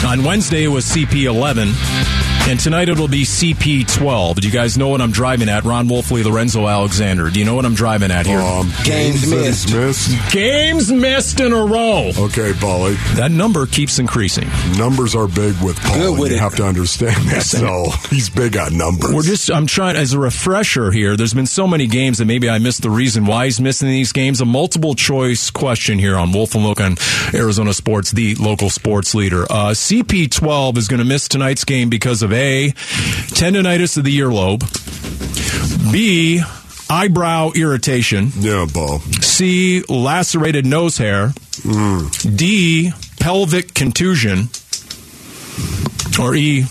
On 0.05 0.23
Wednesday, 0.25 0.65
it 0.65 0.69
was 0.69 0.85
CP11. 0.87 2.22
And 2.49 2.59
tonight 2.59 2.89
it'll 2.89 3.07
be 3.09 3.23
CP12. 3.23 4.41
Do 4.41 4.47
you 4.49 4.53
guys 4.53 4.77
know 4.77 4.89
what 4.89 5.01
I'm 5.01 5.13
driving 5.13 5.49
at? 5.49 5.63
Ron 5.63 5.89
Wolfley, 5.89 6.25
Lorenzo 6.25 6.67
Alexander. 6.67 7.31
Do 7.31 7.39
you 7.39 7.45
know 7.45 7.55
what 7.55 7.65
I'm 7.65 7.75
driving 7.77 8.11
at 8.11 8.27
here? 8.27 8.41
Um, 8.41 8.69
Games 8.85 9.31
that 9.31 9.45
he's 9.45 9.73
missed. 9.73 10.33
Games 10.33 10.91
missed 10.91 11.39
in 11.39 11.53
a 11.53 11.65
row. 11.65 12.09
Okay, 12.09 12.51
Paulie. 12.53 12.97
That 13.15 13.31
number 13.31 13.65
keeps 13.67 14.01
increasing. 14.01 14.49
Numbers 14.77 15.15
are 15.15 15.29
big 15.29 15.55
with 15.63 15.79
Paul. 15.81 15.95
Good 15.95 16.09
and 16.11 16.19
you 16.19 16.37
it. 16.37 16.41
have 16.41 16.57
to 16.57 16.65
understand 16.67 17.15
that. 17.31 17.43
So 17.45 17.91
he's 18.11 18.29
big 18.29 18.57
on 18.57 18.77
numbers. 18.77 19.15
We're 19.15 19.23
just, 19.23 19.51
I'm 19.51 19.67
trying, 19.69 19.95
as 19.95 20.13
a 20.13 20.19
refresher 20.19 20.91
here, 20.91 21.17
there's 21.17 21.35
been 21.35 21.47
so 21.47 21.69
many 21.69 21.87
games 21.87 22.19
that 22.19 22.25
maybe 22.25 22.51
I 22.51 22.59
missed 22.59 22.83
the 22.83 22.91
reason 22.91 23.25
why 23.25 23.45
he's 23.45 23.61
missing 23.61 23.89
these 23.89 24.11
games. 24.13 24.41
A 24.41 24.45
multiple 24.45 24.95
choice 24.95 25.51
question 25.51 25.99
here 25.99 26.17
on 26.17 26.33
Wolf 26.33 26.57
and 26.57 26.65
Luke 26.65 26.81
on 26.81 26.97
Arizona 27.33 27.73
Sports, 27.73 28.11
the 28.11 28.35
local 28.35 28.69
sports 28.69 29.15
leader. 29.15 29.45
Uh, 29.45 29.71
CP12 29.71 30.77
is 30.77 30.89
going 30.89 30.99
to 30.99 31.07
miss 31.07 31.29
tonight's 31.29 31.65
game 31.65 31.89
because 31.89 32.23
of 32.23 32.32
A, 32.33 32.71
tendonitis 33.35 33.97
of 33.97 34.05
the 34.05 34.19
earlobe, 34.19 34.63
B, 35.93 36.43
eyebrow 36.91 37.51
irritation, 37.55 38.31
yeah, 38.39 38.67
Paul. 38.73 38.99
C, 39.21 39.83
lacerated 39.89 40.67
nose 40.67 40.99
hair, 40.99 41.33
D, 42.35 42.93
pelvic 43.21 43.75
contusion, 43.75 44.49
or 46.21 46.35
E, 46.35 46.65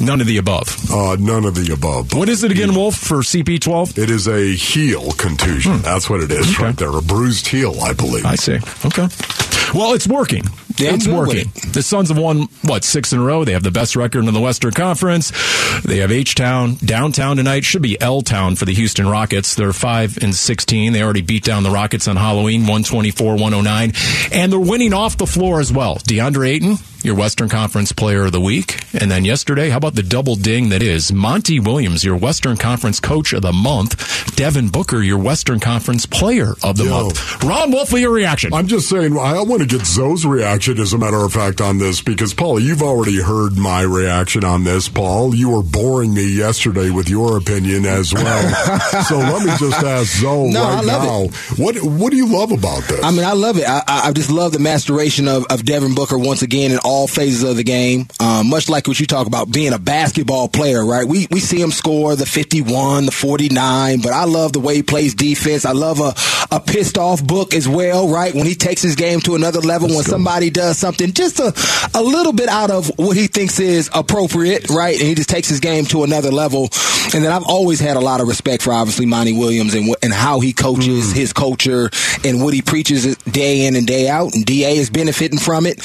none 0.00 0.20
of 0.20 0.26
the 0.26 0.36
above. 0.38 0.90
Uh, 0.90 1.16
none 1.18 1.44
of 1.44 1.54
the 1.54 1.72
above. 1.72 2.14
What 2.14 2.28
is 2.28 2.44
it 2.44 2.50
again, 2.50 2.74
Wolf, 2.74 2.96
for 2.96 3.18
CP12? 3.18 3.98
It 3.98 4.10
is 4.10 4.26
a 4.28 4.54
heel 4.54 5.10
contusion. 5.12 5.78
That's 5.82 6.08
what 6.10 6.20
it 6.20 6.30
is 6.30 6.46
Hmm. 6.46 6.52
Okay. 6.54 6.64
right 6.64 6.76
there. 6.76 6.96
A 6.96 7.02
bruised 7.02 7.48
heel, 7.48 7.74
I 7.82 7.92
believe. 7.92 8.24
I 8.26 8.34
see. 8.36 8.58
Okay. 8.84 9.08
Well, 9.74 9.92
it's 9.94 10.06
working. 10.08 10.44
Yeah, 10.78 10.94
it's 10.94 11.06
working. 11.08 11.50
The 11.72 11.82
Suns 11.82 12.08
have 12.08 12.18
won 12.18 12.48
what 12.62 12.84
six 12.84 13.12
in 13.12 13.18
a 13.18 13.22
row. 13.22 13.44
They 13.44 13.52
have 13.52 13.62
the 13.62 13.70
best 13.70 13.96
record 13.96 14.24
in 14.24 14.32
the 14.34 14.40
Western 14.40 14.72
Conference. 14.72 15.32
They 15.84 15.98
have 15.98 16.10
H 16.12 16.34
Town 16.34 16.76
downtown 16.84 17.36
tonight. 17.36 17.64
Should 17.64 17.82
be 17.82 18.00
L 18.00 18.22
Town 18.22 18.56
for 18.56 18.64
the 18.64 18.74
Houston 18.74 19.08
Rockets. 19.08 19.54
They're 19.54 19.72
five 19.72 20.18
and 20.22 20.34
sixteen. 20.34 20.92
They 20.92 21.02
already 21.02 21.22
beat 21.22 21.44
down 21.44 21.62
the 21.62 21.70
Rockets 21.70 22.08
on 22.08 22.16
Halloween, 22.16 22.62
124-109. 22.64 24.32
and 24.32 24.52
they're 24.52 24.58
winning 24.58 24.92
off 24.92 25.16
the 25.16 25.26
floor 25.26 25.60
as 25.60 25.72
well. 25.72 25.96
DeAndre 25.96 26.48
Ayton, 26.48 26.76
your 27.02 27.14
Western 27.14 27.48
Conference 27.48 27.92
Player 27.92 28.26
of 28.26 28.32
the 28.32 28.40
Week, 28.40 28.82
and 28.92 29.10
then 29.10 29.24
yesterday, 29.24 29.70
how 29.70 29.76
about 29.76 29.94
the 29.94 30.02
double 30.02 30.34
ding 30.34 30.68
that 30.70 30.82
is 30.82 31.12
Monty 31.12 31.60
Williams, 31.60 32.04
your 32.04 32.16
Western 32.16 32.56
Conference 32.56 33.00
Coach 33.00 33.32
of 33.32 33.42
the 33.42 33.52
Month, 33.52 34.34
Devin 34.36 34.68
Booker, 34.68 35.00
your 35.00 35.18
Western 35.18 35.60
Conference 35.60 36.06
Player 36.06 36.54
of 36.62 36.76
the 36.76 36.84
Yo. 36.84 37.04
Month. 37.04 37.44
Ron 37.44 37.72
Wolfley, 37.72 38.00
your 38.00 38.12
reaction. 38.12 38.52
I'm 38.52 38.66
just 38.66 38.88
saying, 38.88 39.16
I 39.16 39.40
want 39.42 39.62
to 39.62 39.68
get 39.68 39.86
Zoe's 39.86 40.26
reaction, 40.26 40.78
as 40.78 40.92
a 40.92 40.98
matter 40.98 41.24
of 41.24 41.32
fact, 41.32 41.60
on 41.60 41.78
this 41.78 42.00
because, 42.00 42.34
Paul, 42.34 42.60
you've 42.60 42.82
already 42.82 43.20
heard 43.20 43.56
my 43.56 43.82
reaction 43.82 44.44
on 44.44 44.64
this, 44.64 44.88
Paul. 44.88 45.34
You 45.34 45.50
were 45.50 45.62
boring 45.62 46.14
me 46.14 46.26
yesterday 46.26 46.90
with 46.90 47.08
your 47.08 47.36
opinion 47.36 47.84
as 47.86 48.12
well. 48.12 49.02
so 49.08 49.18
let 49.18 49.44
me 49.44 49.52
just 49.58 49.84
ask 49.84 50.20
Zoe 50.20 50.50
No, 50.50 50.62
I 50.62 50.74
right 50.76 50.84
love 50.84 51.02
now 51.02 51.38
what 51.56 51.76
what 51.82 52.10
do 52.10 52.16
you 52.16 52.26
love 52.26 52.52
about 52.52 52.82
this? 52.84 53.02
I 53.02 53.10
mean, 53.10 53.24
I 53.24 53.32
love 53.32 53.58
it. 53.58 53.68
I, 53.68 53.82
I 53.86 54.08
I 54.08 54.12
just 54.12 54.30
love 54.30 54.52
the 54.52 54.58
masturation 54.58 55.28
of, 55.28 55.44
of 55.50 55.64
Devin 55.64 55.94
Booker 55.94 56.18
once 56.18 56.42
again 56.42 56.72
in 56.72 56.78
all 56.88 57.06
phases 57.06 57.42
of 57.42 57.56
the 57.56 57.64
game. 57.64 58.08
Um, 58.18 58.48
much 58.48 58.68
like 58.68 58.88
what 58.88 58.98
you 58.98 59.06
talk 59.06 59.26
about 59.26 59.52
being 59.52 59.72
a 59.72 59.78
basketball 59.78 60.48
player, 60.48 60.84
right? 60.84 61.06
We 61.06 61.26
we 61.30 61.40
see 61.40 61.60
him 61.60 61.70
score 61.70 62.16
the 62.16 62.26
51, 62.26 63.06
the 63.06 63.12
49, 63.12 64.00
but 64.00 64.12
I 64.12 64.24
love 64.24 64.52
the 64.54 64.60
way 64.60 64.76
he 64.76 64.82
plays 64.82 65.14
defense. 65.14 65.64
I 65.64 65.72
love 65.72 66.00
a, 66.00 66.14
a 66.54 66.60
pissed 66.60 66.96
off 66.96 67.22
book 67.22 67.54
as 67.54 67.68
well, 67.68 68.08
right? 68.08 68.34
When 68.34 68.46
he 68.46 68.54
takes 68.54 68.80
his 68.82 68.96
game 68.96 69.20
to 69.20 69.34
another 69.34 69.60
level, 69.60 69.88
when 69.88 70.02
somebody 70.02 70.50
does 70.50 70.78
something 70.78 71.12
just 71.12 71.38
a, 71.40 71.52
a 71.94 72.02
little 72.02 72.32
bit 72.32 72.48
out 72.48 72.70
of 72.70 72.90
what 72.98 73.16
he 73.16 73.26
thinks 73.26 73.60
is 73.60 73.90
appropriate, 73.94 74.70
right? 74.70 74.98
And 74.98 75.06
he 75.06 75.14
just 75.14 75.28
takes 75.28 75.48
his 75.48 75.60
game 75.60 75.84
to 75.86 76.04
another 76.04 76.30
level. 76.30 76.70
And 77.14 77.24
then 77.24 77.32
I've 77.32 77.46
always 77.46 77.80
had 77.80 77.96
a 77.96 78.00
lot 78.00 78.20
of 78.20 78.28
respect 78.28 78.62
for 78.62 78.72
obviously 78.72 79.06
Monty 79.06 79.32
Williams 79.32 79.74
and 79.74 79.94
and 80.02 80.12
how 80.12 80.40
he 80.40 80.52
coaches 80.52 81.12
his 81.12 81.32
culture 81.32 81.90
and 82.24 82.42
what 82.42 82.54
he 82.54 82.62
preaches 82.62 83.16
day 83.18 83.66
in 83.66 83.76
and 83.76 83.86
day 83.86 84.08
out. 84.08 84.34
And 84.34 84.44
Da 84.44 84.72
is 84.72 84.90
benefiting 84.90 85.38
from 85.38 85.66
it. 85.66 85.78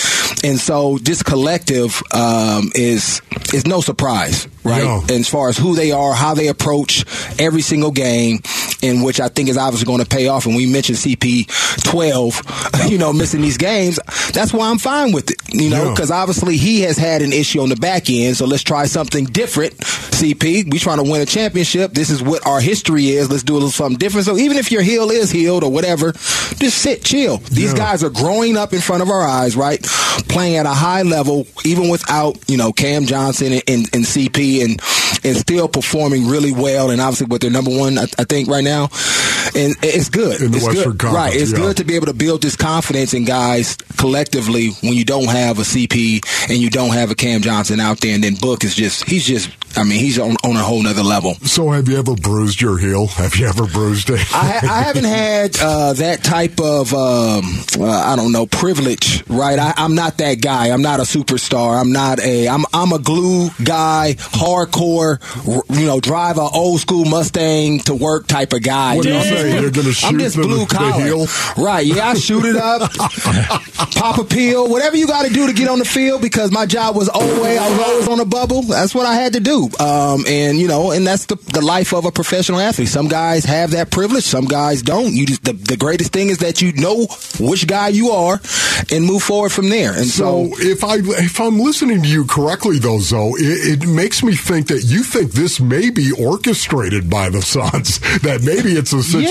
And 0.44 0.60
so 0.60 0.93
this 1.00 1.24
collective 1.24 2.02
um, 2.12 2.72
is 2.76 3.22
is 3.54 3.68
no 3.68 3.82
surprise, 3.82 4.48
right? 4.64 5.10
As 5.12 5.30
far 5.30 5.50
as 5.50 5.58
who 5.58 5.76
they 5.76 5.92
are, 5.92 6.14
how 6.14 6.34
they 6.34 6.48
approach 6.48 7.06
every 7.40 7.62
single 7.62 7.92
game, 7.92 8.40
in 8.82 9.02
which 9.02 9.20
I 9.20 9.28
think 9.30 9.50
is 9.50 9.58
obviously 9.58 9.86
going 9.86 10.04
to 10.04 10.10
pay 10.10 10.28
off. 10.28 10.46
And 10.46 10.56
we 10.56 10.66
mentioned 10.66 10.98
CP 10.98 11.84
twelve, 11.84 12.42
you 12.90 12.98
know, 12.98 13.14
missing 13.14 13.42
these 13.42 13.58
games. 13.58 14.00
That's 14.34 14.54
why 14.54 14.70
I'm 14.70 14.80
fine 14.80 15.12
with 15.12 15.32
it, 15.32 15.38
you 15.50 15.70
know, 15.70 15.92
because 15.92 16.12
obviously 16.12 16.58
he 16.58 16.82
has 16.82 16.98
had 16.98 17.22
an 17.22 17.34
issue 17.34 17.62
on 17.62 17.70
the 17.70 17.76
back 17.76 18.10
end. 18.10 18.38
So 18.38 18.46
let's 18.46 18.64
try 18.64 18.86
something 18.86 19.26
different. 19.26 19.74
CP, 19.78 20.72
we 20.72 20.80
trying 20.80 21.04
to 21.04 21.10
win 21.10 21.22
a 21.22 21.26
championship. 21.26 21.94
This 21.94 22.10
is 22.10 22.22
what 22.22 22.46
our 22.48 22.60
history 22.62 23.10
is. 23.10 23.30
Let's 23.30 23.44
do 23.44 23.54
a 23.54 23.56
little 23.56 23.70
something 23.70 23.98
different. 23.98 24.26
So 24.26 24.38
even 24.38 24.58
if 24.58 24.72
your 24.72 24.82
heel 24.82 25.10
is 25.12 25.32
healed 25.32 25.64
or 25.64 25.72
whatever, 25.72 26.12
just 26.12 26.78
sit, 26.80 27.04
chill. 27.04 27.38
These 27.38 27.74
guys 27.74 28.04
are 28.04 28.10
growing 28.10 28.58
up 28.58 28.74
in 28.74 28.82
front 28.82 29.02
of 29.02 29.10
our 29.10 29.22
eyes, 29.22 29.56
right? 29.56 29.82
Playing 30.30 30.58
at 30.58 30.66
a 30.66 30.74
high 30.84 31.04
level, 31.04 31.48
even 31.64 31.88
without 31.88 32.38
you 32.50 32.58
know 32.58 32.74
Cam 32.74 33.06
Johnson 33.06 33.54
and, 33.54 33.64
and, 33.70 33.90
and 33.94 34.04
CP, 34.04 34.62
and 34.66 34.82
and 35.24 35.38
still 35.38 35.70
performing 35.70 36.28
really 36.28 36.52
well. 36.52 36.90
And 36.90 37.00
obviously, 37.00 37.28
with 37.28 37.42
their 37.42 37.52
number 37.52 37.72
one, 37.72 37.98
I, 37.98 38.04
I 38.20 38.26
think 38.26 38.50
right 38.50 38.64
now, 38.64 38.90
and 39.56 39.76
it's 39.84 40.10
good. 40.10 40.42
In 40.42 40.52
the 40.52 40.58
it's 40.58 40.66
Western 40.66 40.92
good. 40.92 41.00
Conference, 41.00 41.16
right? 41.16 41.36
It's 41.36 41.52
yeah. 41.52 41.58
good 41.58 41.78
to 41.78 41.84
be 41.84 41.96
able 41.96 42.08
to 42.08 42.14
build 42.14 42.42
this 42.42 42.56
confidence 42.56 43.14
in 43.14 43.26
guys 43.26 43.76
collectively 43.98 44.70
when 44.82 44.94
you 44.94 45.06
don't 45.06 45.30
have 45.30 45.60
a 45.60 45.64
CP 45.64 46.24
and 46.50 46.58
you 46.58 46.70
don't 46.70 46.94
have 46.94 47.12
a 47.12 47.16
Cam 47.16 47.42
Johnson 47.42 47.80
out 47.80 48.00
there, 48.02 48.14
and 48.16 48.24
then 48.24 48.36
Book 48.36 48.64
is 48.64 48.76
just 48.76 49.06
he's 49.08 49.26
just 49.26 49.50
I 49.78 49.84
mean 49.84 50.00
he's 50.00 50.20
on 50.20 50.36
on 50.44 50.56
a 50.56 50.64
whole 50.64 50.82
nother 50.84 51.02
level. 51.04 51.34
so 51.44 51.72
have 51.72 51.88
you 51.88 51.98
ever 51.98 52.14
bruised 52.16 52.62
your 52.62 52.78
heel? 52.78 53.08
Have 53.08 53.36
you 53.36 53.48
ever 53.48 53.66
bruised 53.66 54.10
it? 54.10 54.20
I, 54.34 54.60
I 54.62 54.82
haven't 54.84 55.04
had 55.06 55.58
uh, 55.60 55.94
that 55.94 56.24
type 56.24 56.60
of 56.60 56.94
um, 56.94 57.44
uh, 57.80 57.86
I 57.90 58.16
don't 58.16 58.32
know 58.32 58.46
privilege, 58.46 59.28
right? 59.28 59.58
I, 59.58 59.74
I'm 59.78 59.96
not 59.96 60.18
that 60.20 60.42
guy. 60.42 60.70
I'm 60.70 60.82
not 60.82 61.00
a 61.00 61.04
superstar. 61.04 61.80
I'm 61.80 61.92
not 61.92 62.20
a. 62.20 62.48
I'm 62.48 62.66
I'm 62.74 62.92
a 62.92 63.00
glue 63.00 63.50
guy, 63.64 64.16
hardcore. 64.18 65.20
r- 65.48 65.78
You 65.80 65.86
know, 65.88 66.00
drive 66.00 66.38
a 66.38 66.42
old 66.42 66.80
school 66.82 67.06
Mustang 67.06 67.80
to 67.82 67.96
work 67.96 68.28
type 68.28 68.54
of 68.54 68.62
guy. 68.64 68.96
What 68.98 69.04
do 69.04 69.10
know 69.10 69.24
you 69.34 69.40
what 69.40 69.46
I'm 69.46 69.46
say? 69.46 69.52
saying? 69.52 69.62
You're 69.62 69.72
gonna 69.72 69.94
I'm 70.06 70.20
just 70.20 70.36
blue 70.36 70.66
the 70.66 70.76
collar, 70.76 71.04
heel? 71.04 71.26
right? 71.64 71.86
Yeah, 71.86 72.08
I 72.10 72.14
shoot 72.16 72.46
it 72.46 72.56
up, 72.56 72.92
pop 73.96 74.18
a 74.18 74.24
pill, 74.24 74.70
whatever 74.70 74.96
you 74.98 75.08
got 75.08 75.26
to 75.26 75.34
do 75.34 75.48
to 75.48 75.54
get 75.54 75.68
on 75.68 75.80
the 75.80 75.86
field. 75.86 76.22
Because 76.22 76.52
my 76.52 76.66
job 76.66 76.96
was 76.96 77.10
always 77.10 77.58
I 77.58 77.70
was 77.70 77.80
always 77.80 78.08
on 78.08 78.20
a 78.20 78.26
bubble. 78.26 78.62
That's 78.64 78.94
what 78.96 79.06
I 79.06 79.14
had 79.16 79.34
to 79.34 79.40
do. 79.40 79.70
Um, 79.80 80.26
and 80.28 80.58
you 80.58 80.68
know, 80.68 80.92
and 80.92 81.06
that's 81.06 81.26
the 81.26 81.36
the 81.54 81.62
life 81.62 81.94
of 81.94 82.06
a 82.06 82.12
professional 82.12 82.60
athlete. 82.60 82.88
Some 82.90 83.08
guys 83.08 83.46
have 83.46 83.72
that 83.72 83.92
privilege. 83.92 84.24
Some 84.24 84.46
guys 84.46 84.82
don't. 84.82 85.14
You 85.14 85.26
just 85.26 85.44
the, 85.44 85.54
the 85.54 85.78
greatest 85.78 86.12
thing 86.14 86.30
is 86.30 86.40
that 86.40 86.62
you 86.62 86.74
know 86.74 87.08
which 87.40 87.68
guy 87.68 87.90
you 87.90 88.10
are 88.10 88.40
and 88.92 89.06
move 89.06 89.24
forward 89.24 89.52
from 89.52 89.70
there. 89.70 89.94
And 89.94 90.06
so, 90.06 90.50
So 90.54 90.56
if 90.60 90.84
I 90.84 90.96
if 90.98 91.40
I'm 91.40 91.60
listening 91.60 92.02
to 92.04 92.08
you 92.08 92.26
correctly, 92.26 92.80
though, 92.80 93.00
Zoe, 93.00 93.32
it, 93.40 93.84
it 93.84 93.88
makes 93.88 94.24
me 94.24 94.36
think 94.36 94.68
that 94.68 94.84
you 94.84 95.04
think 95.04 95.32
this 95.32 95.60
may 95.60 95.90
be 95.90 96.12
orchestrated 96.12 97.10
by 97.10 97.30
the 97.30 97.42
Suns. 97.42 98.00
That 98.24 98.42
maybe 98.44 98.74
it's 98.74 98.94
a 98.94 99.04
situation 99.04 99.23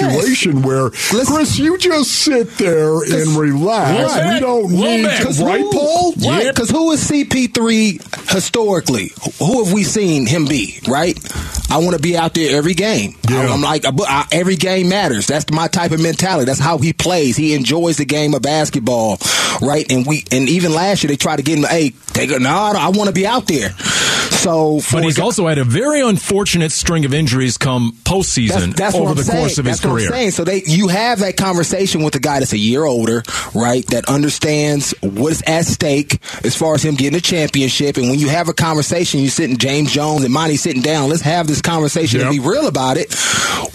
where 0.63 0.91
Chris, 0.91 1.59
you 1.59 1.79
just 1.79 2.11
sit 2.11 2.57
there 2.59 3.03
and 3.03 3.37
relax. 3.37 4.15
Little 4.15 4.33
We 4.35 4.41
don't 4.41 4.71
need 4.73 5.37
to, 5.37 5.45
right, 5.45 5.61
who- 5.61 5.71
Paul? 5.73 6.13
Right, 6.19 6.45
Yep. 6.45 6.55
because 6.55 6.71
who 6.71 6.93
is 6.93 7.01
CP3 7.09 8.01
historically? 8.31 9.13
Who 9.39 9.65
have 9.65 9.73
we 9.73 9.85
seen 9.85 10.27
him 10.27 10.47
be? 10.47 10.79
Right, 10.89 11.19
I 11.71 11.79
want 11.79 11.93
to 11.97 12.03
be 12.03 12.17
out 12.17 12.35
there 12.35 12.57
every 12.57 12.75
game. 12.75 13.17
Yeah. 13.31 13.53
I'm 13.53 13.61
like, 13.63 13.85
every 14.33 14.57
game 14.57 14.89
matters. 14.91 15.27
That's 15.27 15.51
my 15.51 15.69
type 15.69 15.93
of 15.93 16.01
mentality. 16.01 16.45
That's 16.47 16.59
how 16.61 16.79
he 16.79 16.93
plays. 16.93 17.37
He 17.37 17.55
enjoys 17.55 17.97
the 17.97 18.05
game 18.05 18.35
of 18.35 18.43
basketball, 18.43 19.19
right? 19.61 19.91
And 19.91 20.07
we, 20.07 20.25
and 20.31 20.49
even 20.49 20.75
last 20.75 21.03
year 21.03 21.09
they 21.09 21.17
tried 21.17 21.37
to 21.37 21.43
get 21.43 21.59
him. 21.59 21.65
Hey, 21.65 21.91
take 22.09 22.31
a 22.31 22.39
no. 22.39 22.51
I 22.51 22.89
want 22.91 23.09
to 23.09 23.13
be 23.15 23.27
out 23.27 23.47
there. 23.47 23.71
So, 24.43 24.81
for 24.81 24.97
But 24.97 25.05
he's 25.05 25.19
also 25.19 25.47
had 25.47 25.59
a 25.59 25.65
very 25.65 26.01
unfortunate 26.01 26.73
string 26.73 27.05
of 27.05 27.15
injuries 27.15 27.57
come 27.59 27.93
postseason 28.05 28.49
that's, 28.71 28.75
that's 28.79 28.95
over 28.95 29.05
what 29.11 29.17
the 29.17 29.25
saying. 29.25 29.39
course 29.39 29.59
of 29.59 29.65
his 29.67 29.77
that's 29.81 29.85
What 29.87 29.93
career. 29.95 30.07
I'm 30.09 30.13
saying. 30.13 30.31
So 30.33 30.45
they, 30.45 30.63
you 30.67 30.89
have 30.89 31.21
that 31.21 31.37
conversation 31.37 32.03
with 32.03 32.15
a 32.17 32.21
guy 32.21 32.41
that's 32.41 32.53
a 32.53 32.59
year 32.59 32.85
older, 32.85 33.23
right? 33.55 33.87
That 33.89 34.09
understands 34.09 34.95
what's 35.01 35.43
at 35.49 35.65
stake 35.67 36.19
as 36.45 36.57
far 36.57 36.75
as 36.75 36.85
him 36.85 36.95
getting 36.97 37.17
a 37.17 37.21
championship. 37.21 37.97
And 37.97 38.11
when 38.11 38.19
you 38.19 38.29
have 38.29 38.49
a 38.49 38.55
conversation, 38.55 39.21
you 39.21 39.29
sitting 39.29 39.59
James 39.59 39.93
Jones 39.93 40.25
and 40.25 40.33
Monty 40.33 40.57
sitting 40.57 40.83
down. 40.83 41.09
Let's 41.09 41.23
have 41.23 41.47
this 41.47 41.61
conversation 41.63 42.21
Yep. 42.21 42.31
and 42.33 42.43
be 42.43 42.49
real 42.49 42.67
about 42.67 42.97
it. 42.97 43.15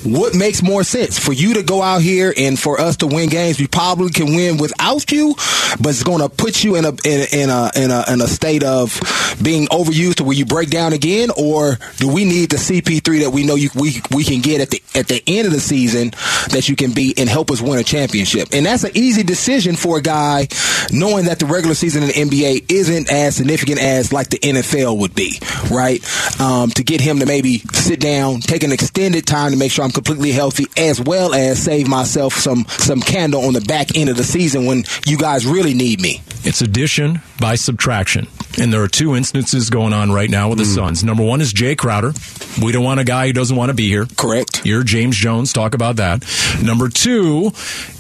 What 0.04 0.36
makes 0.36 0.62
more 0.62 0.84
sense 0.84 1.18
for 1.18 1.34
you 1.34 1.56
to 1.56 1.64
go 1.64 1.82
out 1.82 2.02
here 2.02 2.34
and 2.38 2.60
for 2.60 2.80
us 2.80 2.98
to 2.98 3.08
win 3.08 3.30
games? 3.30 3.60
We 3.60 3.68
probably 3.68 4.10
can 4.12 4.36
win 4.36 4.58
without 4.58 5.12
you, 5.12 5.36
but 5.80 5.90
it's 5.90 6.04
going 6.04 6.20
to 6.22 6.30
put 6.30 6.64
you 6.64 6.76
in 6.76 6.86
a 6.86 6.90
in, 7.06 7.28
in 7.34 7.50
a 7.50 7.72
in 7.76 7.92
a 7.92 8.04
in 8.12 8.22
a 8.22 8.28
state 8.28 8.64
of 8.64 9.00
being 9.42 9.68
overused 9.68 10.16
to 10.16 10.24
where 10.24 10.36
you 10.36 10.46
break 10.46 10.57
break 10.58 10.72
down 10.72 10.92
again, 10.92 11.30
or 11.38 11.78
do 11.98 12.12
we 12.12 12.26
need 12.26 12.50
the 12.50 12.58
CP3 12.58 13.22
that 13.22 13.30
we 13.30 13.46
know 13.46 13.54
you, 13.54 13.70
we 13.76 14.02
we 14.10 14.24
can 14.24 14.42
get 14.42 14.60
at 14.60 14.72
the 14.72 14.82
at 14.96 15.08
the 15.08 15.22
end 15.28 15.46
of 15.46 15.54
the 15.54 15.60
season 15.60 16.10
that 16.50 16.68
you 16.68 16.76
can 16.76 16.94
beat 16.94 17.20
and 17.20 17.30
help 17.30 17.52
us 17.52 17.62
win 17.62 17.78
a 17.78 17.84
championship? 17.84 18.48
And 18.54 18.66
that's 18.66 18.84
an 18.84 18.90
easy 18.96 19.22
decision 19.22 19.76
for 19.76 20.00
a 20.00 20.02
guy 20.02 20.48
knowing 20.92 21.26
that 21.26 21.38
the 21.38 21.46
regular 21.46 21.76
season 21.76 22.02
in 22.02 22.10
the 22.10 22.14
NBA 22.16 22.72
isn't 22.72 23.12
as 23.12 23.36
significant 23.36 23.80
as 23.80 24.12
like 24.12 24.30
the 24.32 24.40
NFL 24.40 24.98
would 24.98 25.14
be, 25.14 25.40
right? 25.70 26.02
Um, 26.42 26.72
to 26.72 26.84
get 26.84 27.02
him 27.02 27.20
to 27.20 27.28
maybe 27.28 27.60
sit 27.74 28.00
down, 28.00 28.40
take 28.40 28.64
an 28.64 28.72
extended 28.72 29.28
time 29.28 29.52
to 29.52 29.58
make 29.58 29.72
sure 29.72 29.86
I'm 29.86 29.92
completely 29.92 30.32
healthy, 30.32 30.66
as 30.76 31.00
well 31.00 31.36
as 31.36 31.62
save 31.62 31.88
myself 31.88 32.34
some 32.34 32.66
some 32.68 33.00
candle 33.00 33.46
on 33.46 33.54
the 33.54 33.62
back 33.62 33.96
end 33.96 34.10
of 34.10 34.18
the 34.18 34.24
season 34.24 34.66
when 34.66 34.86
you 35.06 35.20
guys 35.20 35.46
really 35.46 35.76
need 35.76 36.02
me. 36.02 36.24
It's 36.44 36.64
addition 36.64 37.22
by 37.40 37.56
subtraction. 37.56 38.26
And 38.60 38.74
there 38.74 38.82
are 38.82 38.88
two 38.88 39.16
instances 39.16 39.70
going 39.70 39.94
on 39.94 40.12
right 40.12 40.30
now 40.30 40.47
with 40.50 40.60
the 40.60 40.66
Suns. 40.66 41.04
Number 41.04 41.24
one 41.24 41.42
is 41.42 41.54
Jae 41.54 41.78
Crowder. 41.78 42.14
We 42.62 42.72
don't 42.72 42.84
want 42.84 43.00
a 43.00 43.04
guy 43.04 43.28
who 43.28 43.34
doesn't 43.34 43.56
want 43.56 43.70
to 43.70 43.74
be 43.76 43.88
here. 43.88 44.06
Correct. 44.18 44.66
You're 44.66 44.84
James 44.84 45.16
Jones. 45.16 45.54
Talk 45.54 45.74
about 45.76 45.98
that. 45.98 46.24
Number 46.64 46.90
two, 46.90 47.52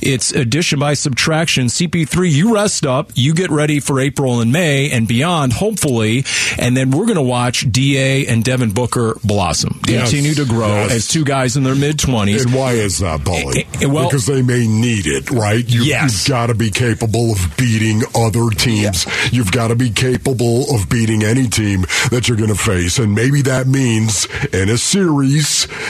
it's 0.02 0.32
addition 0.32 0.80
by 0.80 0.94
subtraction. 0.96 1.68
CP3, 1.68 2.32
you 2.32 2.54
rest 2.56 2.86
up. 2.86 3.12
You 3.16 3.34
get 3.34 3.52
ready 3.52 3.80
for 3.80 4.00
April 4.00 4.40
and 4.42 4.52
May 4.52 4.90
and 4.92 5.08
beyond, 5.08 5.54
hopefully. 5.54 6.24
And 6.58 6.76
then 6.76 6.92
we're 6.92 7.06
going 7.06 7.16
to 7.18 7.22
watch 7.22 7.72
DA 7.72 8.26
and 8.28 8.44
Devin 8.44 8.72
Booker 8.72 9.18
blossom, 9.24 9.80
Yes. 9.88 10.10
continue 10.10 10.34
to 10.36 10.46
grow 10.46 10.68
Yes. 10.68 10.92
as 10.92 11.08
two 11.08 11.24
guys 11.24 11.56
in 11.58 11.64
their 11.64 11.76
mid 11.76 11.98
20s. 12.00 12.44
And 12.44 12.54
why 12.54 12.72
is 12.74 13.00
that, 13.00 13.24
Bully? 13.24 13.60
Eh, 13.60 13.84
eh, 13.84 13.86
well- 13.86 14.06
because 14.10 14.26
they 14.26 14.42
may 14.42 14.66
need 14.68 15.06
it, 15.06 15.30
right? 15.32 15.68
You, 15.68 15.84
Yes. 15.84 16.04
You've 16.28 16.30
got 16.30 16.48
to 16.48 16.54
be 16.56 16.70
capable 16.72 17.32
of 17.34 17.58
beating 17.58 18.04
other 18.16 18.50
teams. 18.50 19.06
You've 19.32 19.52
got 19.52 19.68
to 19.70 19.76
be 19.76 19.90
capable 19.90 20.74
of 20.74 20.90
beating 20.90 21.24
any 21.24 21.48
team 21.48 21.86
that 22.12 22.28
you're 22.28 22.37
going 22.38 22.50
to 22.50 22.56
face. 22.56 23.00
And 23.00 23.14
maybe 23.14 23.42
that 23.44 23.68
means 23.68 24.28
in 24.54 24.70
a 24.70 24.78
series, 24.78 25.47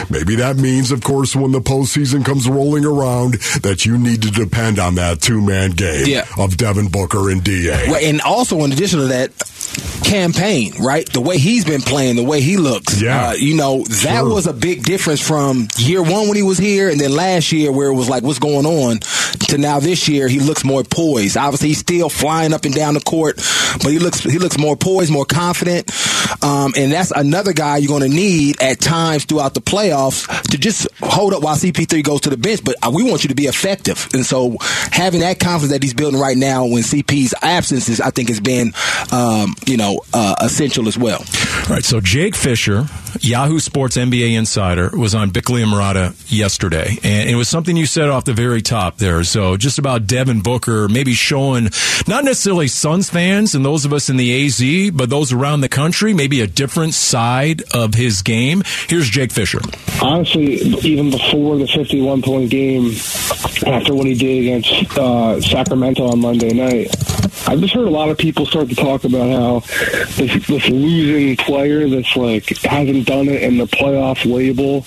maybe 0.10 0.36
that 0.36 0.56
means, 0.58 0.91
of 0.91 1.01
course, 1.03 1.36
when 1.36 1.51
the 1.51 1.60
postseason 1.62 2.23
comes 2.23 2.47
rolling 2.47 2.86
around, 2.86 3.34
that 3.63 3.86
you 3.86 3.97
need 3.97 4.21
to 4.21 4.32
depend 4.32 4.80
on 4.80 4.95
that 4.95 5.21
two 5.21 5.41
man 5.41 5.71
game 5.71 6.06
Yeah. 6.06 6.25
of 6.38 6.56
Devin 6.58 6.88
Booker 6.89 7.30
and 7.30 7.43
DA. 7.43 7.91
Right, 7.91 8.03
and 8.03 8.21
also 8.21 8.63
in 8.63 8.71
addition 8.71 8.99
to 8.99 9.06
that, 9.08 9.32
Cam 10.03 10.32
Payne, 10.32 10.73
right? 10.82 11.12
The 11.12 11.19
way 11.21 11.38
he's 11.38 11.65
been 11.65 11.82
playing, 11.82 12.15
the 12.15 12.23
way 12.23 12.39
he 12.41 12.56
looks. 12.58 13.01
Yeah. 13.01 13.30
Uh, 13.30 13.34
you 13.34 13.56
know, 13.56 13.84
that 13.84 14.21
Sure. 14.21 14.30
was 14.34 14.47
a 14.47 14.53
big 14.53 14.84
difference 14.84 15.19
from 15.21 15.67
year 15.77 16.01
one 16.01 16.27
when 16.27 16.36
he 16.38 16.43
was 16.43 16.58
here 16.58 16.89
and 16.89 16.99
then 16.99 17.12
last 17.12 17.51
year 17.51 17.71
where 17.71 17.89
it 17.89 17.93
was 17.93 18.08
like, 18.08 18.23
what's 18.23 18.39
going 18.39 18.65
on? 18.65 18.99
To 19.49 19.58
now 19.58 19.80
this 19.80 20.08
year, 20.08 20.27
he 20.27 20.39
looks 20.39 20.63
more 20.63 20.84
poised. 20.84 21.36
Obviously, 21.38 21.69
he's 21.69 21.77
still 21.80 22.10
flying 22.10 22.53
up 22.53 22.65
and 22.65 22.73
down 22.73 22.93
the 22.95 23.01
court, 23.01 23.36
but 23.84 23.91
he 23.91 23.99
looks 23.99 24.19
he 24.21 24.39
looks 24.39 24.58
more 24.58 24.75
poised, 24.75 25.12
more 25.12 25.25
confident. 25.25 25.89
Um, 26.43 26.73
and 26.75 26.91
that's 26.91 27.12
another 27.12 27.53
guy 27.53 27.77
you're 27.77 27.88
going 27.88 28.10
to 28.10 28.15
need 28.15 28.62
at 28.62 28.80
times 28.82 29.25
throughout 29.25 29.53
the 29.53 29.57
playoffs 29.62 30.28
to 30.50 30.58
just 30.58 30.88
hold 31.00 31.34
up 31.34 31.43
while 31.43 31.56
CP3 31.56 32.04
goes 32.04 32.22
to 32.22 32.30
the 32.30 32.38
bench. 32.38 32.63
But 32.63 32.76
uh, 32.84 32.91
we 32.93 33.04
want 33.04 33.24
you 33.24 33.30
to 33.30 33.36
be 33.36 33.46
effective. 33.46 34.08
And 34.13 34.26
so 34.26 34.58
having 34.91 35.22
that 35.22 35.39
confidence 35.39 35.72
that 35.72 35.84
he's 35.84 35.93
building 35.93 36.20
right 36.20 36.38
now 36.38 36.65
when 36.65 36.84
CP's 36.84 37.34
absence 37.41 37.89
is, 37.89 38.02
I 38.02 38.12
think, 38.12 38.30
has 38.30 38.39
been, 38.39 38.74
um, 39.12 39.56
you 39.65 39.78
know, 39.78 40.02
uh, 40.13 40.36
essential 40.41 40.88
as 40.88 40.98
well. 40.98 41.20
All 41.22 41.76
right, 41.76 41.84
so 41.86 42.00
Jake 42.00 42.36
Fisher, 42.36 42.88
Yahoo 43.21 43.60
Sports 43.60 43.97
NBA 43.97 44.38
insider, 44.38 44.89
was 44.97 45.15
on 45.15 45.30
Bickley 45.30 45.62
and 45.62 45.71
Marotta 45.71 46.15
yesterday, 46.32 46.97
and 47.03 47.30
it 47.30 47.36
was 47.36 47.49
something 47.49 47.75
you 47.75 47.86
said 47.86 48.10
off 48.10 48.25
the 48.25 48.34
very 48.34 48.62
top 48.62 48.97
there. 48.97 49.23
So 49.23 49.58
just 49.58 49.80
about 49.80 50.08
Devin 50.08 50.41
Booker, 50.41 50.88
maybe 50.88 51.13
showing 51.13 51.69
not 52.08 52.23
necessarily 52.23 52.67
Suns 52.67 53.10
fans 53.10 53.56
and 53.56 53.63
those 53.65 53.86
of 53.86 53.93
us 53.93 54.10
in 54.10 54.17
the 54.17 54.45
AZ, 54.45 54.91
but 54.93 55.10
those 55.10 55.32
around 55.34 55.62
the 55.62 55.69
country, 55.69 56.13
maybe 56.13 56.41
a 56.41 56.47
different 56.47 56.93
side 56.93 57.63
of 57.73 57.93
his 57.93 58.21
game. 58.21 58.63
Here's 58.88 59.10
Jake 59.10 59.32
Fisher. 59.32 59.60
honestly, 60.01 60.56
even 60.56 61.10
before 61.10 61.58
the 61.58 61.67
51 61.67 62.21
point 62.21 62.49
game, 62.49 62.91
after 63.65 63.93
what 63.93 64.06
he 64.08 64.13
did 64.13 64.41
against 64.41 64.97
uh, 64.97 65.41
Sacramento 65.41 66.08
on 66.08 66.19
Monday 66.19 66.53
night, 66.53 66.95
I've 67.47 67.60
just 67.62 67.73
heard 67.73 67.88
a 67.88 67.91
lot 67.91 68.10
of 68.10 68.17
people 68.17 68.45
start 68.45 68.69
to 68.69 68.75
talk 68.75 69.03
about 69.06 69.30
how 69.32 69.60
this, 70.15 70.47
this 70.47 70.67
losing 70.69 71.38
player 71.38 71.88
that's 71.88 72.15
like 72.15 72.45
hasn't 72.60 73.07
done 73.08 73.28
it 73.30 73.41
in 73.41 73.58
the 73.58 73.65
playoff 73.65 74.32
label 74.32 74.82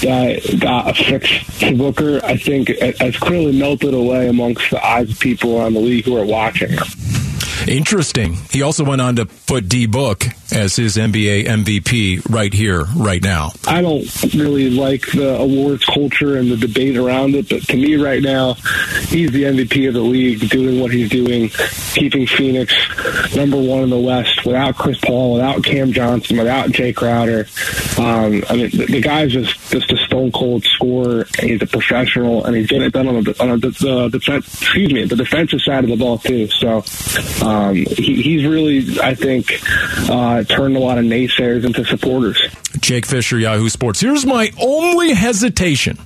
that 0.00 0.60
got 0.60 0.90
affixed 0.90 1.60
to 1.60 1.76
Booker, 1.76 2.20
I 2.24 2.36
think 2.36 2.68
has 2.98 3.16
clearly 3.16 3.56
melted 3.56 3.94
away 3.94 4.28
amongst 4.28 4.70
the 4.70 4.84
eyes 4.84 5.10
of 5.10 5.20
people 5.20 5.58
around 5.58 5.74
the 5.74 5.80
league 5.80 6.04
who 6.06 6.16
are 6.16 6.26
watching 6.26 6.70
him. 6.70 6.82
Interesting. 7.66 8.34
He 8.50 8.62
also 8.62 8.84
went 8.84 9.00
on 9.00 9.16
to 9.16 9.26
put 9.26 9.68
D 9.68 9.86
Book 9.86 10.24
as 10.52 10.76
his 10.76 10.96
NBA 10.96 11.46
MVP 11.46 12.30
right 12.30 12.52
here, 12.52 12.84
right 12.96 13.22
now. 13.22 13.52
I 13.66 13.82
don't 13.82 14.04
really 14.34 14.70
like 14.70 15.10
the 15.12 15.36
awards 15.38 15.84
culture 15.84 16.36
and 16.36 16.50
the 16.50 16.56
debate 16.56 16.96
around 16.96 17.34
it, 17.34 17.48
but 17.48 17.62
to 17.68 17.76
me 17.76 17.96
right 17.96 18.22
now, 18.22 18.54
he's 19.08 19.30
the 19.30 19.44
MVP 19.44 19.88
of 19.88 19.94
the 19.94 20.00
league, 20.00 20.48
doing 20.48 20.80
what 20.80 20.90
he's 20.92 21.10
doing, 21.10 21.50
keeping 21.92 22.26
Phoenix 22.26 22.72
number 23.34 23.56
one 23.56 23.84
in 23.84 23.90
the 23.90 23.98
West 23.98 24.44
without 24.44 24.76
Chris 24.76 24.98
Paul, 25.00 25.34
without 25.34 25.62
Cam 25.62 25.92
Johnson, 25.92 26.38
without 26.38 26.70
Jae 26.70 26.94
Crowder. 26.94 27.46
Um, 27.98 28.42
I 28.48 28.56
mean, 28.56 28.70
the, 28.70 28.86
the 28.88 29.00
guy's 29.00 29.32
just 29.32 29.70
just 29.70 29.92
a 29.92 29.96
stone 29.98 30.32
cold 30.32 30.64
scorer. 30.64 31.26
He's 31.40 31.62
a 31.62 31.66
professional, 31.66 32.44
and 32.44 32.56
he's 32.56 32.66
getting 32.66 32.86
it 32.86 32.92
done 32.92 33.08
on 33.08 33.24
the 33.24 33.42
on 33.42 33.60
the, 33.60 33.70
the 33.70 34.08
defense. 34.08 34.62
Excuse 34.62 34.92
me, 34.92 35.04
the 35.04 35.16
defensive 35.16 35.60
side 35.60 35.84
of 35.84 35.90
the 35.90 35.96
ball 35.96 36.18
too. 36.18 36.48
So 36.48 36.84
um, 37.46 37.74
he, 37.74 38.22
he's 38.22 38.46
really, 38.46 39.00
I 39.00 39.14
think, 39.14 39.60
uh, 40.08 40.37
Uh, 40.38 40.44
turned 40.44 40.76
a 40.76 40.80
lot 40.80 40.98
of 40.98 41.04
naysayers 41.04 41.64
into 41.64 41.84
supporters. 41.84 42.40
Jake 42.78 43.06
Fisher, 43.06 43.38
Yahoo 43.38 43.68
Sports. 43.68 44.00
Here's 44.00 44.24
my 44.24 44.50
only 44.60 45.12
hesitation. 45.12 45.98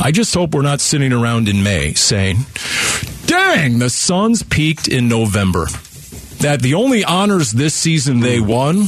I 0.00 0.10
just 0.10 0.32
hope 0.32 0.54
we're 0.54 0.62
not 0.62 0.80
sitting 0.80 1.12
around 1.12 1.48
in 1.48 1.62
May 1.62 1.92
saying, 1.92 2.38
dang, 3.26 3.78
the 3.78 3.90
Suns 3.90 4.42
peaked 4.42 4.88
in 4.88 5.08
November. 5.08 5.66
That 6.40 6.60
the 6.62 6.74
only 6.74 7.04
honors 7.04 7.52
this 7.52 7.74
season 7.74 8.20
they 8.20 8.40
won 8.40 8.86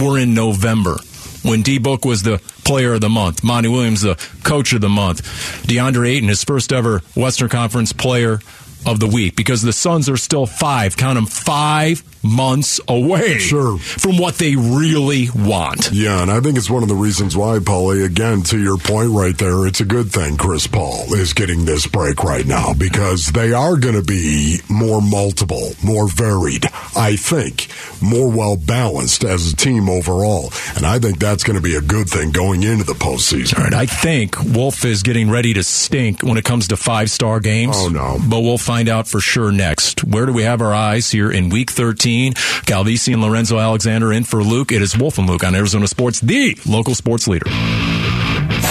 were 0.00 0.18
in 0.18 0.34
November 0.34 0.96
when 1.42 1.62
D 1.62 1.78
Book 1.78 2.04
was 2.04 2.22
the 2.22 2.38
player 2.64 2.94
of 2.94 3.00
the 3.00 3.08
month, 3.08 3.44
Monty 3.44 3.68
Williams 3.68 4.02
the 4.02 4.16
coach 4.42 4.72
of 4.72 4.80
the 4.80 4.88
month, 4.88 5.22
DeAndre 5.68 6.08
Ayton 6.08 6.28
his 6.28 6.42
first 6.42 6.72
ever 6.72 7.00
Western 7.14 7.48
Conference 7.48 7.92
player 7.92 8.40
of 8.84 8.98
the 9.00 9.06
week 9.06 9.36
because 9.36 9.62
the 9.62 9.72
Suns 9.72 10.08
are 10.08 10.16
still 10.16 10.46
five, 10.46 10.96
count 10.96 11.14
them 11.14 11.26
five 11.26 12.02
months 12.22 12.80
away 12.88 13.38
Sure. 13.38 13.78
from 13.78 14.18
what 14.18 14.36
they 14.38 14.56
really 14.56 15.28
want. 15.34 15.90
Yeah, 15.92 16.22
and 16.22 16.30
I 16.30 16.40
think 16.40 16.56
it's 16.58 16.70
one 16.70 16.82
of 16.82 16.88
the 16.88 16.94
reasons 16.94 17.36
why, 17.36 17.58
Paulie, 17.58 18.04
again, 18.04 18.42
to 18.44 18.58
your 18.58 18.76
point 18.78 19.10
right 19.10 19.36
there, 19.38 19.66
it's 19.66 19.80
a 19.80 19.84
good 19.84 20.10
thing 20.10 20.36
Chris 20.36 20.66
Paul 20.66 21.14
is 21.14 21.32
getting 21.32 21.64
this 21.64 21.86
break 21.86 22.24
right 22.24 22.46
now 22.46 22.72
because 22.74 23.26
they 23.26 23.52
are 23.52 23.76
going 23.76 23.94
to 23.94 24.02
be 24.02 24.60
more 24.68 25.00
multiple, 25.00 25.72
more 25.82 26.08
varied, 26.08 26.66
I 26.96 27.16
think, 27.16 27.68
more 28.02 28.28
well 28.30 28.56
balanced 28.56 29.24
as 29.24 29.52
a 29.52 29.56
team 29.56 29.88
overall. 29.88 30.52
And 30.76 30.84
I 30.84 30.98
think 30.98 31.18
that's 31.18 31.44
going 31.44 31.56
to 31.56 31.62
be 31.62 31.76
a 31.76 31.80
good 31.80 32.08
thing 32.08 32.30
going 32.32 32.62
into 32.62 32.84
the 32.84 32.94
postseason. 32.94 33.58
All 33.58 33.64
right, 33.64 33.74
I 33.74 33.86
think 33.86 34.36
Wolf 34.42 34.84
is 34.84 35.02
getting 35.02 35.30
ready 35.30 35.54
to 35.54 35.62
stink 35.62 36.22
when 36.22 36.36
it 36.36 36.44
comes 36.44 36.68
to 36.68 36.76
five 36.76 37.10
star 37.10 37.40
games. 37.40 37.76
Oh, 37.78 37.88
no. 37.88 38.18
But 38.28 38.40
we'll 38.40 38.58
find 38.58 38.88
out 38.88 39.06
for 39.08 39.20
sure 39.20 39.52
next. 39.52 40.04
Where 40.04 40.26
do 40.26 40.32
we 40.32 40.42
have 40.42 40.60
our 40.60 40.74
eyes 40.74 41.10
here 41.10 41.30
in 41.30 41.48
week 41.48 41.70
13? 41.70 42.07
Calvisi 42.08 43.12
and 43.12 43.22
Lorenzo 43.22 43.58
Alexander 43.58 44.12
in 44.12 44.24
for 44.24 44.42
Luke. 44.42 44.72
It 44.72 44.82
is 44.82 44.96
Wolf 44.96 45.18
and 45.18 45.28
Luke 45.28 45.44
on 45.44 45.54
Arizona 45.54 45.86
Sports, 45.86 46.20
the 46.20 46.58
local 46.66 46.94
sports 46.94 47.28
leader. 47.28 47.46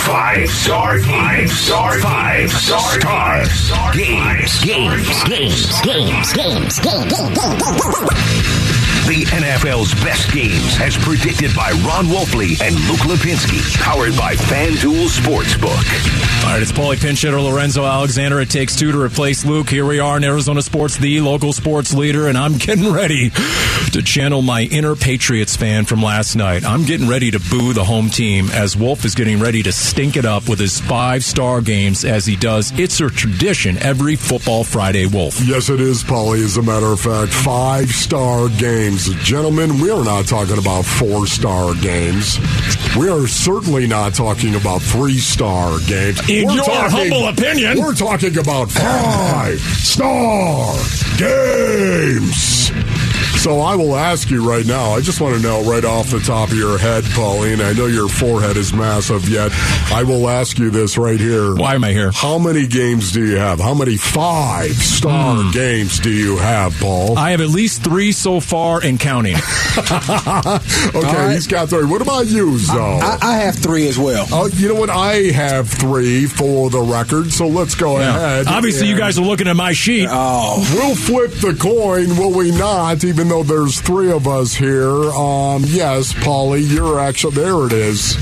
Five 0.08 0.50
star 0.50 1.00
five 1.00 1.50
star 1.52 2.00
five 2.00 2.50
star 2.52 3.93
games. 3.93 4.63
Games, 4.63 5.23
games, 5.23 5.84
games, 5.84 6.34
games, 6.34 6.80
games. 6.80 8.76
The 9.08 9.24
NFL's 9.24 9.93
best 10.04 10.34
games, 10.34 10.78
as 10.82 10.98
predicted 10.98 11.56
by 11.56 11.72
Ron 11.88 12.08
Wolfley 12.08 12.60
and 12.62 12.76
Luke 12.89 13.00
Lapinski, 13.08 13.74
powered 13.82 14.17
by 14.17 14.36
FanDuel 14.36 15.08
Sportsbook. 15.08 16.43
All 16.43 16.52
right, 16.52 16.62
it's 16.62 16.74
Paulie 16.74 16.98
Pinchetter, 16.98 17.41
Lorenzo 17.41 17.86
Alexander. 17.86 18.41
It 18.41 18.50
takes 18.50 18.76
two 18.76 18.91
to 18.91 19.02
replace 19.02 19.46
Luke. 19.46 19.70
Here 19.70 19.86
we 19.86 20.00
are 20.00 20.17
in 20.17 20.26
Arizona 20.26 20.62
Sports, 20.62 20.98
the 20.98 21.22
local 21.22 21.54
sports 21.54 21.93
leader, 21.93 22.28
and 22.28 22.38
I'm 22.38 22.58
getting 22.58 22.91
ready 22.91 23.30
to 23.93 24.02
channel 24.02 24.41
my 24.41 24.63
inner 24.63 24.93
Patriots 24.98 25.56
fan 25.56 25.86
from 25.86 26.04
last 26.04 26.36
night. 26.36 26.65
I'm 26.65 26.84
getting 26.84 27.08
ready 27.08 27.32
to 27.32 27.39
boo 27.39 27.72
the 27.72 27.86
home 27.86 28.10
team 28.10 28.50
as 28.50 28.76
Wolf 28.76 29.06
is 29.06 29.15
getting 29.15 29.39
ready 29.39 29.63
to 29.63 29.72
stink 29.72 30.17
it 30.17 30.26
up 30.26 30.50
with 30.50 30.60
his 30.60 30.82
five 30.82 31.24
star 31.24 31.62
games 31.62 32.04
as 32.04 32.26
he 32.26 32.36
does. 32.36 32.78
It's 32.78 33.00
a 33.00 33.10
tradition 33.10 33.78
every 33.78 34.17
football 34.17 34.65
Friday, 34.65 35.06
Wolf. 35.06 35.39
Yes, 35.46 35.70
it 35.70 35.80
is, 35.80 36.04
Paulie. 36.04 36.43
As 36.43 36.58
a 36.58 36.62
matter 36.62 36.88
of 36.88 37.00
fact, 37.00 37.32
five 37.32 37.89
star 37.89 38.50
games. 38.50 38.96
Gentlemen, 39.05 39.79
we 39.79 39.91
are 39.91 40.03
not 40.03 40.25
talking 40.25 40.57
about 40.57 40.83
four 40.83 41.27
star 41.27 41.75
games. 41.75 42.39
We 42.97 43.10
are 43.10 43.27
certainly 43.27 43.86
not 43.86 44.15
talking 44.15 44.55
about 44.55 44.81
three 44.81 45.19
star 45.19 45.77
games. 45.88 46.19
In 46.27 46.47
We're 46.47 46.53
your 46.55 46.65
humble 46.67 47.27
opinion. 47.27 47.77
We're 47.79 47.93
talking 47.93 48.38
about 48.39 48.71
five 48.71 49.60
star 49.60 50.73
games. 51.17 52.46
So 53.47 53.62
I 53.62 53.77
will 53.77 53.95
ask 53.95 54.29
you 54.29 54.45
right 54.45 54.65
now. 54.65 54.91
I 54.91 54.99
just 54.99 55.21
want 55.21 55.38
to 55.38 55.41
know 55.41 55.63
right 55.63 55.86
off 55.86 56.12
the 56.12 56.19
top 56.19 56.49
of 56.51 56.57
your 56.57 56.77
head, 56.77 57.05
Pauline. 57.12 57.62
I 57.62 57.71
know 57.71 57.86
your 57.86 58.10
forehead 58.10 58.57
is 58.57 58.73
massive, 58.73 59.29
yet 59.29 59.53
I 59.89 60.03
will 60.03 60.27
ask 60.27 60.60
you 60.60 60.69
this 60.69 60.97
right 60.97 61.17
here. 61.17 61.55
Why 61.55 61.75
am 61.75 61.86
I 61.86 61.93
here? 61.93 62.12
How 62.12 62.39
many 62.39 62.67
games 62.67 63.13
do 63.13 63.25
you 63.25 63.38
have? 63.38 63.62
How 63.62 63.74
many 63.74 63.95
five 63.95 64.74
star 64.74 65.43
hmm. 65.43 65.51
games 65.51 65.97
do 65.99 66.11
you 66.11 66.36
have, 66.36 66.78
Paul? 66.78 67.17
I 67.17 67.32
have 67.32 67.39
at 67.39 67.47
least 67.47 67.86
three 67.86 68.11
so 68.11 68.41
far 68.41 68.84
and 68.84 68.99
counting. 68.99 69.36
okay, 69.78 71.34
he's 71.34 71.47
got 71.47 71.69
three. 71.69 71.86
What 71.86 72.01
about 72.01 72.28
you, 72.28 72.57
Zoe? 72.57 72.99
I, 72.99 73.17
I 73.22 73.38
have 73.38 73.55
three 73.55 73.88
as 73.88 73.97
well. 73.97 74.26
Oh, 74.30 74.47
you 74.47 74.67
know 74.67 74.76
what? 74.76 74.89
I 74.89 75.32
have 75.32 75.69
three 75.69 76.26
for 76.26 76.69
the 76.69 76.82
record, 76.82 77.32
so 77.32 77.47
let's 77.47 77.76
go 77.76 77.95
ahead. 77.95 78.47
Obviously, 78.47 78.89
you 78.89 78.97
guys 78.97 79.17
are 79.17 79.26
looking 79.26 79.47
at 79.47 79.55
my 79.55 79.72
sheet. 79.72 80.09
Oh, 80.11 80.57
We'll 80.74 80.95
flip 80.95 81.32
the 81.39 81.57
coin, 81.57 82.17
will 82.17 82.34
we 82.38 82.51
not? 82.51 83.05
Even 83.05 83.30
though 83.30 83.36
there's 83.43 83.79
three 83.81 84.11
of 84.11 84.27
us 84.27 84.53
here. 84.53 84.89
Um, 84.89 85.63
yes, 85.65 86.13
Paulie, 86.13 86.67
you're 86.67 86.99
actually 86.99 87.35
there. 87.35 87.65
It 87.65 87.73
is. 87.73 88.15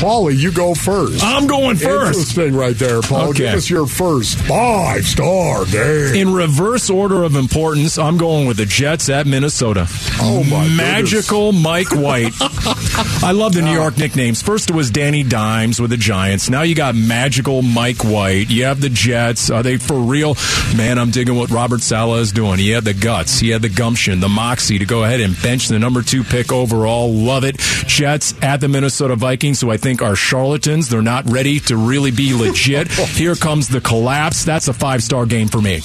Paulie. 0.00 0.38
you 0.38 0.52
go 0.52 0.74
first. 0.74 1.24
I'm 1.24 1.46
going 1.46 1.76
first. 1.76 2.18
Interesting, 2.18 2.54
right 2.54 2.76
there, 2.76 3.00
Paul. 3.00 3.30
Okay. 3.30 3.38
Give 3.38 3.54
us 3.54 3.68
your 3.68 3.86
first 3.86 4.38
five 4.38 5.04
star 5.04 5.64
game. 5.66 6.14
In 6.14 6.32
reverse 6.32 6.88
order 6.88 7.24
of 7.24 7.34
importance, 7.34 7.98
I'm 7.98 8.16
going 8.16 8.46
with 8.46 8.58
the 8.58 8.66
Jets 8.66 9.08
at 9.08 9.26
Minnesota. 9.26 9.86
Oh, 10.20 10.44
my 10.44 10.68
Magical 10.68 11.52
Mike 11.52 11.90
White. 11.94 12.32
I 12.40 13.32
love 13.32 13.54
the 13.54 13.62
New 13.62 13.72
York 13.72 13.98
nicknames. 13.98 14.40
First 14.40 14.70
it 14.70 14.76
was 14.76 14.90
Danny 14.90 15.22
Dimes 15.24 15.80
with 15.80 15.90
the 15.90 15.96
Giants. 15.96 16.48
Now 16.48 16.62
you 16.62 16.74
got 16.74 16.94
Magical 16.94 17.62
Mike 17.62 18.04
White. 18.04 18.50
You 18.50 18.64
have 18.64 18.80
the 18.80 18.88
Jets. 18.88 19.50
Are 19.50 19.62
they 19.62 19.78
for 19.78 19.98
real? 19.98 20.36
Man, 20.76 20.98
I'm 20.98 21.10
digging 21.10 21.36
what 21.36 21.50
Robert 21.50 21.80
Saleh 21.80 22.20
is 22.20 22.32
doing. 22.32 22.58
He 22.58 22.70
had 22.70 22.84
the 22.84 22.94
guts. 22.94 23.38
He 23.40 23.50
had 23.50 23.62
the 23.62 23.68
gumption, 23.68 24.20
the 24.20 24.28
moxie 24.58 24.78
to 24.80 24.84
go 24.86 25.04
ahead 25.04 25.20
and 25.20 25.40
bench 25.40 25.68
the 25.68 25.78
number 25.78 26.02
two 26.02 26.24
pick 26.24 26.50
overall. 26.52 27.12
Love 27.14 27.44
it. 27.44 27.58
Jets 27.86 28.34
at 28.42 28.60
the 28.60 28.66
Minnesota 28.66 29.14
Vikings, 29.14 29.60
who 29.60 29.70
I 29.70 29.76
think 29.76 30.02
are 30.02 30.16
charlatans. 30.16 30.88
They're 30.88 31.00
not 31.00 31.30
ready 31.30 31.60
to 31.60 31.76
really 31.76 32.10
be 32.10 32.34
legit. 32.34 32.88
Here 32.90 33.36
comes 33.36 33.68
the 33.68 33.80
collapse. 33.80 34.44
That's 34.44 34.66
a 34.66 34.72
five 34.72 35.04
star 35.04 35.26
game 35.26 35.46
for 35.46 35.60
me. 35.62 35.80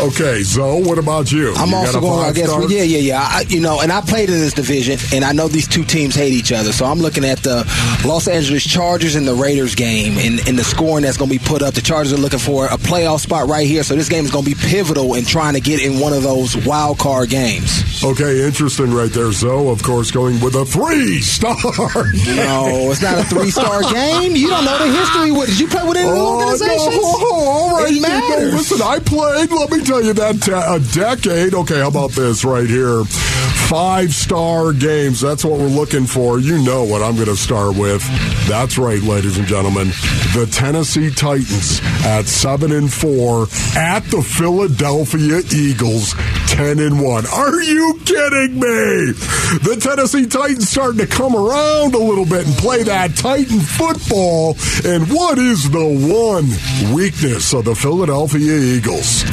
Okay, 0.00 0.42
Zoe, 0.42 0.82
what 0.82 0.98
about 0.98 1.30
you? 1.32 1.54
I'm 1.54 1.70
You 1.70 1.76
also 1.76 2.00
going. 2.00 2.24
I 2.24 2.32
guess. 2.32 2.46
five-star? 2.46 2.60
Well, 2.60 2.70
yeah, 2.70 2.82
yeah, 2.82 2.98
yeah. 2.98 3.28
I, 3.30 3.44
you 3.48 3.60
know, 3.60 3.80
and 3.80 3.92
I 3.92 4.00
played 4.00 4.28
in 4.28 4.36
this 4.38 4.52
division, 4.52 4.98
and 5.12 5.24
I 5.24 5.32
know 5.32 5.46
these 5.46 5.68
two 5.68 5.84
teams 5.84 6.14
hate 6.16 6.32
each 6.32 6.52
other. 6.52 6.72
So 6.72 6.84
I'm 6.84 6.98
looking 6.98 7.24
at 7.24 7.38
the 7.38 7.64
Los 8.04 8.26
Angeles 8.26 8.64
Chargers 8.64 9.14
and 9.14 9.26
the 9.26 9.34
Raiders 9.34 9.74
game, 9.76 10.18
and, 10.18 10.46
and 10.48 10.58
the 10.58 10.64
scoring 10.64 11.04
that's 11.04 11.16
going 11.16 11.30
to 11.30 11.38
be 11.38 11.44
put 11.44 11.62
up. 11.62 11.74
The 11.74 11.80
Chargers 11.80 12.12
are 12.12 12.16
looking 12.16 12.40
for 12.40 12.66
a 12.66 12.76
playoff 12.76 13.20
spot 13.20 13.48
right 13.48 13.66
here, 13.66 13.82
so 13.84 13.94
this 13.94 14.08
game 14.08 14.24
is 14.24 14.32
going 14.32 14.44
to 14.44 14.50
be 14.50 14.56
pivotal 14.68 15.14
in 15.14 15.24
trying 15.24 15.54
to 15.54 15.60
get 15.60 15.80
in 15.80 16.00
one 16.00 16.12
of 16.12 16.22
those 16.24 16.56
wild 16.66 16.98
card 16.98 17.30
games. 17.30 17.93
Okay, 18.02 18.44
interesting 18.46 18.92
right 18.92 19.10
there, 19.10 19.30
Zoe. 19.32 19.68
Of 19.70 19.82
course, 19.82 20.10
going 20.10 20.40
with 20.40 20.54
a 20.56 20.64
three 20.64 21.20
star. 21.20 21.54
No, 22.34 22.90
it's 22.90 23.02
not 23.02 23.18
a 23.18 23.24
three 23.24 23.50
star 23.50 23.82
game. 23.92 24.34
You 24.36 24.48
don't 24.48 24.64
know 24.64 24.78
the 24.78 24.90
history. 24.92 25.30
What 25.32 25.48
did 25.48 25.58
you 25.60 25.68
play 25.68 25.86
with 25.86 25.96
any 25.96 26.08
Oh, 26.10 26.38
organizations? 26.40 26.96
no. 26.96 27.02
All 27.32 27.76
right, 27.76 27.92
It 27.92 28.54
listen, 28.54 28.82
I 28.82 28.98
played, 28.98 29.50
let 29.50 29.70
me 29.70 29.84
tell 29.84 30.02
you 30.02 30.12
that, 30.14 30.42
te- 30.42 30.52
a 30.52 30.80
decade. 30.94 31.54
Okay, 31.54 31.80
how 31.80 31.88
about 31.88 32.10
this 32.12 32.44
right 32.44 32.66
here? 32.68 33.04
Five 33.04 34.12
star 34.14 34.72
games. 34.72 35.20
That's 35.20 35.44
what 35.44 35.58
we're 35.58 35.66
looking 35.68 36.06
for. 36.06 36.38
You 36.38 36.58
know 36.62 36.84
what 36.84 37.02
I'm 37.02 37.14
going 37.14 37.26
to 37.28 37.36
start 37.36 37.76
with. 37.76 38.02
That's 38.48 38.76
right, 38.78 39.00
ladies 39.02 39.38
and 39.38 39.46
gentlemen. 39.46 39.88
The 40.34 40.48
Tennessee 40.50 41.10
Titans 41.10 41.80
at 42.04 42.26
7 42.26 42.72
and 42.72 42.92
4 42.92 43.42
at 43.76 44.00
the 44.10 44.22
Philadelphia 44.22 45.40
Eagles 45.54 46.14
10 46.54 46.78
and 46.78 47.02
1. 47.02 47.26
Are 47.26 47.62
you 47.62 47.98
kidding 48.04 48.54
me? 48.54 49.10
The 49.66 49.76
Tennessee 49.80 50.26
Titans 50.26 50.68
starting 50.68 50.98
to 50.98 51.06
come 51.08 51.34
around 51.34 51.96
a 51.96 51.98
little 51.98 52.24
bit 52.24 52.46
and 52.46 52.54
play 52.58 52.84
that 52.84 53.16
Titan 53.16 53.58
football. 53.58 54.56
And 54.84 55.10
what 55.10 55.36
is 55.36 55.68
the 55.68 55.84
one 55.84 56.94
weakness 56.94 57.52
of 57.54 57.64
the 57.64 57.74
Philadelphia 57.74 58.56
Eagles? 58.56 59.24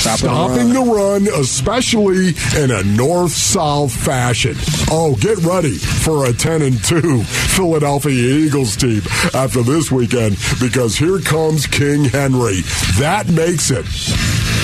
Stopping 0.00 0.72
the 0.72 0.80
run, 0.80 1.26
especially 1.40 2.34
in 2.56 2.70
a 2.70 2.84
north 2.84 3.32
south 3.32 3.92
fashion. 3.92 4.54
Oh, 4.92 5.16
get 5.16 5.38
ready 5.38 5.74
for 5.74 6.26
a 6.26 6.32
10 6.32 6.62
and 6.62 6.84
2 6.84 7.24
Philadelphia 7.24 8.12
Eagles 8.12 8.76
team 8.76 9.02
after 9.34 9.62
this 9.64 9.90
weekend 9.90 10.38
because 10.60 10.96
here 10.96 11.18
comes 11.18 11.66
King 11.66 12.04
Henry. 12.04 12.60
That 13.00 13.28
makes 13.28 13.72
it 13.72 13.86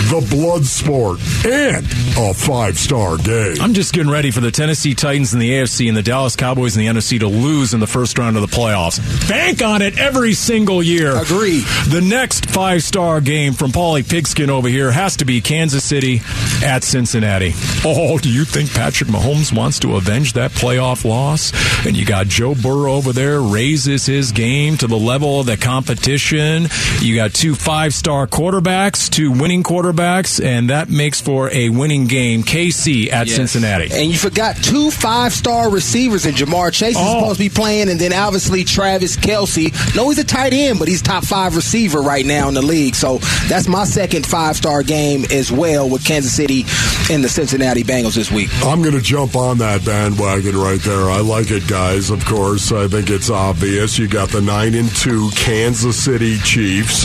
the 0.06 0.24
blood 0.30 0.64
sport 0.64 1.18
and 1.44 1.84
a 2.16 2.32
five 2.32 2.78
star 2.78 3.16
game. 3.16 3.56
I'm 3.60 3.74
just 3.74 3.92
getting 3.92 4.10
ready 4.10 4.30
for 4.30 4.40
the 4.40 4.52
Tennessee 4.52 4.94
Titans 4.94 5.34
in 5.34 5.40
the 5.40 5.50
AFC 5.50 5.88
and 5.88 5.96
the 5.96 6.02
Dallas 6.02 6.36
Cowboys 6.36 6.76
in 6.76 6.84
the 6.84 7.00
NFC 7.00 7.18
to 7.18 7.26
lose 7.26 7.74
in 7.74 7.80
the 7.80 7.88
first 7.88 8.16
round 8.16 8.36
of 8.36 8.42
the 8.48 8.56
playoffs. 8.56 9.00
Bank 9.28 9.62
on 9.62 9.82
it 9.82 9.98
every 9.98 10.32
single 10.32 10.80
year. 10.80 11.16
Agree. 11.20 11.60
The 11.88 12.00
next 12.00 12.46
five 12.50 12.84
star 12.84 13.20
game 13.20 13.52
from 13.52 13.72
Paulie 13.72 14.08
Pigskin 14.08 14.48
over 14.48 14.68
here 14.68 14.92
has 14.92 15.16
to 15.16 15.24
be 15.24 15.40
Kansas 15.40 15.82
City 15.82 16.20
at 16.62 16.84
Cincinnati. 16.84 17.52
Oh, 17.84 18.18
do 18.18 18.30
you 18.32 18.44
think 18.44 18.72
Patrick 18.72 19.10
Mahomes 19.10 19.52
wants 19.56 19.80
to 19.80 19.96
avenge 19.96 20.34
that 20.34 20.52
playoff 20.52 21.04
loss? 21.04 21.52
And 21.84 21.96
you 21.96 22.06
got 22.06 22.28
Joe 22.28 22.54
Burrow 22.54 22.92
over 22.92 23.12
there 23.12 23.40
raises 23.40 24.06
his 24.06 24.30
game 24.30 24.76
to 24.78 24.86
the 24.86 24.96
level 24.96 25.40
of 25.40 25.46
the 25.46 25.56
competition. 25.56 26.68
You 27.00 27.16
got 27.16 27.34
two 27.34 27.56
five 27.56 27.92
star 27.92 28.28
quarterbacks, 28.28 29.10
two 29.10 29.32
winning 29.32 29.64
quarterbacks, 29.64 29.95
and 30.40 30.70
that 30.70 30.88
makes 30.88 31.20
for 31.20 31.50
a 31.52 31.68
winning 31.70 32.06
game. 32.06 32.42
KC 32.42 33.10
at 33.12 33.28
Cincinnati. 33.28 33.88
And 33.92 34.10
you 34.10 34.16
forgot 34.18 34.56
two 34.56 34.90
five 34.90 35.32
star 35.32 35.70
receivers, 35.70 36.26
and 36.26 36.36
Ja'Marr 36.36 36.72
Chase 36.72 36.96
is 36.96 37.02
Oh. 37.02 37.20
supposed 37.20 37.38
to 37.38 37.44
be 37.44 37.48
playing, 37.48 37.88
and 37.88 38.00
then 38.00 38.12
obviously 38.12 38.64
Travis 38.64 39.16
Kelce. 39.16 39.72
No, 39.96 40.08
he's 40.08 40.18
a 40.18 40.24
tight 40.24 40.52
end, 40.52 40.78
but 40.78 40.88
he's 40.88 41.02
top 41.02 41.24
five 41.24 41.56
receiver 41.56 42.00
right 42.00 42.24
now 42.24 42.48
in 42.48 42.54
the 42.54 42.62
league. 42.62 42.94
So 42.94 43.18
that's 43.48 43.68
my 43.68 43.84
second 43.84 44.26
five 44.26 44.56
star 44.56 44.82
game 44.82 45.24
as 45.30 45.50
well 45.52 45.88
with 45.88 46.04
Kansas 46.04 46.34
City 46.34 46.64
and 47.10 47.22
the 47.22 47.28
Cincinnati 47.28 47.82
Bengals 47.84 48.14
this 48.14 48.30
week. 48.30 48.48
I'm 48.64 48.82
going 48.82 48.94
to 48.94 49.00
jump 49.02 49.36
on 49.36 49.58
that 49.58 49.84
bandwagon 49.84 50.56
right 50.56 50.80
there. 50.80 51.10
I 51.10 51.20
like 51.20 51.50
it, 51.50 51.66
guys. 51.68 52.10
Of 52.10 52.24
course, 52.24 52.72
I 52.72 52.88
think 52.88 53.10
it's 53.10 53.30
obvious. 53.30 53.98
You 53.98 54.08
got 54.08 54.28
the 54.30 54.40
nine 54.40 54.74
and 54.74 54.88
two 54.96 55.30
Kansas 55.34 56.02
City 56.02 56.38
Chiefs 56.38 57.04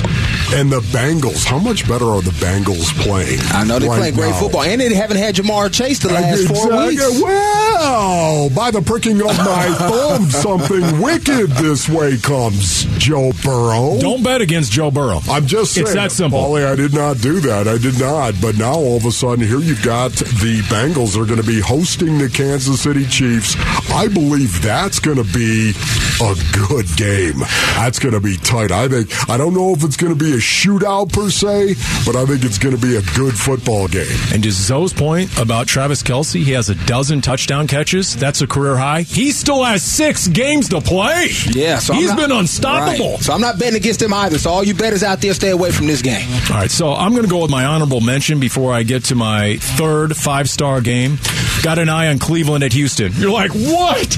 and 0.54 0.72
the 0.72 0.80
Bengals. 0.92 1.46
How 1.46 1.60
much 1.60 1.88
better 1.88 2.06
are 2.06 2.22
the 2.22 2.32
Bengals 2.32 2.81
playing? 2.94 3.40
I 3.52 3.64
know 3.64 3.80
they're 3.80 3.90
right 3.90 4.00
playing 4.00 4.16
great 4.16 4.32
now? 4.32 4.40
football, 4.40 4.64
and 4.64 4.80
they 4.80 4.94
haven't 4.94 5.18
had 5.18 5.36
Ja'Marr 5.36 5.72
Chase 5.74 6.00
the 6.00 6.10
last 6.10 6.48
four 6.48 6.88
weeks. 6.88 7.22
Well, 7.22 8.50
by 8.52 8.72
the 8.72 8.82
pricking 8.82 9.20
of 9.22 9.38
my 9.38 9.76
thumb, 9.78 10.30
something 10.30 11.02
wicked 11.02 11.50
this 11.52 11.90
way 11.90 12.18
comes, 12.18 12.86
Joe 12.98 13.32
Burrow. 13.44 13.98
Don't 14.00 14.24
bet 14.24 14.42
against 14.42 14.72
Joe 14.72 14.92
Burrow. 14.92 15.20
I'm 15.30 15.46
just 15.46 15.74
saying. 15.74 15.88
It's 15.88 15.96
that 15.96 16.12
simple. 16.12 16.40
Paulie, 16.40 16.66
I 16.66 16.76
did 16.76 16.94
not 16.94 17.18
do 17.20 17.40
that. 17.42 17.68
I 17.68 17.78
did 17.78 18.00
not. 18.00 18.36
But 18.42 18.58
now 18.58 18.74
all 18.74 18.98
of 18.98 19.06
a 19.06 19.12
sudden, 19.12 19.46
here 19.46 19.60
you've 19.60 19.84
got 19.84 20.12
the 20.12 20.62
Bengals 20.70 21.22
are 21.22 21.26
going 21.26 21.42
to 21.42 21.48
be 21.48 21.60
hosting 21.60 22.18
the 22.18 22.30
Kansas 22.30 22.82
City 22.82 23.06
Chiefs. 23.06 23.56
I 23.92 24.08
believe 24.08 24.62
that's 24.62 25.00
going 25.00 25.18
to 25.18 25.34
be 25.34 25.74
a 26.22 26.36
good 26.68 26.86
game. 26.96 27.40
That's 27.76 28.00
going 28.00 28.14
to 28.14 28.22
be 28.22 28.38
tight. 28.38 28.72
I 28.72 28.88
think. 28.88 29.10
I 29.30 29.38
don't 29.38 29.54
know 29.54 29.74
if 29.74 29.84
it's 29.84 29.98
going 29.98 30.18
to 30.18 30.24
be 30.24 30.34
a 30.34 30.38
shootout 30.38 31.12
per 31.12 31.30
se, 31.30 31.76
but 32.06 32.16
I 32.16 32.26
think 32.26 32.44
it's 32.44 32.58
going 32.58 32.71
to 32.72 32.78
be 32.78 32.96
a 32.96 33.02
good 33.16 33.34
football 33.38 33.88
game. 33.88 34.08
And 34.34 34.42
to 34.44 34.52
Zoe's 34.52 34.94
point 34.94 35.38
about 35.40 35.68
Travis 35.68 36.04
Kelce, 36.04 36.44
he 36.44 36.52
has 36.54 36.70
a 36.70 36.76
dozen 36.86 37.22
touchdown 37.22 37.68
catches. 37.68 38.16
That's 38.16 38.42
a 38.42 38.48
career 38.48 38.78
high. 38.78 39.02
He 39.02 39.32
still 39.32 39.64
has 39.64 39.84
six 39.84 40.28
games 40.28 40.70
to 40.70 40.82
play. 40.82 41.28
Yeah, 41.52 41.80
so 41.80 41.94
I'm 41.94 42.00
he's 42.00 42.10
not- 42.10 42.18
been 42.20 42.32
unstoppable. 42.32 43.12
Right. 43.12 43.20
So 43.22 43.34
I'm 43.34 43.42
not 43.42 43.60
betting 43.60 43.76
against 43.76 44.02
him 44.02 44.14
either. 44.14 44.38
So 44.38 44.50
all 44.50 44.64
you 44.64 44.74
betters 44.74 45.04
out 45.04 45.22
there, 45.22 45.34
stay 45.34 45.50
away 45.52 45.72
from 45.72 45.88
this 45.88 46.02
game. 46.02 46.28
All 46.50 46.58
right, 46.58 46.72
so 46.72 46.94
I'm 46.94 47.12
going 47.12 47.24
to 47.24 47.30
go 47.30 47.42
with 47.42 47.52
my 47.52 47.66
honorable 47.66 48.02
mention 48.02 48.40
before 48.40 48.74
I 48.74 48.84
get 48.84 49.06
to 49.06 49.16
my 49.16 49.58
third 49.58 50.16
five 50.16 50.50
star 50.50 50.82
game. 50.82 51.18
Got 51.64 51.78
an 51.80 51.90
eye 51.90 52.08
on 52.08 52.18
Cleveland 52.20 52.64
at 52.64 52.74
Houston. 52.74 53.12
You're 53.14 53.32
like, 53.32 53.52
what? 53.52 54.18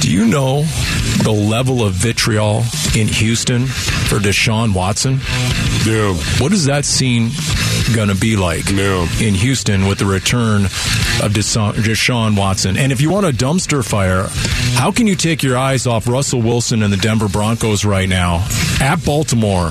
Do 0.00 0.10
you 0.10 0.26
know 0.26 0.62
the 1.22 1.30
level 1.32 1.82
of 1.84 1.92
vitriol 1.94 2.62
in 2.96 3.06
Houston 3.08 3.66
for 3.66 4.18
Deshaun 4.18 4.74
Watson? 4.74 5.20
Yeah. 5.84 6.14
What 6.42 6.52
is 6.52 6.64
that 6.66 6.84
scene 6.84 7.30
going 7.94 8.08
to 8.08 8.14
be 8.14 8.36
like 8.36 8.68
in 8.70 9.34
Houston 9.34 9.86
with 9.86 9.98
the 9.98 10.06
return 10.06 10.64
of 10.64 11.32
Desha- 11.32 11.74
Deshaun 11.74 12.36
Watson? 12.36 12.76
And 12.76 12.92
if 12.92 13.00
you 13.00 13.10
want 13.10 13.26
a 13.26 13.30
dumpster 13.30 13.86
fire, 13.86 14.26
how 14.78 14.90
can 14.90 15.06
you 15.06 15.14
take 15.14 15.42
your 15.42 15.56
eyes 15.56 15.86
off 15.86 16.08
Russell 16.08 16.42
Wilson 16.42 16.82
and 16.82 16.92
the 16.92 16.96
Denver 16.96 17.28
Broncos 17.28 17.84
right 17.84 18.08
now 18.08 18.46
at 18.80 19.04
Baltimore? 19.04 19.70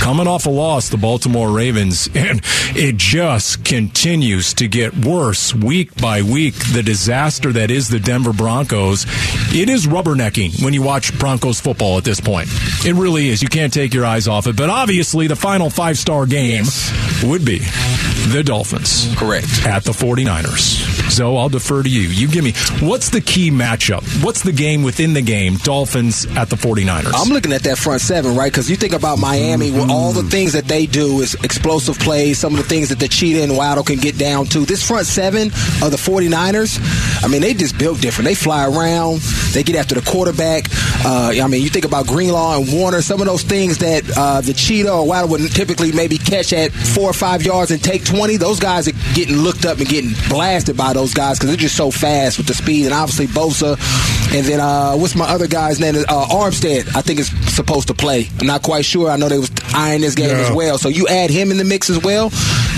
Coming 0.00 0.26
off 0.28 0.46
a 0.46 0.50
loss, 0.50 0.88
the 0.90 0.98
Baltimore 0.98 1.50
Ravens, 1.50 2.08
and 2.14 2.40
it 2.76 2.96
just 2.96 3.64
continues 3.64 4.54
to 4.54 4.68
get 4.68 4.94
worse 4.96 5.54
week 5.54 5.94
by 6.00 6.22
week. 6.22 6.54
The 6.72 6.82
disaster 6.82 7.52
that 7.52 7.70
is 7.70 7.88
the 7.88 7.98
Denver 7.98 8.32
Broncos, 8.32 9.06
it 9.54 9.68
is 9.68 9.86
rubbernecking 9.86 10.62
when 10.62 10.74
you 10.74 10.82
watch 10.82 11.18
Broncos 11.18 11.60
football 11.60 11.98
at 11.98 12.04
this 12.04 12.20
point. 12.20 12.48
It 12.84 12.94
really 12.94 13.28
is. 13.28 13.42
You 13.42 13.48
can't 13.48 13.72
take 13.72 13.94
your 13.94 14.04
eyes 14.04 14.28
off 14.28 14.46
it. 14.46 14.56
But 14.56 14.70
obviously, 14.70 15.26
the 15.26 15.36
final 15.36 15.70
five 15.70 15.98
star 15.98 16.26
game 16.26 16.64
would 17.24 17.44
be 17.44 17.55
the 17.58 18.42
Dolphins 18.44 19.14
Correct. 19.16 19.46
at 19.66 19.84
the 19.84 19.92
49ers. 19.92 21.10
So 21.10 21.36
I'll 21.36 21.48
defer 21.48 21.82
to 21.82 21.88
you. 21.88 22.02
You 22.02 22.28
give 22.28 22.44
me 22.44 22.52
what's 22.80 23.10
the 23.10 23.20
key 23.20 23.50
matchup? 23.50 24.02
What's 24.24 24.42
the 24.42 24.52
game 24.52 24.82
within 24.82 25.12
the 25.14 25.22
game? 25.22 25.56
Dolphins 25.56 26.26
at 26.36 26.50
the 26.50 26.56
49ers. 26.56 27.12
I'm 27.14 27.32
looking 27.32 27.52
at 27.52 27.62
that 27.62 27.78
front 27.78 28.00
seven, 28.00 28.36
right? 28.36 28.50
Because 28.50 28.70
you 28.70 28.76
think 28.76 28.92
about 28.92 29.18
Miami, 29.18 29.70
with 29.70 29.90
all 29.90 30.12
the 30.12 30.22
things 30.24 30.52
that 30.52 30.64
they 30.66 30.86
do 30.86 31.20
is 31.20 31.34
explosive 31.42 31.98
plays, 31.98 32.38
some 32.38 32.54
of 32.54 32.58
the 32.58 32.68
things 32.68 32.88
that 32.90 32.98
the 32.98 33.08
Cheetah 33.08 33.42
and 33.42 33.56
Waddle 33.56 33.84
can 33.84 33.98
get 33.98 34.18
down 34.18 34.46
to. 34.46 34.60
This 34.64 34.86
front 34.86 35.06
seven 35.06 35.48
of 35.48 35.90
the 35.90 35.96
49ers, 35.96 36.78
I 37.24 37.28
mean, 37.28 37.40
they 37.42 37.54
just 37.54 37.78
built 37.78 38.00
different. 38.00 38.26
They 38.26 38.34
fly 38.34 38.66
around, 38.66 39.20
they 39.52 39.62
get 39.62 39.76
after 39.76 39.94
the 39.94 40.02
quarterback. 40.08 40.66
Uh, 41.04 41.34
I 41.40 41.46
mean, 41.46 41.62
you 41.62 41.68
think 41.68 41.84
about 41.84 42.06
Greenlaw 42.06 42.58
and 42.58 42.72
Warner, 42.72 43.02
some 43.02 43.20
of 43.20 43.26
those 43.26 43.42
things 43.42 43.78
that 43.78 44.04
uh, 44.16 44.40
the 44.40 44.52
Cheetah 44.52 44.92
or 44.92 45.06
Waddle 45.06 45.30
would 45.30 45.50
typically 45.52 45.92
maybe 45.92 46.18
catch 46.18 46.52
at 46.52 46.72
four 46.72 47.08
or 47.10 47.12
five 47.12 47.42
yards 47.46 47.70
and 47.70 47.82
take 47.82 48.04
20. 48.04 48.36
Those 48.36 48.60
guys 48.60 48.88
are 48.88 48.92
getting 49.14 49.36
looked 49.36 49.64
up 49.64 49.78
and 49.78 49.88
getting 49.88 50.10
blasted 50.28 50.76
by 50.76 50.92
those 50.92 51.14
guys 51.14 51.38
because 51.38 51.48
they're 51.50 51.56
just 51.56 51.76
so 51.76 51.90
fast 51.90 52.36
with 52.38 52.46
the 52.46 52.54
speed. 52.54 52.84
And 52.86 52.92
obviously, 52.94 53.26
Bosa. 53.28 53.78
And 54.36 54.44
then, 54.44 54.60
uh, 54.60 54.94
what's 54.96 55.14
my 55.14 55.24
other 55.26 55.46
guy's 55.46 55.78
name? 55.80 55.94
Uh, 55.96 56.26
Armstead, 56.26 56.94
I 56.96 57.00
think, 57.00 57.20
is 57.20 57.28
supposed 57.54 57.86
to 57.88 57.94
play. 57.94 58.28
I'm 58.40 58.46
not 58.46 58.62
quite 58.62 58.84
sure. 58.84 59.08
I 59.08 59.16
know 59.16 59.28
they 59.28 59.38
was 59.38 59.50
eyeing 59.72 60.00
this 60.02 60.14
game 60.14 60.30
Yeah. 60.30 60.42
as 60.48 60.50
well. 60.54 60.76
So 60.78 60.88
you 60.88 61.06
add 61.08 61.30
him 61.30 61.50
in 61.50 61.56
the 61.56 61.64
mix 61.64 61.88
as 61.88 62.02
well. 62.02 62.30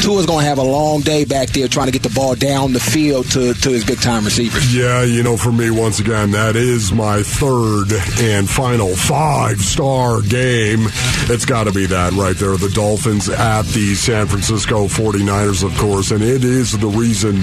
Tua's 0.02 0.26
going 0.26 0.40
to 0.42 0.48
have 0.48 0.58
a 0.58 0.62
long 0.62 1.00
day 1.00 1.24
back 1.24 1.48
there 1.50 1.68
trying 1.68 1.86
to 1.86 1.92
get 1.92 2.02
the 2.02 2.10
ball 2.14 2.34
down 2.34 2.72
the 2.72 2.80
field 2.80 3.30
to, 3.32 3.52
to 3.54 3.70
his 3.70 3.84
big 3.84 4.00
time 4.00 4.24
receivers. 4.24 4.74
Yeah, 4.74 5.02
you 5.02 5.22
know, 5.22 5.36
for 5.36 5.52
me, 5.52 5.70
once 5.70 5.98
again, 6.00 6.30
that 6.32 6.56
is 6.56 6.92
my 6.92 7.22
third 7.22 7.92
and 8.20 8.48
final 8.48 8.94
five 8.96 9.60
star 9.60 10.20
game. 10.22 10.86
It's 11.30 11.44
got 11.44 11.64
to 11.64 11.72
be 11.72 11.86
that 11.86 12.12
right 12.12 12.36
there. 12.36 12.56
The 12.56 12.70
Dolphins 12.70 13.28
at 13.28 13.62
the 13.66 13.94
San 13.94 14.26
Francisco 14.26 14.86
49ers, 14.86 15.62
of 15.64 15.76
course. 15.78 16.10
And 16.10 16.22
it 16.22 16.44
is 16.44 16.72
the 16.78 16.86
reason 16.88 17.42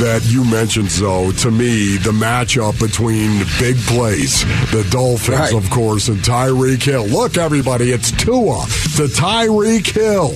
that 0.00 0.22
you 0.26 0.44
mentioned, 0.44 0.90
Zoe, 0.90 1.32
to 1.32 1.50
me, 1.50 1.96
the 1.98 2.12
matchup 2.12 2.78
between 2.80 3.40
big 3.58 3.76
plays, 3.86 4.42
the 4.70 4.86
Dolphins, 4.90 5.38
Right. 5.38 5.54
of 5.54 5.68
course, 5.70 6.08
and 6.08 6.18
Tyreek 6.18 6.82
Hill. 6.82 7.06
Look, 7.06 7.36
everybody, 7.36 7.92
it's 7.92 8.10
Tua 8.12 8.64
to 8.96 9.06
Tyreek 9.08 9.86
Hill 9.92 10.30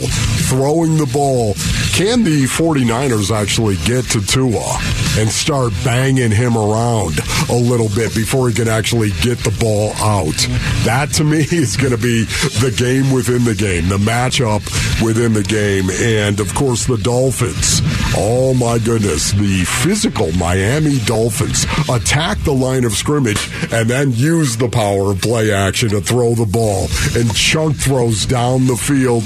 throwing 0.49 0.97
the 0.97 1.07
ball. 1.13 1.44
Can 1.93 2.25
the 2.25 2.45
49ers 2.45 3.31
actually 3.31 3.77
get 3.85 4.05
to 4.13 4.25
Tua 4.25 4.79
and 5.19 5.29
start 5.29 5.73
banging 5.85 6.31
him 6.31 6.57
around 6.57 7.21
a 7.51 7.55
little 7.55 7.89
bit 7.91 8.15
before 8.15 8.49
he 8.49 8.55
can 8.55 8.69
actually 8.69 9.11
get 9.21 9.39
the 9.39 9.55
ball 9.61 9.93
out? 9.97 10.37
That 10.85 11.11
to 11.15 11.25
me 11.25 11.41
is 11.53 11.77
going 11.77 11.93
to 11.93 11.99
be 11.99 12.25
the 12.25 12.75
game 12.77 13.13
within 13.13 13.45
the 13.45 13.55
game, 13.55 13.89
the 13.89 13.99
matchup 13.99 14.65
within 15.05 15.35
the 15.35 15.43
game. 15.43 15.91
And 15.91 16.41
of 16.41 16.55
course, 16.55 16.87
the 16.87 16.97
Dolphins. 16.97 17.83
Oh 18.17 18.55
my 18.55 18.79
goodness, 18.79 19.33
the 19.33 19.65
physical 19.65 20.33
Miami 20.33 20.99
Dolphins 21.01 21.67
attack 21.89 22.39
the 22.45 22.53
line 22.53 22.85
of 22.85 22.93
scrimmage 22.93 23.51
and 23.73 23.91
then 23.91 24.13
use 24.13 24.57
the 24.57 24.69
power 24.69 25.11
of 25.11 25.21
play 25.21 25.53
action 25.53 25.91
to 25.91 26.01
throw 26.01 26.35
the 26.35 26.47
ball 26.47 26.87
and 27.17 27.35
chunk 27.35 27.77
throws 27.77 28.25
down 28.27 28.67
the 28.67 28.77
field. 28.77 29.25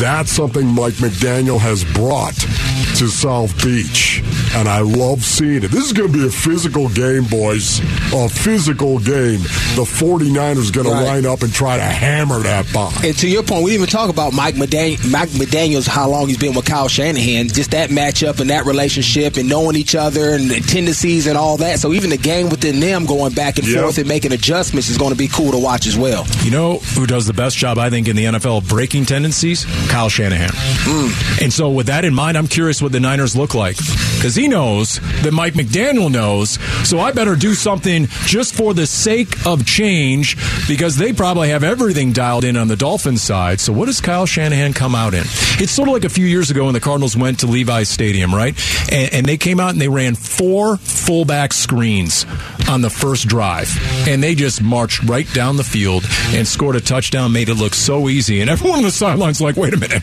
That's 0.00 0.32
something 0.32 0.66
Mike 0.66 0.94
McDaniel 0.94 1.45
has 1.54 1.84
brought 1.84 2.34
to 2.98 3.06
South 3.06 3.64
Beach. 3.64 4.20
And 4.54 4.68
I 4.68 4.80
love 4.80 5.22
seeing 5.24 5.62
it. 5.64 5.70
This 5.70 5.84
is 5.86 5.92
going 5.92 6.10
to 6.12 6.18
be 6.18 6.26
a 6.26 6.30
physical 6.30 6.88
game, 6.88 7.24
boys. 7.24 7.80
A 8.14 8.28
physical 8.28 8.98
game. 8.98 9.40
The 9.74 9.84
49ers 9.84 10.70
going 10.72 10.86
Right. 10.88 11.00
to 11.00 11.04
line 11.06 11.26
up 11.26 11.42
and 11.42 11.52
try 11.52 11.76
to 11.76 11.82
hammer 11.82 12.38
that 12.40 12.72
bomb. 12.72 12.92
And 13.04 13.16
to 13.18 13.28
your 13.28 13.42
point, 13.42 13.64
we 13.64 13.70
didn't 13.72 13.82
even 13.82 13.90
talk 13.92 14.08
about 14.08 14.32
Mike, 14.32 14.54
McDan- 14.54 15.10
Mike 15.10 15.28
McDaniels, 15.30 15.86
how 15.86 16.08
long 16.08 16.28
he's 16.28 16.38
been 16.38 16.54
with 16.54 16.64
Kyle 16.64 16.88
Shanahan, 16.88 17.48
just 17.48 17.72
that 17.72 17.90
matchup 17.90 18.40
and 18.40 18.50
that 18.50 18.64
relationship 18.66 19.36
and 19.36 19.48
knowing 19.48 19.76
each 19.76 19.94
other 19.94 20.30
and 20.34 20.50
the 20.50 20.60
tendencies 20.60 21.26
and 21.26 21.36
all 21.36 21.56
that. 21.58 21.78
So 21.80 21.92
even 21.92 22.10
the 22.10 22.16
game 22.16 22.48
within 22.48 22.80
them 22.80 23.04
going 23.06 23.32
back 23.34 23.58
and 23.58 23.66
Yep. 23.68 23.82
forth 23.82 23.98
and 23.98 24.08
making 24.08 24.32
adjustments 24.32 24.88
is 24.88 24.96
going 24.96 25.10
to 25.10 25.16
be 25.16 25.28
cool 25.28 25.52
to 25.52 25.58
watch 25.58 25.86
as 25.86 25.96
well. 25.96 26.26
You 26.44 26.50
know 26.50 26.78
who 26.94 27.06
does 27.06 27.26
the 27.26 27.34
best 27.34 27.56
job, 27.58 27.78
I 27.78 27.90
think, 27.90 28.08
in 28.08 28.16
the 28.16 28.24
NFL 28.26 28.58
of 28.58 28.68
breaking 28.68 29.06
tendencies? 29.06 29.66
Kyle 29.88 30.08
Shanahan. 30.08 30.50
Mm. 30.50 31.42
And 31.42 31.52
so, 31.52 31.68
with 31.70 31.86
that 31.88 32.04
in 32.04 32.14
mind, 32.14 32.38
I'm 32.38 32.46
curious 32.48 32.80
what 32.80 32.92
the 32.92 33.00
Niners 33.00 33.36
look 33.36 33.54
like 33.54 33.76
because 34.26 34.34
he 34.34 34.48
knows 34.48 34.98
that 35.22 35.30
Mike 35.32 35.54
McDaniel 35.54 36.10
knows. 36.10 36.58
So 36.82 36.98
I 36.98 37.12
better 37.12 37.36
do 37.36 37.54
something 37.54 38.06
just 38.24 38.56
for 38.56 38.74
the 38.74 38.84
sake 38.84 39.46
of 39.46 39.64
change 39.64 40.36
because 40.66 40.96
they 40.96 41.12
probably 41.12 41.50
have 41.50 41.62
everything 41.62 42.10
dialed 42.10 42.44
in 42.44 42.56
on 42.56 42.66
the 42.66 42.74
Dolphins 42.74 43.22
side. 43.22 43.60
So, 43.60 43.72
what 43.72 43.86
does 43.86 44.00
Kyle 44.00 44.26
Shanahan 44.26 44.72
come 44.72 44.96
out 44.96 45.14
in? 45.14 45.22
It's 45.60 45.70
sort 45.70 45.88
of 45.88 45.94
like 45.94 46.04
a 46.04 46.08
few 46.08 46.26
years 46.26 46.50
ago 46.50 46.64
when 46.64 46.74
the 46.74 46.80
Cardinals 46.80 47.16
went 47.16 47.38
to 47.40 47.46
Levi's 47.46 47.88
Stadium, 47.88 48.34
right? 48.34 48.58
And, 48.90 49.14
and 49.14 49.26
they 49.26 49.36
came 49.36 49.60
out 49.60 49.70
and 49.70 49.80
they 49.80 49.88
ran 49.88 50.16
four 50.16 50.76
fullback 50.78 51.52
screens 51.52 52.26
on 52.68 52.80
the 52.80 52.90
first 52.90 53.28
drive, 53.28 53.70
and 54.08 54.20
they 54.20 54.34
just 54.34 54.60
marched 54.60 55.04
right 55.04 55.32
down 55.34 55.56
the 55.56 55.62
field 55.62 56.04
and 56.30 56.48
scored 56.48 56.74
a 56.74 56.80
touchdown, 56.80 57.32
made 57.32 57.48
it 57.48 57.54
look 57.54 57.74
so 57.74 58.08
easy. 58.08 58.40
And 58.40 58.50
everyone 58.50 58.78
on 58.78 58.84
the 58.84 58.90
sidelines 58.90 59.40
like, 59.40 59.56
wait 59.56 59.72
a 59.72 59.76
minute, 59.76 60.02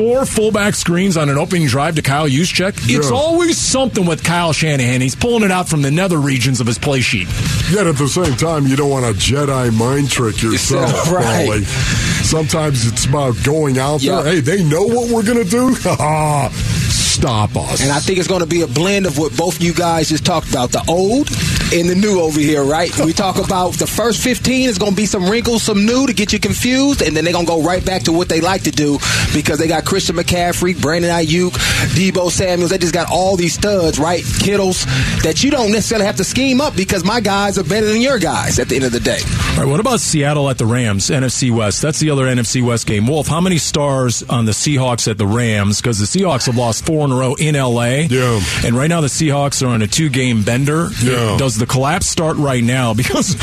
four 0.00 0.24
fullback 0.24 0.74
screens 0.74 1.18
on 1.18 1.28
an 1.28 1.36
opening 1.36 1.66
drive 1.66 1.94
to 1.96 2.00
Kyle 2.00 2.26
Juszczyk? 2.26 2.72
It's 2.88 3.10
always 3.10 3.58
something 3.58 4.06
with 4.06 4.24
Kyle 4.24 4.54
Shanahan. 4.54 5.02
He's 5.02 5.14
pulling 5.14 5.42
it 5.44 5.50
out 5.50 5.68
from 5.68 5.82
the 5.82 5.90
nether 5.90 6.16
regions 6.16 6.58
of 6.58 6.66
his 6.66 6.78
play 6.78 7.02
sheet. 7.02 7.28
Yet 7.70 7.86
at 7.86 7.96
the 7.96 8.08
same 8.08 8.34
time, 8.36 8.66
you 8.66 8.76
don't 8.76 8.88
want 8.88 9.04
to 9.04 9.12
Jedi 9.12 9.70
mind 9.76 10.08
trick 10.10 10.40
yourself, 10.42 11.12
Right. 11.12 11.46
Paulie. 11.50 12.24
Sometimes 12.24 12.86
it's 12.86 13.04
about 13.04 13.34
going 13.44 13.76
out 13.78 14.00
Yeah. 14.02 14.22
there. 14.22 14.32
Hey, 14.36 14.40
they 14.40 14.64
know 14.64 14.84
what 14.86 15.10
we're 15.10 15.22
going 15.22 15.44
to 15.44 15.50
do. 15.50 15.74
Stop 16.90 17.54
us. 17.56 17.82
And 17.82 17.92
I 17.92 17.98
think 18.00 18.18
it's 18.18 18.28
going 18.28 18.40
to 18.40 18.46
be 18.46 18.62
a 18.62 18.66
blend 18.66 19.04
of 19.04 19.18
what 19.18 19.36
both 19.36 19.60
you 19.60 19.74
guys 19.74 20.08
just 20.08 20.24
talked 20.24 20.48
about 20.48 20.70
the 20.72 20.82
old 20.88 21.28
and 21.72 21.88
the 21.88 21.94
new 21.94 22.20
over 22.20 22.40
here, 22.40 22.62
right? 22.64 22.90
We 23.00 23.12
talk 23.12 23.36
about 23.44 23.74
the 23.74 23.86
first 23.86 24.22
15 24.22 24.68
is 24.68 24.78
going 24.78 24.92
to 24.92 24.96
be 24.96 25.06
some 25.06 25.28
wrinkles, 25.28 25.62
some 25.62 25.86
new 25.86 26.06
to 26.06 26.12
get 26.12 26.32
you 26.32 26.40
confused, 26.40 27.02
and 27.02 27.16
then 27.16 27.24
they're 27.24 27.32
going 27.32 27.46
to 27.46 27.50
go 27.50 27.62
right 27.62 27.84
back 27.84 28.02
to 28.04 28.12
what 28.12 28.28
they 28.28 28.40
like 28.40 28.62
to 28.64 28.70
do 28.70 28.98
because 29.32 29.58
they 29.58 29.68
got 29.68 29.84
Christian 29.84 30.16
McCaffrey, 30.16 30.80
Brandon 30.80 31.10
Aiyuk, 31.10 31.50
Deebo 31.94 32.30
Samuels. 32.30 32.70
They 32.70 32.78
just 32.78 32.94
got 32.94 33.10
all 33.10 33.36
these 33.36 33.54
studs, 33.54 33.98
right? 33.98 34.22
Kittles 34.40 34.84
that 35.22 35.42
you 35.44 35.50
don't 35.50 35.70
necessarily 35.70 36.06
have 36.06 36.16
to 36.16 36.24
scheme 36.24 36.60
up 36.60 36.76
because 36.76 37.04
my 37.04 37.20
guys 37.20 37.58
are 37.58 37.64
better 37.64 37.86
than 37.86 38.00
your 38.00 38.18
guys 38.18 38.58
at 38.58 38.68
the 38.68 38.76
end 38.76 38.84
of 38.84 38.92
the 38.92 39.00
day. 39.00 39.20
All 39.52 39.58
right, 39.58 39.68
what 39.68 39.80
about 39.80 40.00
Seattle 40.00 40.50
at 40.50 40.58
the 40.58 40.66
Rams, 40.66 41.08
NFC 41.10 41.50
West? 41.50 41.82
That's 41.82 42.00
the 42.00 42.10
other 42.10 42.24
NFC 42.24 42.62
West 42.64 42.86
game. 42.86 43.06
Wolf, 43.06 43.28
how 43.28 43.40
many 43.40 43.58
stars 43.58 44.22
on 44.24 44.44
the 44.44 44.52
Seahawks 44.52 45.08
at 45.08 45.18
the 45.18 45.26
Rams? 45.26 45.80
Because 45.80 45.98
the 45.98 46.06
Seahawks 46.06 46.46
have 46.46 46.56
lost 46.56 46.84
four 46.86 47.04
in 47.04 47.12
a 47.12 47.16
row 47.16 47.34
in 47.34 47.54
LA. 47.54 48.06
Yeah. 48.10 48.40
And 48.64 48.76
right 48.76 48.88
now 48.88 49.00
the 49.00 49.08
Seahawks 49.08 49.62
are 49.64 49.68
on 49.68 49.82
a 49.82 49.86
two 49.86 50.08
game 50.08 50.42
bender. 50.42 50.88
Yeah. 51.02 51.36
Does 51.38 51.59
the 51.60 51.66
collapse 51.66 52.08
start 52.08 52.36
right 52.36 52.62
now? 52.64 52.94
Because, 53.00 53.34